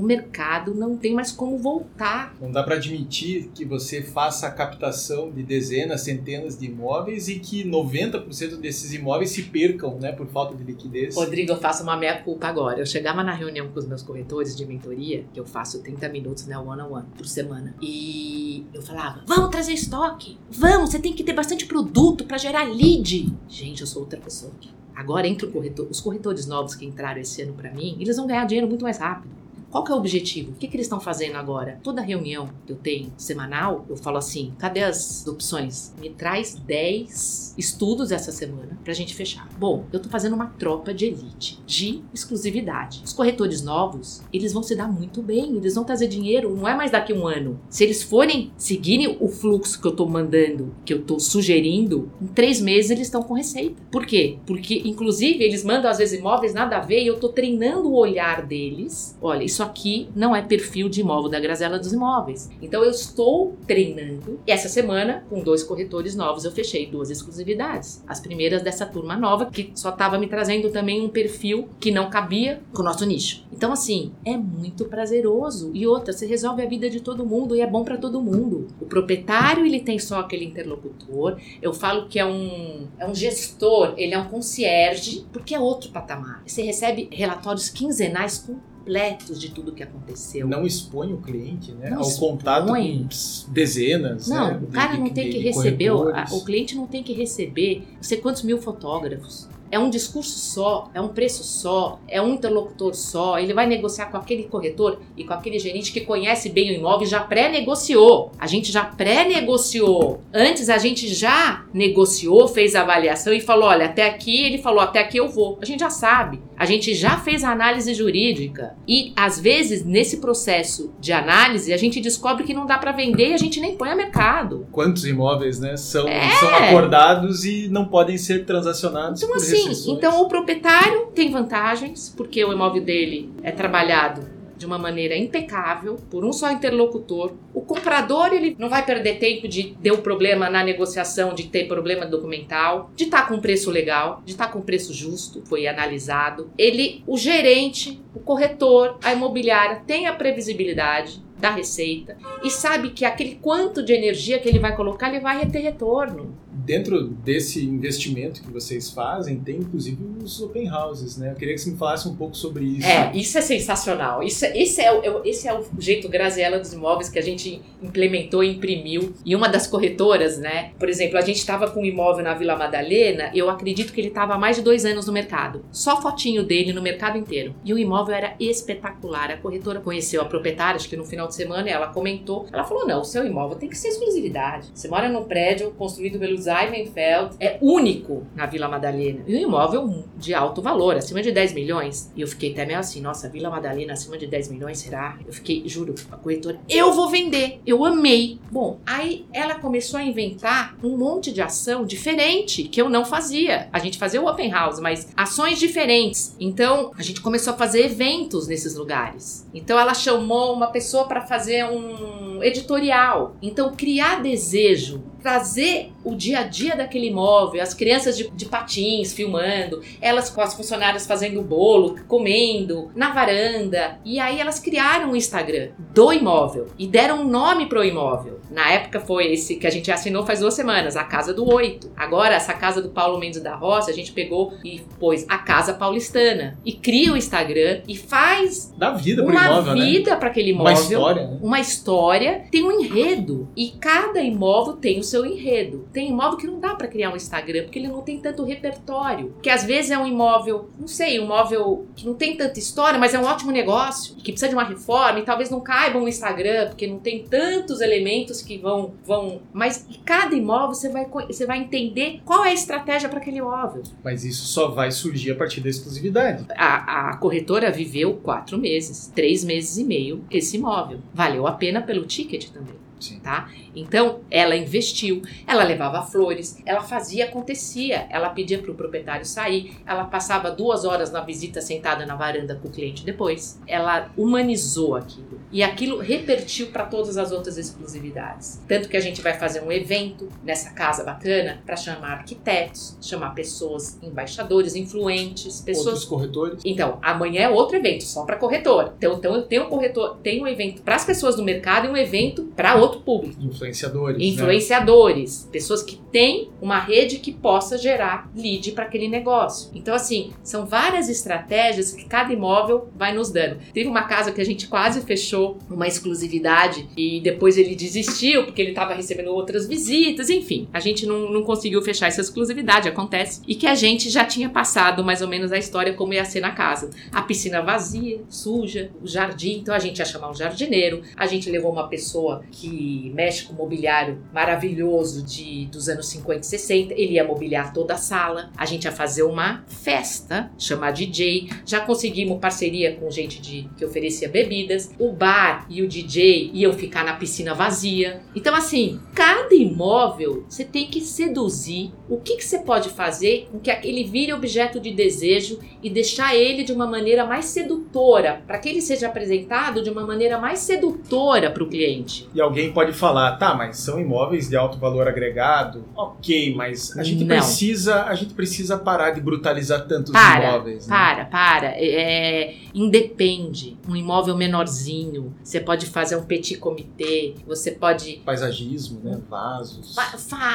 O 0.00 0.02
mercado 0.02 0.74
não 0.74 0.96
tem 0.96 1.14
mais 1.14 1.30
como 1.30 1.58
voltar. 1.58 2.34
Não 2.40 2.50
dá 2.50 2.62
para 2.62 2.76
admitir 2.76 3.50
que 3.54 3.66
você 3.66 4.02
faça 4.02 4.46
a 4.46 4.50
captação 4.50 5.30
de 5.30 5.42
dezenas, 5.42 6.00
centenas 6.00 6.58
de 6.58 6.66
imóveis 6.66 7.28
e 7.28 7.38
que 7.38 7.62
90% 7.64 8.56
desses 8.56 8.94
imóveis 8.94 9.30
se 9.30 9.42
percam, 9.42 9.98
né, 9.98 10.10
por 10.12 10.26
falta 10.26 10.56
de 10.56 10.64
liquidez. 10.64 11.14
Rodrigo, 11.14 11.52
eu 11.52 11.58
faço 11.58 11.82
uma 11.82 11.96
meia 11.96 12.22
culpa 12.22 12.46
agora. 12.46 12.78
Eu 12.80 12.86
chegava 12.86 13.22
na 13.22 13.34
reunião 13.34 13.68
com 13.68 13.78
os 13.78 13.86
meus 13.86 14.02
corretores 14.02 14.56
de 14.56 14.64
mentoria, 14.64 15.26
que 15.34 15.38
eu 15.38 15.44
faço 15.44 15.82
30 15.82 16.08
minutos, 16.08 16.46
né, 16.46 16.56
one 16.56 16.80
on 16.80 16.92
one 16.92 17.06
por 17.16 17.26
semana. 17.26 17.74
E 17.82 18.64
eu 18.72 18.80
falava: 18.80 19.22
"Vamos 19.26 19.50
trazer 19.50 19.72
estoque. 19.72 20.38
Vamos, 20.50 20.90
você 20.90 20.98
tem 20.98 21.12
que 21.12 21.22
ter 21.22 21.34
bastante 21.34 21.66
produto 21.66 22.24
para 22.24 22.38
gerar 22.38 22.64
lead". 22.64 23.30
Gente, 23.48 23.82
eu 23.82 23.86
sou 23.86 24.02
outra 24.02 24.18
pessoa. 24.18 24.52
Agora 24.94 25.26
entra 25.26 25.46
o 25.46 25.50
corretor, 25.50 25.88
os 25.90 26.00
corretores 26.00 26.46
novos 26.46 26.74
que 26.74 26.84
entraram 26.84 27.20
esse 27.20 27.40
ano 27.42 27.54
para 27.54 27.70
mim, 27.72 27.96
eles 27.98 28.16
vão 28.16 28.26
ganhar 28.26 28.44
dinheiro 28.44 28.68
muito 28.68 28.82
mais 28.82 28.98
rápido. 28.98 29.40
Qual 29.70 29.84
que 29.84 29.92
é 29.92 29.94
o 29.94 29.98
objetivo? 29.98 30.50
O 30.50 30.54
que, 30.54 30.66
que 30.66 30.76
eles 30.76 30.86
estão 30.86 30.98
fazendo 30.98 31.36
agora? 31.36 31.78
Toda 31.82 32.02
reunião 32.02 32.48
que 32.66 32.72
eu 32.72 32.76
tenho 32.76 33.12
semanal, 33.16 33.86
eu 33.88 33.96
falo 33.96 34.18
assim: 34.18 34.52
cadê 34.58 34.82
as 34.82 35.24
opções? 35.26 35.94
Me 36.00 36.10
traz 36.10 36.54
10 36.54 37.54
estudos 37.56 38.10
essa 38.10 38.32
semana 38.32 38.76
pra 38.82 38.92
gente 38.92 39.14
fechar. 39.14 39.48
Bom, 39.58 39.84
eu 39.92 40.00
tô 40.00 40.08
fazendo 40.08 40.34
uma 40.34 40.46
tropa 40.46 40.92
de 40.92 41.06
elite, 41.06 41.62
de 41.64 42.02
exclusividade. 42.12 43.02
Os 43.04 43.12
corretores 43.12 43.62
novos, 43.62 44.22
eles 44.32 44.52
vão 44.52 44.62
se 44.62 44.74
dar 44.74 44.90
muito 44.90 45.22
bem, 45.22 45.56
eles 45.56 45.76
vão 45.76 45.84
trazer 45.84 46.08
dinheiro, 46.08 46.56
não 46.56 46.66
é 46.66 46.74
mais 46.74 46.90
daqui 46.90 47.12
a 47.12 47.16
um 47.16 47.26
ano. 47.26 47.60
Se 47.68 47.84
eles 47.84 48.02
forem 48.02 48.50
seguirem 48.56 49.16
o 49.20 49.28
fluxo 49.28 49.80
que 49.80 49.86
eu 49.86 49.94
tô 49.94 50.06
mandando, 50.06 50.74
que 50.84 50.92
eu 50.92 51.02
tô 51.02 51.20
sugerindo, 51.20 52.10
em 52.20 52.26
três 52.26 52.60
meses 52.60 52.90
eles 52.90 53.06
estão 53.06 53.22
com 53.22 53.34
receita. 53.34 53.80
Por 53.90 54.04
quê? 54.04 54.38
Porque, 54.46 54.82
inclusive, 54.84 55.44
eles 55.44 55.62
mandam 55.62 55.88
às 55.88 55.98
vezes 55.98 56.18
imóveis 56.18 56.52
nada 56.52 56.78
a 56.78 56.80
ver 56.80 57.02
e 57.02 57.06
eu 57.06 57.20
tô 57.20 57.28
treinando 57.28 57.88
o 57.88 57.96
olhar 57.96 58.44
deles. 58.44 59.16
Olha, 59.22 59.44
isso 59.44 59.59
aqui 59.62 60.08
não 60.14 60.34
é 60.34 60.42
perfil 60.42 60.88
de 60.88 61.00
imóvel 61.00 61.30
da 61.30 61.40
Grazela 61.40 61.78
dos 61.78 61.92
Imóveis. 61.92 62.50
Então 62.60 62.82
eu 62.82 62.90
estou 62.90 63.56
treinando. 63.66 64.40
E 64.46 64.52
essa 64.52 64.68
semana, 64.68 65.24
com 65.28 65.40
dois 65.40 65.62
corretores 65.62 66.14
novos, 66.14 66.44
eu 66.44 66.52
fechei 66.52 66.86
duas 66.86 67.10
exclusividades. 67.10 68.02
As 68.06 68.20
primeiras 68.20 68.62
dessa 68.62 68.86
turma 68.86 69.16
nova, 69.16 69.46
que 69.46 69.72
só 69.74 69.90
estava 69.90 70.18
me 70.18 70.26
trazendo 70.26 70.70
também 70.70 71.04
um 71.04 71.08
perfil 71.08 71.68
que 71.78 71.90
não 71.90 72.10
cabia 72.10 72.62
com 72.72 72.82
o 72.82 72.84
nosso 72.84 73.04
nicho. 73.04 73.44
Então, 73.52 73.72
assim, 73.72 74.12
é 74.24 74.36
muito 74.36 74.84
prazeroso. 74.86 75.70
E 75.74 75.86
outra, 75.86 76.12
você 76.12 76.26
resolve 76.26 76.62
a 76.62 76.66
vida 76.66 76.88
de 76.88 77.00
todo 77.00 77.26
mundo 77.26 77.54
e 77.54 77.60
é 77.60 77.66
bom 77.66 77.84
para 77.84 77.96
todo 77.96 78.22
mundo. 78.22 78.68
O 78.80 78.86
proprietário, 78.86 79.66
ele 79.66 79.80
tem 79.80 79.98
só 79.98 80.20
aquele 80.20 80.44
interlocutor. 80.44 81.38
Eu 81.60 81.72
falo 81.72 82.08
que 82.08 82.18
é 82.18 82.24
um, 82.24 82.86
é 82.98 83.06
um 83.06 83.14
gestor, 83.14 83.94
ele 83.96 84.14
é 84.14 84.18
um 84.18 84.28
concierge, 84.28 85.26
porque 85.32 85.54
é 85.54 85.60
outro 85.60 85.90
patamar. 85.90 86.42
Você 86.46 86.62
recebe 86.62 87.08
relatórios 87.12 87.68
quinzenais 87.68 88.38
com 88.38 88.58
completos 88.90 89.40
de 89.40 89.50
tudo 89.50 89.72
que 89.72 89.82
aconteceu. 89.82 90.46
Não 90.46 90.66
expõe 90.66 91.12
o 91.12 91.18
cliente 91.18 91.72
né, 91.72 91.90
Não 91.90 91.98
ao 92.00 92.08
expõe. 92.08 92.30
contato 92.30 92.66
com 92.66 93.52
dezenas. 93.52 94.26
Não, 94.28 94.48
né, 94.48 94.60
o 94.62 94.66
cara 94.72 94.94
de- 94.94 95.00
não 95.00 95.10
tem 95.10 95.26
de- 95.26 95.32
que 95.32 95.38
de 95.38 95.44
receber, 95.44 95.90
o, 95.90 96.10
o 96.36 96.44
cliente 96.44 96.74
não 96.74 96.86
tem 96.86 97.02
que 97.02 97.12
receber 97.12 97.84
não 97.96 98.02
sei 98.02 98.18
quantos 98.18 98.42
mil 98.42 98.60
fotógrafos. 98.60 99.48
É 99.70 99.78
um 99.78 99.88
discurso 99.88 100.38
só, 100.38 100.90
é 100.92 101.00
um 101.00 101.08
preço 101.08 101.44
só, 101.44 102.00
é 102.08 102.20
um 102.20 102.34
interlocutor 102.34 102.94
só. 102.94 103.38
Ele 103.38 103.54
vai 103.54 103.66
negociar 103.66 104.06
com 104.06 104.16
aquele 104.16 104.44
corretor 104.44 105.00
e 105.16 105.24
com 105.24 105.32
aquele 105.32 105.58
gerente 105.58 105.92
que 105.92 106.00
conhece 106.00 106.48
bem 106.48 106.70
o 106.70 106.74
imóvel 106.74 107.06
e 107.06 107.10
já 107.10 107.20
pré-negociou. 107.20 108.32
A 108.38 108.46
gente 108.46 108.72
já 108.72 108.84
pré-negociou. 108.84 110.20
Antes 110.32 110.68
a 110.68 110.78
gente 110.78 111.12
já 111.12 111.64
negociou, 111.72 112.48
fez 112.48 112.74
a 112.74 112.82
avaliação 112.82 113.32
e 113.32 113.40
falou: 113.40 113.68
olha, 113.68 113.86
até 113.86 114.06
aqui, 114.08 114.44
ele 114.44 114.58
falou: 114.58 114.80
até 114.80 115.00
aqui 115.00 115.18
eu 115.18 115.28
vou. 115.28 115.58
A 115.60 115.64
gente 115.64 115.80
já 115.80 115.90
sabe. 115.90 116.40
A 116.56 116.66
gente 116.66 116.94
já 116.94 117.16
fez 117.18 117.42
a 117.42 117.50
análise 117.50 117.94
jurídica. 117.94 118.76
E 118.86 119.12
às 119.16 119.40
vezes, 119.40 119.82
nesse 119.84 120.18
processo 120.18 120.92
de 121.00 121.10
análise, 121.12 121.72
a 121.72 121.76
gente 121.78 122.00
descobre 122.00 122.44
que 122.44 122.52
não 122.52 122.66
dá 122.66 122.76
para 122.76 122.92
vender 122.92 123.30
e 123.30 123.34
a 123.34 123.38
gente 123.38 123.60
nem 123.60 123.76
põe 123.76 123.88
a 123.88 123.94
mercado. 123.96 124.66
Quantos 124.70 125.06
imóveis 125.06 125.58
né, 125.58 125.76
são, 125.78 126.06
É. 126.06 126.28
são 126.32 126.54
acordados 126.54 127.44
e 127.46 127.68
não 127.68 127.86
podem 127.86 128.18
ser 128.18 128.44
transacionados 128.44 129.22
Então, 129.22 129.34
por 129.34 129.42
assim, 129.42 129.59
restrições. 129.68 129.98
então 129.98 130.22
o 130.22 130.28
proprietário 130.28 131.06
tem 131.14 131.30
vantagens, 131.30 132.12
porque 132.16 132.44
o 132.44 132.52
imóvel 132.52 132.82
dele 132.82 133.30
é 133.42 133.50
trabalhado 133.50 134.40
de 134.60 134.66
uma 134.66 134.78
maneira 134.78 135.16
impecável, 135.16 135.96
por 136.10 136.22
um 136.22 136.34
só 136.34 136.52
interlocutor. 136.52 137.32
O 137.54 137.62
comprador, 137.62 138.34
ele 138.34 138.54
não 138.58 138.68
vai 138.68 138.84
perder 138.84 139.18
tempo 139.18 139.48
de 139.48 139.74
ter 139.82 139.90
um 139.90 140.02
problema 140.02 140.50
na 140.50 140.62
negociação, 140.62 141.34
de 141.34 141.44
ter 141.44 141.66
problema 141.66 142.04
documental, 142.04 142.90
de 142.94 143.04
estar 143.04 143.26
com 143.26 143.40
preço 143.40 143.70
legal, 143.70 144.22
de 144.22 144.32
estar 144.32 144.48
com 144.48 144.60
preço 144.60 144.92
justo, 144.92 145.42
foi 145.46 145.66
analisado. 145.66 146.50
Ele, 146.58 147.02
o 147.06 147.16
gerente, 147.16 148.02
o 148.14 148.20
corretor, 148.20 148.98
a 149.02 149.14
imobiliária 149.14 149.82
tem 149.86 150.06
a 150.06 150.12
previsibilidade 150.12 151.22
da 151.38 151.48
receita 151.48 152.18
e 152.44 152.50
sabe 152.50 152.90
que 152.90 153.06
aquele 153.06 153.36
quanto 153.36 153.82
de 153.82 153.94
energia 153.94 154.38
que 154.38 154.46
ele 154.46 154.58
vai 154.58 154.76
colocar, 154.76 155.08
ele 155.08 155.20
vai 155.20 155.46
ter 155.46 155.60
retorno. 155.60 156.36
Dentro 156.70 157.02
desse 157.02 157.64
investimento 157.64 158.44
que 158.44 158.50
vocês 158.52 158.92
fazem, 158.92 159.40
tem 159.40 159.56
inclusive 159.56 159.98
os 160.22 160.40
open 160.40 160.70
houses, 160.70 161.16
né? 161.16 161.32
Eu 161.32 161.34
queria 161.34 161.54
que 161.54 161.60
você 161.60 161.72
me 161.72 161.76
falasse 161.76 162.08
um 162.08 162.14
pouco 162.14 162.36
sobre 162.36 162.64
isso. 162.64 162.86
É, 162.86 163.10
isso 163.12 163.36
é 163.36 163.40
sensacional. 163.40 164.22
Isso, 164.22 164.44
esse, 164.44 164.80
é 164.80 164.92
o, 164.92 165.24
esse 165.24 165.48
é 165.48 165.52
o 165.52 165.64
jeito 165.80 166.08
Graziella 166.08 166.60
dos 166.60 166.72
imóveis 166.72 167.08
que 167.08 167.18
a 167.18 167.22
gente 167.22 167.60
implementou 167.82 168.44
e 168.44 168.54
imprimiu. 168.54 169.12
E 169.26 169.34
uma 169.34 169.48
das 169.48 169.66
corretoras, 169.66 170.38
né? 170.38 170.70
Por 170.78 170.88
exemplo, 170.88 171.18
a 171.18 171.22
gente 171.22 171.38
estava 171.38 171.68
com 171.68 171.80
um 171.80 171.84
imóvel 171.84 172.22
na 172.22 172.34
Vila 172.34 172.54
Madalena, 172.54 173.32
eu 173.34 173.50
acredito 173.50 173.92
que 173.92 174.00
ele 174.00 174.06
estava 174.06 174.34
há 174.34 174.38
mais 174.38 174.54
de 174.54 174.62
dois 174.62 174.84
anos 174.84 175.08
no 175.08 175.12
mercado. 175.12 175.64
Só 175.72 176.00
fotinho 176.00 176.44
dele 176.44 176.72
no 176.72 176.80
mercado 176.80 177.18
inteiro. 177.18 177.52
E 177.64 177.74
o 177.74 177.78
imóvel 177.78 178.14
era 178.14 178.36
espetacular. 178.38 179.32
A 179.32 179.38
corretora 179.38 179.80
conheceu 179.80 180.22
a 180.22 180.24
proprietária, 180.24 180.76
acho 180.76 180.88
que 180.88 180.96
no 180.96 181.04
final 181.04 181.26
de 181.26 181.34
semana, 181.34 181.68
ela 181.68 181.88
comentou. 181.88 182.46
Ela 182.52 182.62
falou: 182.62 182.86
não, 182.86 183.00
o 183.00 183.04
seu 183.04 183.26
imóvel 183.26 183.58
tem 183.58 183.68
que 183.68 183.76
ser 183.76 183.88
exclusividade. 183.88 184.70
Você 184.72 184.86
mora 184.86 185.08
num 185.08 185.24
prédio 185.24 185.72
construído 185.72 186.16
pelo 186.16 186.36
Zeimenfeld, 186.60 187.36
é 187.40 187.58
único 187.60 188.26
na 188.34 188.46
Vila 188.46 188.68
Madalena. 188.68 189.22
E 189.26 189.34
um 189.34 189.38
imóvel 189.38 190.04
de 190.16 190.34
alto 190.34 190.60
valor, 190.60 190.96
acima 190.96 191.22
de 191.22 191.32
10 191.32 191.54
milhões. 191.54 192.12
E 192.14 192.20
eu 192.20 192.28
fiquei 192.28 192.52
até 192.52 192.66
meio 192.66 192.78
assim, 192.78 193.00
nossa, 193.00 193.28
Vila 193.28 193.50
Madalena 193.50 193.94
acima 193.94 194.18
de 194.18 194.26
10 194.26 194.50
milhões, 194.50 194.78
será? 194.78 195.18
Eu 195.26 195.32
fiquei, 195.32 195.62
juro, 195.66 195.94
a 196.10 196.16
corretora, 196.16 196.60
eu 196.68 196.92
vou 196.92 197.08
vender. 197.08 197.60
Eu 197.66 197.84
amei. 197.84 198.38
Bom, 198.50 198.78
aí 198.84 199.26
ela 199.32 199.54
começou 199.54 199.98
a 199.98 200.02
inventar 200.02 200.76
um 200.82 200.96
monte 200.96 201.32
de 201.32 201.40
ação 201.40 201.84
diferente 201.84 202.64
que 202.64 202.80
eu 202.80 202.88
não 202.88 203.04
fazia. 203.04 203.68
A 203.72 203.78
gente 203.78 203.98
fazia 203.98 204.20
o 204.20 204.28
open 204.28 204.50
house, 204.50 204.80
mas 204.80 205.08
ações 205.16 205.58
diferentes. 205.58 206.36
Então, 206.38 206.92
a 206.96 207.02
gente 207.02 207.20
começou 207.20 207.54
a 207.54 207.56
fazer 207.56 207.86
eventos 207.86 208.46
nesses 208.46 208.76
lugares. 208.76 209.48
Então, 209.54 209.78
ela 209.78 209.94
chamou 209.94 210.52
uma 210.52 210.68
pessoa 210.68 211.06
para 211.06 211.22
fazer 211.22 211.64
um 211.64 212.42
editorial. 212.42 213.36
Então, 213.40 213.74
criar 213.74 214.22
desejo 214.22 215.02
trazer 215.22 215.92
o 216.04 216.14
dia 216.14 216.40
a 216.40 216.42
dia 216.42 216.76
daquele 216.76 217.08
imóvel, 217.08 217.62
as 217.62 217.74
crianças 217.74 218.16
de, 218.16 218.30
de 218.30 218.46
patins 218.46 219.12
filmando, 219.12 219.82
elas 220.00 220.30
com 220.30 220.40
as 220.40 220.54
funcionárias 220.54 221.06
fazendo 221.06 221.42
bolo, 221.42 221.96
comendo, 222.08 222.90
na 222.94 223.10
varanda. 223.12 223.98
E 224.04 224.18
aí 224.18 224.40
elas 224.40 224.58
criaram 224.58 225.10
um 225.10 225.16
Instagram 225.16 225.70
do 225.78 226.12
imóvel 226.12 226.68
e 226.78 226.86
deram 226.86 227.22
um 227.22 227.28
nome 227.28 227.66
pro 227.66 227.84
imóvel. 227.84 228.40
Na 228.50 228.70
época 228.72 229.00
foi 229.00 229.32
esse 229.32 229.56
que 229.56 229.66
a 229.66 229.70
gente 229.70 229.90
assinou 229.92 230.26
faz 230.26 230.40
duas 230.40 230.54
semanas, 230.54 230.96
a 230.96 231.04
Casa 231.04 231.32
do 231.32 231.48
Oito. 231.54 231.90
Agora, 231.96 232.34
essa 232.34 232.52
casa 232.52 232.82
do 232.82 232.88
Paulo 232.88 233.18
Mendes 233.18 233.40
da 233.40 233.54
Roça, 233.54 233.90
a 233.90 233.94
gente 233.94 234.12
pegou 234.12 234.54
e 234.64 234.80
pôs 234.98 235.24
a 235.28 235.38
Casa 235.38 235.72
Paulistana. 235.72 236.58
E 236.64 236.72
cria 236.72 237.12
o 237.12 237.16
Instagram 237.16 237.82
e 237.86 237.96
faz 237.96 238.74
Dá 238.76 238.90
vida 238.90 239.22
pro 239.22 239.32
uma 239.32 239.46
imóvel, 239.46 239.74
né? 239.74 239.84
vida 239.84 240.16
para 240.16 240.28
aquele 240.28 240.52
Uma 240.52 240.72
imóvel 240.72 240.82
história, 240.82 241.26
né? 241.28 241.38
uma 241.40 241.60
história, 241.60 242.44
tem 242.50 242.64
um 242.64 242.72
enredo. 242.72 243.48
E 243.56 243.70
cada 243.80 244.20
imóvel 244.20 244.74
tem 244.74 244.98
o 244.98 245.04
seu 245.10 245.26
enredo. 245.26 245.88
Tem 245.92 246.08
imóvel 246.08 246.38
que 246.38 246.46
não 246.46 246.60
dá 246.60 246.74
para 246.74 246.88
criar 246.88 247.10
um 247.10 247.16
Instagram, 247.16 247.64
porque 247.64 247.78
ele 247.78 247.88
não 247.88 248.02
tem 248.02 248.20
tanto 248.20 248.44
repertório. 248.44 249.34
Que 249.42 249.50
às 249.50 249.64
vezes 249.64 249.90
é 249.90 249.98
um 249.98 250.06
imóvel, 250.06 250.70
não 250.78 250.88
sei, 250.88 251.18
um 251.20 251.24
imóvel 251.24 251.86
que 251.96 252.06
não 252.06 252.14
tem 252.14 252.36
tanta 252.36 252.58
história, 252.58 252.98
mas 252.98 253.14
é 253.14 253.18
um 253.18 253.24
ótimo 253.24 253.50
negócio, 253.50 254.14
que 254.16 254.32
precisa 254.32 254.48
de 254.48 254.54
uma 254.54 254.64
reforma 254.64 255.18
e 255.18 255.24
talvez 255.24 255.50
não 255.50 255.60
caiba 255.60 255.98
no 255.98 256.08
Instagram, 256.08 256.68
porque 256.68 256.86
não 256.86 256.98
tem 256.98 257.24
tantos 257.24 257.80
elementos 257.80 258.42
que 258.42 258.58
vão. 258.58 258.94
vão 259.04 259.42
mas 259.52 259.86
cada 260.04 260.34
imóvel 260.34 260.74
você 260.74 260.88
vai, 260.88 261.06
você 261.26 261.46
vai 261.46 261.58
entender 261.58 262.20
qual 262.24 262.44
é 262.44 262.50
a 262.50 262.54
estratégia 262.54 263.08
para 263.08 263.18
aquele 263.18 263.38
imóvel. 263.38 263.82
Mas 264.04 264.24
isso 264.24 264.46
só 264.46 264.68
vai 264.68 264.90
surgir 264.90 265.32
a 265.32 265.34
partir 265.34 265.60
da 265.60 265.68
exclusividade. 265.68 266.44
A, 266.56 267.10
a 267.10 267.16
corretora 267.16 267.70
viveu 267.70 268.14
quatro 268.14 268.58
meses, 268.58 269.10
três 269.14 269.44
meses 269.44 269.76
e 269.78 269.84
meio 269.84 270.24
esse 270.30 270.56
imóvel. 270.56 271.00
Valeu 271.12 271.46
a 271.46 271.52
pena 271.52 271.82
pelo 271.82 272.04
ticket 272.04 272.50
também. 272.50 272.89
Sim. 273.00 273.18
tá? 273.20 273.50
Então, 273.74 274.20
ela 274.30 274.54
investiu, 274.56 275.22
ela 275.46 275.64
levava 275.64 276.02
flores, 276.02 276.60
ela 276.66 276.82
fazia, 276.82 277.24
acontecia. 277.24 278.06
Ela 278.10 278.30
pedia 278.30 278.58
para 278.58 278.70
o 278.70 278.74
proprietário 278.74 279.24
sair, 279.24 279.76
ela 279.86 280.04
passava 280.04 280.50
duas 280.50 280.84
horas 280.84 281.10
na 281.10 281.20
visita 281.20 281.60
sentada 281.60 282.04
na 282.06 282.14
varanda 282.14 282.54
com 282.54 282.68
o 282.68 282.70
cliente 282.70 283.04
depois. 283.04 283.60
Ela 283.66 284.10
humanizou 284.16 284.96
aquilo. 284.96 285.40
E 285.52 285.62
aquilo 285.62 285.98
repertiu 285.98 286.68
para 286.68 286.84
todas 286.84 287.16
as 287.16 287.32
outras 287.32 287.58
exclusividades. 287.58 288.60
Tanto 288.68 288.88
que 288.88 288.96
a 288.96 289.00
gente 289.00 289.20
vai 289.20 289.34
fazer 289.34 289.62
um 289.62 289.72
evento 289.72 290.28
nessa 290.44 290.70
casa 290.70 291.02
bacana 291.04 291.62
para 291.64 291.76
chamar 291.76 292.12
arquitetos, 292.12 292.96
chamar 293.00 293.30
pessoas, 293.34 293.98
embaixadores, 294.02 294.76
influentes, 294.76 295.60
pessoas 295.60 295.86
Outros 295.86 296.04
corretores. 296.04 296.62
então, 296.64 296.98
amanhã 297.02 297.42
é 297.42 297.48
outro 297.48 297.76
evento, 297.76 298.04
só 298.04 298.24
para 298.24 298.36
corretor. 298.36 298.94
Então, 298.96 299.14
então 299.14 299.34
eu 299.34 299.42
tenho 299.42 299.64
um 299.64 299.68
corretor, 299.68 300.18
tenho 300.22 300.44
um 300.44 300.46
evento 300.46 300.82
para 300.82 300.96
as 300.96 301.04
pessoas 301.04 301.36
do 301.36 301.42
mercado 301.42 301.86
e 301.86 301.90
um 301.90 301.96
evento 301.96 302.44
para 302.56 302.74
outro 302.74 302.89
público. 302.98 303.40
Influenciadores. 303.42 304.18
né? 304.18 304.24
Influenciadores, 304.24 305.48
pessoas 305.50 305.82
que 305.82 305.96
têm 306.10 306.50
uma 306.60 306.78
rede 306.78 307.18
que 307.18 307.32
possa 307.32 307.78
gerar 307.78 308.30
lead 308.36 308.72
para 308.72 308.84
aquele 308.84 309.08
negócio. 309.08 309.70
Então, 309.74 309.94
assim, 309.94 310.32
são 310.42 310.66
várias 310.66 311.08
estratégias 311.08 311.92
que 311.92 312.04
cada 312.04 312.32
imóvel 312.32 312.88
vai 312.96 313.14
nos 313.14 313.30
dando. 313.30 313.58
Teve 313.72 313.88
uma 313.88 314.02
casa 314.02 314.32
que 314.32 314.40
a 314.40 314.44
gente 314.44 314.66
quase 314.66 315.00
fechou 315.02 315.58
uma 315.68 315.86
exclusividade 315.86 316.88
e 316.96 317.20
depois 317.20 317.56
ele 317.56 317.74
desistiu 317.74 318.44
porque 318.44 318.60
ele 318.60 318.70
estava 318.70 318.94
recebendo 318.94 319.28
outras 319.28 319.66
visitas, 319.66 320.28
enfim, 320.30 320.68
a 320.72 320.80
gente 320.80 321.06
não, 321.06 321.30
não 321.30 321.42
conseguiu 321.42 321.80
fechar 321.82 322.08
essa 322.08 322.20
exclusividade, 322.20 322.88
acontece. 322.88 323.40
E 323.46 323.54
que 323.54 323.66
a 323.66 323.74
gente 323.74 324.10
já 324.10 324.24
tinha 324.24 324.48
passado 324.48 325.04
mais 325.04 325.22
ou 325.22 325.28
menos 325.28 325.52
a 325.52 325.58
história 325.58 325.92
como 325.94 326.12
ia 326.12 326.24
ser 326.24 326.40
na 326.40 326.50
casa. 326.50 326.90
A 327.12 327.22
piscina 327.22 327.62
vazia, 327.62 328.20
suja, 328.28 328.90
o 329.02 329.06
jardim, 329.06 329.58
então 329.58 329.74
a 329.74 329.78
gente 329.78 329.98
ia 329.98 330.04
chamar 330.04 330.30
um 330.30 330.34
jardineiro, 330.34 331.02
a 331.16 331.26
gente 331.26 331.50
levou 331.50 331.72
uma 331.72 331.88
pessoa 331.88 332.42
que 332.50 332.79
mexe 333.14 333.44
com 333.44 333.54
mobiliário 333.54 334.18
maravilhoso 334.32 335.24
de, 335.24 335.66
dos 335.66 335.88
anos 335.88 336.06
50 336.08 336.40
e 336.40 336.46
60, 336.46 336.94
ele 336.94 337.14
ia 337.14 337.24
mobiliar 337.24 337.72
toda 337.72 337.94
a 337.94 337.98
sala, 337.98 338.50
a 338.56 338.64
gente 338.66 338.84
ia 338.84 338.92
fazer 338.92 339.22
uma 339.22 339.64
festa, 339.66 340.50
chamar 340.58 340.92
DJ, 340.92 341.48
já 341.64 341.80
conseguimos 341.80 342.38
parceria 342.38 342.96
com 342.96 343.10
gente 343.10 343.40
de, 343.40 343.68
que 343.76 343.84
oferecia 343.84 344.28
bebidas, 344.28 344.92
o 344.98 345.12
bar 345.12 345.66
e 345.68 345.82
o 345.82 345.88
DJ 345.88 346.50
iam 346.54 346.72
ficar 346.72 347.04
na 347.04 347.14
piscina 347.14 347.54
vazia. 347.54 348.22
Então, 348.34 348.54
assim, 348.54 349.00
cada 349.14 349.54
imóvel 349.54 350.44
você 350.48 350.64
tem 350.64 350.86
que 350.86 351.00
seduzir 351.00 351.92
o 352.08 352.18
que, 352.18 352.36
que 352.36 352.44
você 352.44 352.58
pode 352.58 352.88
fazer 352.90 353.48
com 353.50 353.58
que 353.58 353.70
ele 353.70 354.04
vire 354.04 354.32
objeto 354.32 354.80
de 354.80 354.92
desejo 354.92 355.58
e 355.82 355.88
deixar 355.88 356.34
ele 356.34 356.64
de 356.64 356.72
uma 356.72 356.86
maneira 356.86 357.24
mais 357.24 357.46
sedutora, 357.46 358.42
para 358.46 358.58
que 358.58 358.68
ele 358.68 358.80
seja 358.80 359.06
apresentado 359.06 359.82
de 359.82 359.90
uma 359.90 360.06
maneira 360.06 360.38
mais 360.38 360.60
sedutora 360.60 361.50
para 361.50 361.62
o 361.62 361.68
cliente. 361.68 362.28
E 362.34 362.40
alguém 362.40 362.69
pode 362.72 362.92
falar, 362.92 363.36
tá, 363.36 363.54
mas 363.54 363.78
são 363.78 364.00
imóveis 364.00 364.48
de 364.48 364.56
alto 364.56 364.78
valor 364.78 365.06
agregado. 365.08 365.84
Ok, 365.96 366.54
mas 366.54 366.96
a 366.96 367.02
gente 367.02 367.20
Não. 367.24 367.28
precisa, 367.36 368.04
a 368.04 368.14
gente 368.14 368.34
precisa 368.34 368.78
parar 368.78 369.10
de 369.10 369.20
brutalizar 369.20 369.86
tanto 369.86 370.06
os 370.08 370.12
Para, 370.12 370.50
imóveis. 370.50 370.86
né? 370.86 370.94
Para, 370.96 371.24
para. 371.26 371.66
É, 371.76 372.54
independe. 372.74 373.78
Um 373.88 373.96
imóvel 373.96 374.36
menorzinho. 374.36 375.34
Você 375.42 375.60
pode 375.60 375.86
fazer 375.86 376.16
um 376.16 376.22
petit 376.22 376.56
comitê. 376.56 377.34
Você 377.46 377.72
pode 377.72 378.20
Paisagismo, 378.24 379.00
né? 379.02 379.20
Vasos. 379.28 379.96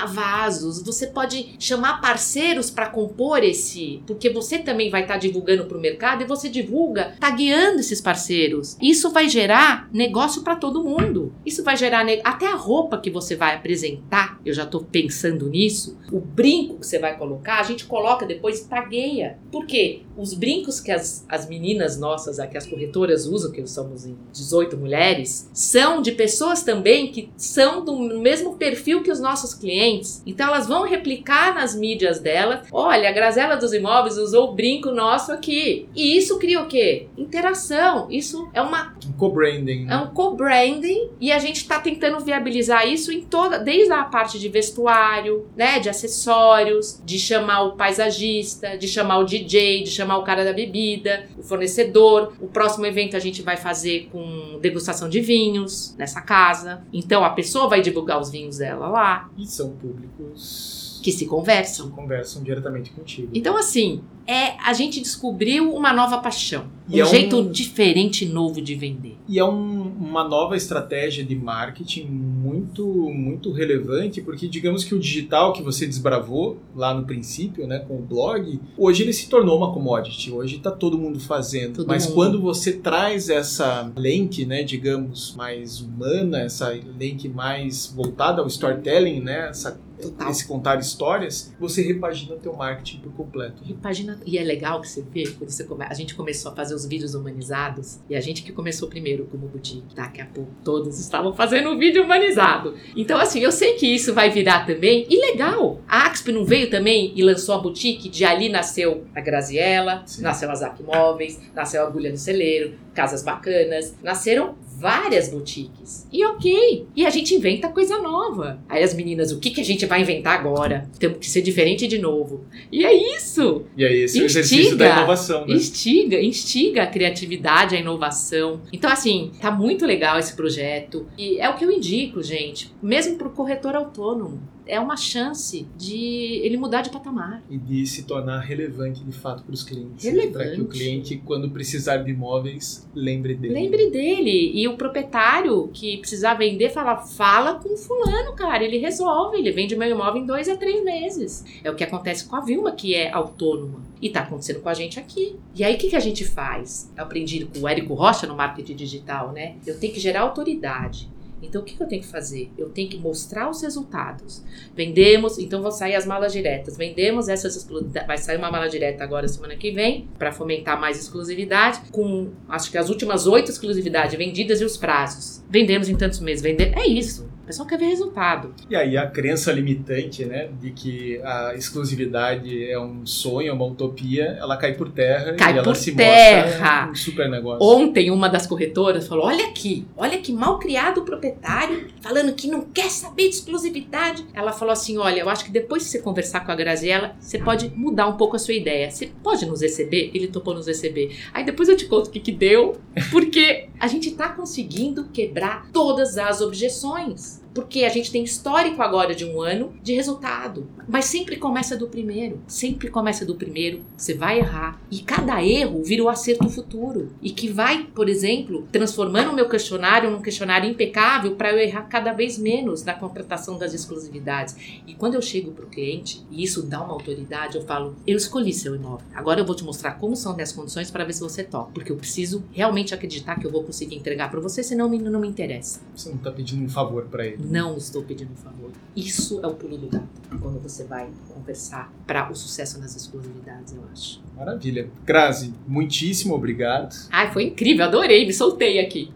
Vasos, 0.08 0.82
você 0.84 1.08
pode 1.08 1.56
chamar 1.60 2.00
parceiros 2.02 2.70
para 2.70 2.88
compor 2.88 3.44
esse, 3.44 4.02
porque 4.08 4.30
você 4.30 4.60
também 4.60 4.90
vai 4.90 5.02
estar 5.02 5.18
divulgando 5.18 5.66
para 5.66 5.78
o 5.78 5.82
mercado 5.82 6.22
e 6.24 6.26
você 6.26 6.50
divulga, 6.50 7.16
tá 7.20 7.30
guiando 7.32 7.80
esses 7.80 8.00
parceiros. 8.00 8.78
Isso 8.82 9.10
vai 9.12 9.28
gerar 9.28 9.90
negócio 9.92 10.42
para 10.44 10.56
todo 10.56 10.84
mundo. 10.84 11.34
Isso 11.46 11.64
vai 11.64 11.76
gerar 11.76 12.04
ne- 12.06 12.22
até 12.24 12.48
a 12.48 12.56
roupa 12.56 12.98
que 12.98 13.10
você 13.10 13.36
vai 13.36 13.56
apresentar. 13.56 14.40
Eu 14.46 14.54
já 14.54 14.66
tô 14.66 14.80
pensando 14.82 15.50
nisso. 15.50 15.98
O 16.12 16.20
brinco 16.20 16.80
que 16.80 16.86
você 16.88 17.00
vai 17.00 17.18
colocar, 17.18 17.60
a 17.60 17.64
gente 17.64 17.86
coloca 17.86 18.26
depois 18.26 18.60
e 18.62 18.68
tagueia. 18.70 19.38
Por 19.52 19.66
quê? 19.66 20.02
Os 20.16 20.34
brincos 20.34 20.80
que 20.80 20.92
as, 20.92 21.26
as 21.28 21.48
meninas 21.50 22.00
nossas, 22.00 22.40
aqui 22.40 22.58
as 22.58 22.66
corretoras 22.66 23.26
usam, 23.26 23.52
que 23.52 23.66
somos 23.68 24.06
em 24.06 24.16
18 24.32 24.78
mulheres, 24.78 25.50
são 25.54 26.02
de 26.02 26.12
pessoas 26.14 26.64
também 26.64 27.12
que 27.12 27.30
são 27.36 27.84
do 27.84 27.98
mesmo 28.20 28.56
perfil 28.56 29.04
que 29.04 29.12
os 29.12 29.20
nossos 29.20 29.54
clientes. 29.54 30.22
Então 30.26 30.48
elas 30.48 30.68
vão 30.68 30.84
replicar 30.88 31.54
nas 31.56 31.76
mídias 31.76 32.20
dela. 32.20 32.62
Olha, 32.72 33.10
a 33.10 33.12
Grazela 33.12 33.56
dos 33.56 33.74
Imóveis 33.74 34.18
usou 34.18 34.52
o 34.52 34.54
brinco 34.54 34.92
nosso 34.92 35.32
aqui. 35.32 35.90
E 35.96 36.16
isso 36.18 36.38
cria 36.40 36.62
o 36.62 36.68
quê? 36.68 37.08
Interação. 37.18 38.08
Isso 38.10 38.48
é 38.54 38.62
uma 38.62 38.94
Um 39.08 39.12
co-branding. 39.14 39.84
é 39.84 39.86
né? 39.88 39.98
um 39.98 40.08
co-branding 40.14 41.10
e 41.20 41.32
a 41.32 41.40
gente 41.40 41.58
está 41.58 41.80
tentando 41.86 42.20
viabilizar 42.20 42.88
isso 42.88 43.12
em 43.12 43.22
toda, 43.22 43.60
desde 43.60 43.94
a 43.94 44.04
parte 44.04 44.40
de 44.40 44.50
vestuário, 44.50 45.48
né, 45.56 45.80
de 45.80 45.88
acessórios, 45.88 47.00
de 47.06 47.20
chamar 47.20 47.62
o 47.62 47.76
paisagista, 47.76 48.76
de 48.76 48.88
chamar 48.88 49.20
o 49.20 49.24
DJ, 49.24 49.84
de 49.84 49.92
chamar 49.92 50.18
o 50.18 50.24
cara 50.24 50.44
da 50.44 50.52
bebida, 50.52 51.28
o 51.38 51.44
fornecedor. 51.44 52.34
O 52.42 52.48
próximo 52.48 52.86
evento 52.88 53.16
a 53.16 53.20
gente 53.20 53.44
vai 53.44 53.56
fazer 53.56 54.10
com 54.12 54.58
degustação 54.60 55.08
de 55.08 55.22
vinhos 55.22 55.96
nessa 55.96 56.22
casa. 56.22 56.84
Então 56.92 57.24
a 57.24 57.30
pessoa 57.30 57.70
vai 57.70 57.82
divulgar 57.82 58.20
os 58.20 58.32
vinhos 58.32 58.58
dela 58.58 58.88
lá, 58.88 59.30
E 59.38 59.46
são 59.46 59.70
públicos 59.70 61.00
que 61.04 61.12
se 61.12 61.28
conversam. 61.28 61.90
que 61.90 61.96
conversam 61.96 62.42
diretamente 62.42 62.90
contigo. 62.90 63.30
Então 63.32 63.56
assim, 63.56 64.04
é 64.28 64.56
a 64.64 64.74
gente 64.74 65.00
descobriu 65.02 65.74
uma 65.74 65.94
nova 65.94 66.18
paixão, 66.18 66.66
E 66.90 66.96
um 66.96 67.06
é 67.06 67.08
um- 67.08 67.10
jeito 67.10 67.44
diferente 67.50 68.26
e 68.26 68.28
novo 68.28 68.62
de 68.62 68.76
vender. 68.76 69.18
E 69.28 69.40
é 69.40 69.44
um- 69.46 69.86
uma 70.00 70.28
nova 70.28 70.56
estratégia 70.56 71.24
de 71.24 71.36
marketing 71.36 72.06
muito, 72.06 72.86
muito 72.86 73.52
relevante, 73.52 74.22
porque 74.22 74.48
digamos 74.48 74.84
que 74.84 74.94
o 74.94 75.00
digital 75.00 75.54
que 75.54 75.62
você 75.64 75.86
desbravou 75.86 76.58
lá 76.76 76.94
no 76.94 77.06
princípio, 77.06 77.66
né, 77.68 77.80
com 77.80 77.96
o 77.98 78.02
blog, 78.02 78.60
hoje 78.78 79.04
ele 79.04 79.14
se 79.14 79.28
tornou 79.30 79.58
uma 79.58 79.74
commodity. 79.74 80.32
Hoje 80.32 80.58
está 80.58 80.72
todo 80.72 80.98
mundo 80.98 81.20
fazendo. 81.20 81.78
Todo 81.78 81.88
Mas 81.88 82.06
mundo. 82.06 82.16
quando 82.16 82.42
você 82.42 82.74
traz 82.74 83.30
essa 83.30 83.92
lente, 83.96 84.46
né, 84.46 84.64
digamos, 84.64 85.34
mais 85.36 85.82
humana, 85.82 86.40
essa 86.42 86.70
lente 86.98 87.28
mais 87.28 87.92
voltada 87.96 88.42
ao 88.42 88.48
storytelling, 88.48 89.20
né, 89.22 89.50
essa, 89.50 89.80
Total. 90.02 90.30
esse 90.30 90.46
contar 90.48 90.80
histórias, 90.80 91.54
você 91.60 91.82
repagina 91.82 92.36
o 92.36 92.38
teu 92.38 92.54
marketing 92.56 93.00
por 93.00 93.12
completo. 93.14 93.64
Repagina, 93.64 94.15
e 94.26 94.38
é 94.38 94.44
legal 94.44 94.82
que 94.82 94.90
você 94.90 95.02
vê, 95.02 95.24
quando 95.28 95.50
você 95.50 95.64
come, 95.64 95.86
a 95.86 95.94
gente 95.94 96.16
começou 96.16 96.52
a 96.52 96.56
fazer 96.56 96.76
os 96.76 96.86
vídeos 96.86 97.16
humanizados, 97.16 98.00
e 98.10 98.16
a 98.16 98.22
gente 98.22 98.44
que 98.44 98.52
começou 98.52 98.88
primeiro 98.88 99.26
como 99.26 99.48
boutique, 99.48 99.96
daqui 99.96 100.22
a 100.22 100.26
pouco 100.26 100.52
todos 100.64 101.00
estavam 101.00 101.34
fazendo 101.34 101.70
um 101.70 101.78
vídeo 101.78 102.04
humanizado. 102.04 102.76
Então, 102.96 103.18
assim, 103.20 103.40
eu 103.40 103.52
sei 103.52 103.74
que 103.74 103.88
isso 103.88 104.14
vai 104.14 104.30
virar 104.30 104.66
também, 104.66 105.06
e 105.10 105.20
legal! 105.32 105.82
A 105.88 106.06
Axp 106.06 106.30
não 106.30 106.46
veio 106.46 106.70
também 106.70 107.12
e 107.16 107.24
lançou 107.24 107.56
a 107.56 107.60
boutique, 107.60 108.10
de 108.10 108.26
ali 108.26 108.50
nasceu 108.50 109.06
a 109.16 109.22
Graziella, 109.22 110.04
Sim. 110.06 110.22
nasceu 110.22 110.50
a 110.50 110.56
Zac 110.56 110.82
Móveis, 110.84 111.40
nasceu 111.54 111.84
a 111.84 111.88
Agulha 111.88 112.12
no 112.12 112.18
Celeiro, 112.18 112.76
Casas 112.94 113.24
Bacanas, 113.24 113.96
nasceram 114.02 114.56
várias 114.86 115.30
boutiques. 115.30 116.08
E 116.14 116.24
ok. 116.24 116.86
E 116.96 117.08
a 117.08 117.10
gente 117.10 117.34
inventa 117.34 117.70
coisa 117.70 117.98
nova. 117.98 118.60
Aí 118.70 118.84
as 118.84 118.94
meninas, 118.94 119.32
o 119.32 119.40
que, 119.40 119.50
que 119.50 119.60
a 119.60 119.66
gente 119.66 119.84
vai 119.88 120.02
inventar 120.02 120.38
agora? 120.38 120.88
Temos 121.00 121.18
que 121.18 121.28
ser 121.28 121.42
diferente 121.42 121.88
de 121.88 121.98
novo. 121.98 122.46
E 122.72 122.86
é 122.86 122.94
isso. 123.18 123.64
E 123.76 123.84
aí 123.84 124.02
esse 124.04 124.20
é 124.20 124.22
o 124.22 124.26
Instiga. 124.26 124.42
exercício 124.42 124.78
da 124.78 124.98
inovação, 124.98 125.48
né? 125.48 125.56
Instiga, 125.56 126.22
instiga 126.22 126.84
a 126.84 126.88
criatividade, 126.88 127.76
a 127.76 127.80
inovação. 127.80 128.62
Então, 128.72 128.92
assim, 128.92 129.32
tá 129.42 129.50
muito 129.50 129.88
legal 129.88 130.20
esse 130.20 130.36
projeto. 130.36 131.08
E 131.18 131.40
é 131.40 131.50
o 131.50 131.56
que 131.56 131.66
eu 131.66 131.72
indico, 131.72 132.22
gente. 132.22 132.72
Mesmo 132.80 133.16
pro 133.16 133.32
corretor 133.32 133.76
autônomo. 133.76 134.40
É 134.68 134.80
uma 134.80 134.98
chance 134.98 135.68
de 135.78 136.42
ele 136.44 136.58
mudar 136.58 136.82
de 136.82 136.90
patamar. 136.90 137.44
e 137.50 137.58
de 137.58 137.86
se 137.86 138.04
tornar 138.04 138.40
relevante 138.40 139.04
de 139.04 139.12
fato 139.12 139.44
para 139.44 139.54
os 139.54 139.64
clientes. 139.64 140.04
Relevante. 140.04 140.34
Para 140.34 140.50
que 140.52 140.62
o 140.62 140.68
cliente, 140.68 141.22
quando 141.26 141.50
precisar 141.50 141.98
de 141.98 142.12
imóveis, 142.12 142.88
lembre 142.94 143.36
dele. 143.36 143.54
Lembre 143.54 143.90
dele. 143.90 144.52
E 144.54 144.68
o 144.68 144.76
proprietário 144.76 145.70
que 145.74 145.98
precisar 145.98 146.34
vender, 146.36 146.70
fala, 146.70 146.98
fala 146.98 147.56
com 147.56 147.76
fulano, 147.78 148.34
cara. 148.36 148.64
Ele 148.64 148.78
resolve. 148.78 149.38
Ele 149.38 149.52
vende 149.52 149.76
meu 149.76 149.90
imóvel 149.90 150.22
em 150.22 150.26
dois 150.26 150.50
a 150.50 150.56
três 150.58 150.84
meses. 150.84 151.46
É 151.64 151.70
o 151.70 151.76
que 151.76 151.84
acontece 151.84 152.26
com 152.26 152.36
a 152.36 152.42
Vilma, 152.42 152.72
que 152.72 152.94
é 152.96 153.12
autônoma. 153.12 153.82
E 154.02 154.10
tá 154.10 154.22
acontecendo 154.22 154.62
com 154.62 154.70
a 154.70 154.74
gente 154.74 155.00
aqui. 155.00 155.36
E 155.56 155.64
aí, 155.64 155.76
o 155.76 155.78
que, 155.78 155.90
que 155.90 155.96
a 155.96 156.00
gente 156.00 156.26
faz? 156.26 156.92
Eu 156.98 157.04
aprendi 157.04 157.46
com 157.46 157.60
o 157.62 157.68
Érico 157.68 157.94
Rocha 157.94 158.28
no 158.28 158.36
marketing 158.36 158.76
digital, 158.76 159.32
né? 159.32 159.56
Eu 159.66 159.80
tenho 159.80 159.94
que 159.94 160.00
gerar 160.00 160.22
autoridade. 160.22 161.10
Então, 161.42 161.62
o 161.62 161.66
que, 161.66 161.82
eu 161.82 161.88
tenho 161.88 162.02
que 162.02 162.08
fazer? 162.08 162.50
Eu 162.58 162.70
tenho 162.70 162.90
que 162.90 162.98
mostrar 162.98 163.50
os 163.50 163.62
resultados. 163.62 164.44
Vendemos, 164.76 165.38
então 165.38 165.62
vão 165.62 165.72
sair 165.72 165.96
as 165.96 166.06
malas 166.06 166.32
diretas. 166.32 166.78
Vendemos 166.78 167.28
essas. 167.28 167.68
Vai 168.08 168.18
sair 168.18 168.38
uma 168.38 168.50
mala 168.50 168.68
direta 168.68 169.04
agora 169.04 169.28
semana 169.28 169.56
que 169.56 169.72
vem, 169.72 170.08
para 170.18 170.32
fomentar 170.32 170.80
mais 170.80 171.00
exclusividade, 171.00 171.82
com 171.92 172.32
acho 172.48 172.72
que 172.72 172.78
as 172.78 172.90
últimas 172.90 173.28
oito 173.28 173.52
exclusividades 173.52 174.18
vendidas 174.18 174.62
e 174.62 174.66
os 174.66 174.78
prazos. 174.78 175.44
Vendemos 175.56 175.88
em 175.88 175.96
tantos 175.96 176.20
meses. 176.20 176.44
Vender, 176.44 176.74
é 176.78 176.86
isso. 176.86 177.34
O 177.44 177.48
pessoal 177.48 177.68
quer 177.68 177.78
ver 177.78 177.86
resultado. 177.86 178.56
E 178.68 178.76
aí 178.76 178.98
a 178.98 179.06
crença 179.06 179.52
limitante, 179.52 180.26
né, 180.26 180.50
de 180.60 180.72
que 180.72 181.22
a 181.24 181.54
exclusividade 181.56 182.68
é 182.68 182.80
um 182.80 183.06
sonho, 183.06 183.50
é 183.50 183.54
uma 183.54 183.66
utopia, 183.68 184.36
ela 184.40 184.58
cai 184.58 184.74
por 184.74 184.92
terra 184.92 185.34
Cai 185.34 185.54
e 185.54 185.58
ela 185.58 185.64
por 185.64 185.76
se 185.76 185.94
terra. 185.96 186.88
mostra 186.88 186.92
um 186.92 186.96
super 186.96 187.30
negócio. 187.30 187.64
Ontem, 187.64 188.10
uma 188.10 188.28
das 188.28 188.48
corretoras 188.48 189.08
falou: 189.08 189.26
Olha 189.28 189.46
aqui, 189.46 189.86
olha 189.96 190.18
que 190.18 190.34
mal 190.34 190.58
criado 190.58 191.02
o 191.02 191.06
proprietário, 191.06 191.86
falando 192.02 192.34
que 192.34 192.48
não 192.48 192.62
quer 192.62 192.90
saber 192.90 193.30
de 193.30 193.36
exclusividade. 193.36 194.26
Ela 194.34 194.52
falou 194.52 194.72
assim: 194.74 194.98
Olha, 194.98 195.20
eu 195.22 195.30
acho 195.30 195.46
que 195.46 195.52
depois 195.52 195.84
de 195.84 195.90
você 195.90 196.00
conversar 196.02 196.44
com 196.44 196.52
a 196.52 196.56
Graziella, 196.56 197.16
você 197.20 197.38
pode 197.38 197.70
mudar 197.76 198.08
um 198.08 198.18
pouco 198.18 198.36
a 198.36 198.40
sua 198.40 198.56
ideia. 198.56 198.90
Você 198.90 199.12
pode 199.24 199.46
nos 199.46 199.62
receber? 199.62 200.10
Ele 200.16 200.28
topou 200.28 200.56
nos 200.56 200.66
receber. 200.66 201.16
Aí 201.32 201.46
depois 201.46 201.70
eu 201.70 201.78
te 201.78 201.86
conto 201.86 202.08
o 202.08 202.10
que, 202.10 202.20
que 202.20 202.32
deu, 202.32 202.76
porque 203.12 203.70
a 203.80 203.86
gente 203.88 204.10
tá 204.16 204.30
conseguindo 204.30 205.10
quebrar 205.14 205.45
todas 205.72 206.18
as 206.18 206.42
objeções. 206.42 207.45
Porque 207.56 207.86
a 207.86 207.90
gente 207.90 208.12
tem 208.12 208.22
histórico 208.22 208.82
agora 208.82 209.16
de 209.16 209.24
um 209.24 209.42
ano 209.42 209.74
de 209.82 209.94
resultado. 209.94 210.68
Mas 210.90 211.06
sempre 211.06 211.38
começa 211.38 211.78
do 211.78 211.88
primeiro. 211.88 212.42
Sempre 212.48 212.90
começa 212.90 213.26
do 213.26 213.36
primeiro. 213.36 213.80
Você 213.96 214.14
vai 214.14 214.40
errar. 214.40 214.78
E 214.92 215.00
cada 215.00 215.42
erro 215.42 215.82
vira 215.82 216.04
o 216.04 216.10
acerto 216.10 216.50
futuro. 216.50 217.14
E 217.22 217.32
que 217.32 217.48
vai, 217.48 217.86
por 217.96 218.10
exemplo, 218.10 218.68
transformando 218.74 219.32
o 219.32 219.34
meu 219.34 219.48
questionário 219.48 220.12
num 220.12 220.22
questionário 220.22 220.70
impecável 220.70 221.38
para 221.38 221.54
eu 221.54 221.58
errar 221.58 221.84
cada 221.84 222.12
vez 222.12 222.38
menos 222.38 222.84
na 222.84 222.94
contratação 222.94 223.58
das 223.58 223.74
exclusividades. 223.74 224.82
E 224.86 224.94
quando 224.94 225.14
eu 225.14 225.22
chego 225.22 225.52
para 225.52 225.64
o 225.64 225.70
cliente, 225.70 226.26
e 226.30 226.44
isso 226.44 226.62
dá 226.62 226.84
uma 226.84 226.94
autoridade, 226.94 227.56
eu 227.56 227.64
falo: 227.64 227.96
eu 228.06 228.18
escolhi 228.18 228.52
seu 228.52 228.76
imóvel. 228.76 229.08
Agora 229.14 229.40
eu 229.40 229.46
vou 229.46 229.56
te 229.56 229.64
mostrar 229.64 229.94
como 229.94 230.14
são 230.18 230.34
minhas 230.34 230.52
condições 230.52 230.92
para 230.92 231.06
ver 231.06 231.14
se 231.14 231.22
você 231.22 231.42
topa. 231.42 231.72
Porque 231.74 231.92
eu 231.92 231.96
preciso 231.96 232.44
realmente 232.52 232.94
acreditar 232.94 233.40
que 233.40 233.48
eu 233.48 233.52
vou 233.52 233.64
conseguir 233.64 233.96
entregar 233.96 234.30
para 234.30 234.42
você, 234.42 234.62
senão 234.62 234.90
não 234.90 235.22
me 235.22 235.28
interessa. 235.30 235.80
Você 235.96 236.10
não 236.10 236.18
tá 236.18 236.32
pedindo 236.32 236.66
um 236.66 236.70
favor 236.70 237.06
pra 237.06 237.26
ele. 237.26 237.45
Não 237.50 237.78
estou 237.78 238.04
pedindo 238.04 238.32
um 238.32 238.36
favor. 238.36 238.72
Isso 238.96 239.40
é 239.44 239.48
o 239.48 239.54
pulo 239.54 239.78
do 239.78 239.88
gato. 239.88 240.06
Quando 240.42 240.60
você 240.62 240.84
vai 240.84 241.10
conversar 241.34 241.92
para 242.06 242.32
o 242.32 242.36
sucesso 242.36 242.80
nas 242.80 242.96
exclusividades, 242.96 243.74
eu 243.74 243.84
acho. 243.92 244.22
Maravilha. 244.36 244.90
Grazi, 245.06 245.54
muitíssimo 245.68 246.34
obrigado. 246.34 246.96
Ai, 247.12 247.32
foi 247.32 247.46
incrível, 247.46 247.86
adorei, 247.86 248.26
me 248.26 248.34
soltei 248.34 248.80
aqui. 248.80 249.12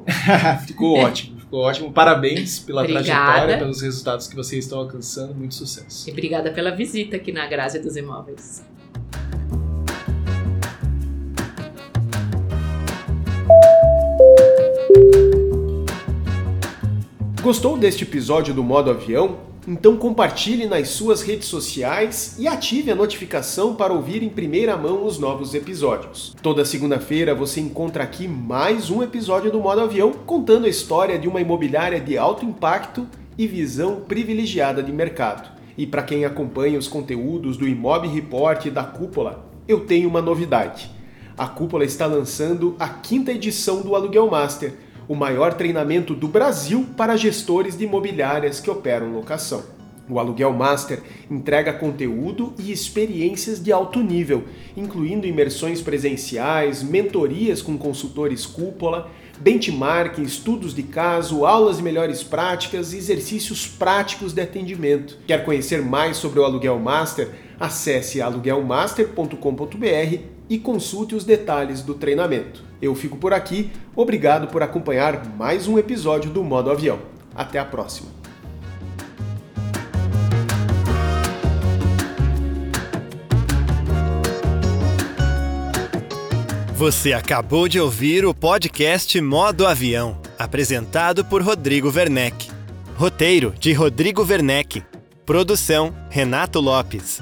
ficou 0.65 0.97
ótimo, 0.97 1.39
ficou 1.39 1.61
ótimo. 1.61 1.91
Parabéns 1.91 2.59
pela 2.59 2.85
trajetória, 2.85 3.57
pelos 3.57 3.81
resultados 3.81 4.27
que 4.27 4.35
vocês 4.35 4.65
estão 4.65 4.79
alcançando. 4.79 5.33
Muito 5.33 5.55
sucesso. 5.55 6.09
E 6.09 6.11
obrigada 6.11 6.51
pela 6.51 6.71
visita 6.71 7.15
aqui 7.15 7.31
na 7.31 7.47
Graça 7.47 7.79
dos 7.79 7.95
Imóveis. 7.95 8.63
Gostou 17.49 17.75
deste 17.75 18.03
episódio 18.03 18.53
do 18.53 18.63
Modo 18.63 18.91
Avião? 18.91 19.39
Então 19.67 19.97
compartilhe 19.97 20.67
nas 20.67 20.89
suas 20.89 21.23
redes 21.23 21.47
sociais 21.47 22.35
e 22.37 22.47
ative 22.47 22.91
a 22.91 22.95
notificação 22.95 23.73
para 23.73 23.91
ouvir 23.91 24.21
em 24.21 24.29
primeira 24.29 24.77
mão 24.77 25.03
os 25.03 25.17
novos 25.17 25.55
episódios. 25.55 26.35
Toda 26.43 26.63
segunda-feira 26.63 27.33
você 27.33 27.59
encontra 27.59 28.03
aqui 28.03 28.27
mais 28.27 28.91
um 28.91 29.01
episódio 29.01 29.51
do 29.51 29.59
Modo 29.59 29.81
Avião 29.81 30.11
contando 30.27 30.67
a 30.67 30.69
história 30.69 31.17
de 31.17 31.27
uma 31.27 31.41
imobiliária 31.41 31.99
de 31.99 32.19
alto 32.19 32.45
impacto 32.45 33.07
e 33.35 33.47
visão 33.47 34.01
privilegiada 34.01 34.83
de 34.83 34.91
mercado. 34.91 35.49
E 35.75 35.87
para 35.87 36.03
quem 36.03 36.25
acompanha 36.25 36.77
os 36.77 36.87
conteúdos 36.87 37.57
do 37.57 37.67
Imob 37.67 38.07
Report 38.07 38.63
e 38.65 38.69
da 38.69 38.83
Cúpula, 38.83 39.43
eu 39.67 39.87
tenho 39.87 40.07
uma 40.07 40.21
novidade. 40.21 40.91
A 41.35 41.47
Cúpula 41.47 41.83
está 41.83 42.05
lançando 42.05 42.75
a 42.77 42.87
quinta 42.87 43.31
edição 43.31 43.81
do 43.81 43.95
Aluguel 43.95 44.29
Master, 44.29 44.75
o 45.09 45.15
maior 45.15 45.55
treinamento 45.55 46.13
do 46.13 46.27
Brasil 46.27 46.85
para 46.95 47.17
gestores 47.17 47.75
de 47.75 47.85
imobiliárias 47.85 48.59
que 48.59 48.69
operam 48.69 49.11
locação. 49.11 49.63
O 50.07 50.19
Aluguel 50.19 50.53
Master 50.53 51.01
entrega 51.29 51.73
conteúdo 51.73 52.53
e 52.59 52.71
experiências 52.71 53.61
de 53.61 53.71
alto 53.71 54.01
nível, 54.01 54.43
incluindo 54.77 55.25
imersões 55.25 55.81
presenciais, 55.81 56.83
mentorias 56.83 57.61
com 57.61 57.75
consultores 57.75 58.45
cúpula, 58.45 59.09
benchmarking, 59.39 60.21
estudos 60.21 60.75
de 60.75 60.83
caso, 60.83 61.45
aulas 61.45 61.77
de 61.77 61.83
melhores 61.83 62.23
práticas 62.23 62.93
e 62.93 62.97
exercícios 62.97 63.67
práticos 63.67 64.31
de 64.31 64.41
atendimento. 64.41 65.17
Quer 65.25 65.43
conhecer 65.43 65.81
mais 65.81 66.17
sobre 66.17 66.39
o 66.39 66.43
Aluguel 66.43 66.77
Master? 66.77 67.29
Acesse 67.59 68.21
aluguelmaster.com.br 68.21 70.38
e 70.49 70.57
consulte 70.57 71.15
os 71.15 71.23
detalhes 71.23 71.81
do 71.81 71.93
treinamento. 71.93 72.63
Eu 72.81 72.95
fico 72.95 73.17
por 73.17 73.33
aqui, 73.33 73.71
obrigado 73.95 74.47
por 74.47 74.63
acompanhar 74.63 75.27
mais 75.37 75.67
um 75.67 75.77
episódio 75.77 76.31
do 76.31 76.43
Modo 76.43 76.71
Avião. 76.71 76.99
Até 77.35 77.59
a 77.59 77.65
próxima! 77.65 78.19
Você 86.79 87.11
acabou 87.11 87.67
de 87.67 87.77
ouvir 87.77 88.25
o 88.25 88.33
podcast 88.33 89.19
Modo 89.19 89.67
Avião, 89.67 90.17
apresentado 90.37 91.25
por 91.25 91.41
Rodrigo 91.41 91.91
Werneck. 91.93 92.49
Roteiro 92.95 93.53
de 93.59 93.73
Rodrigo 93.73 94.23
Werneck. 94.23 94.81
Produção 95.25 95.93
Renato 96.09 96.61
Lopes. 96.61 97.21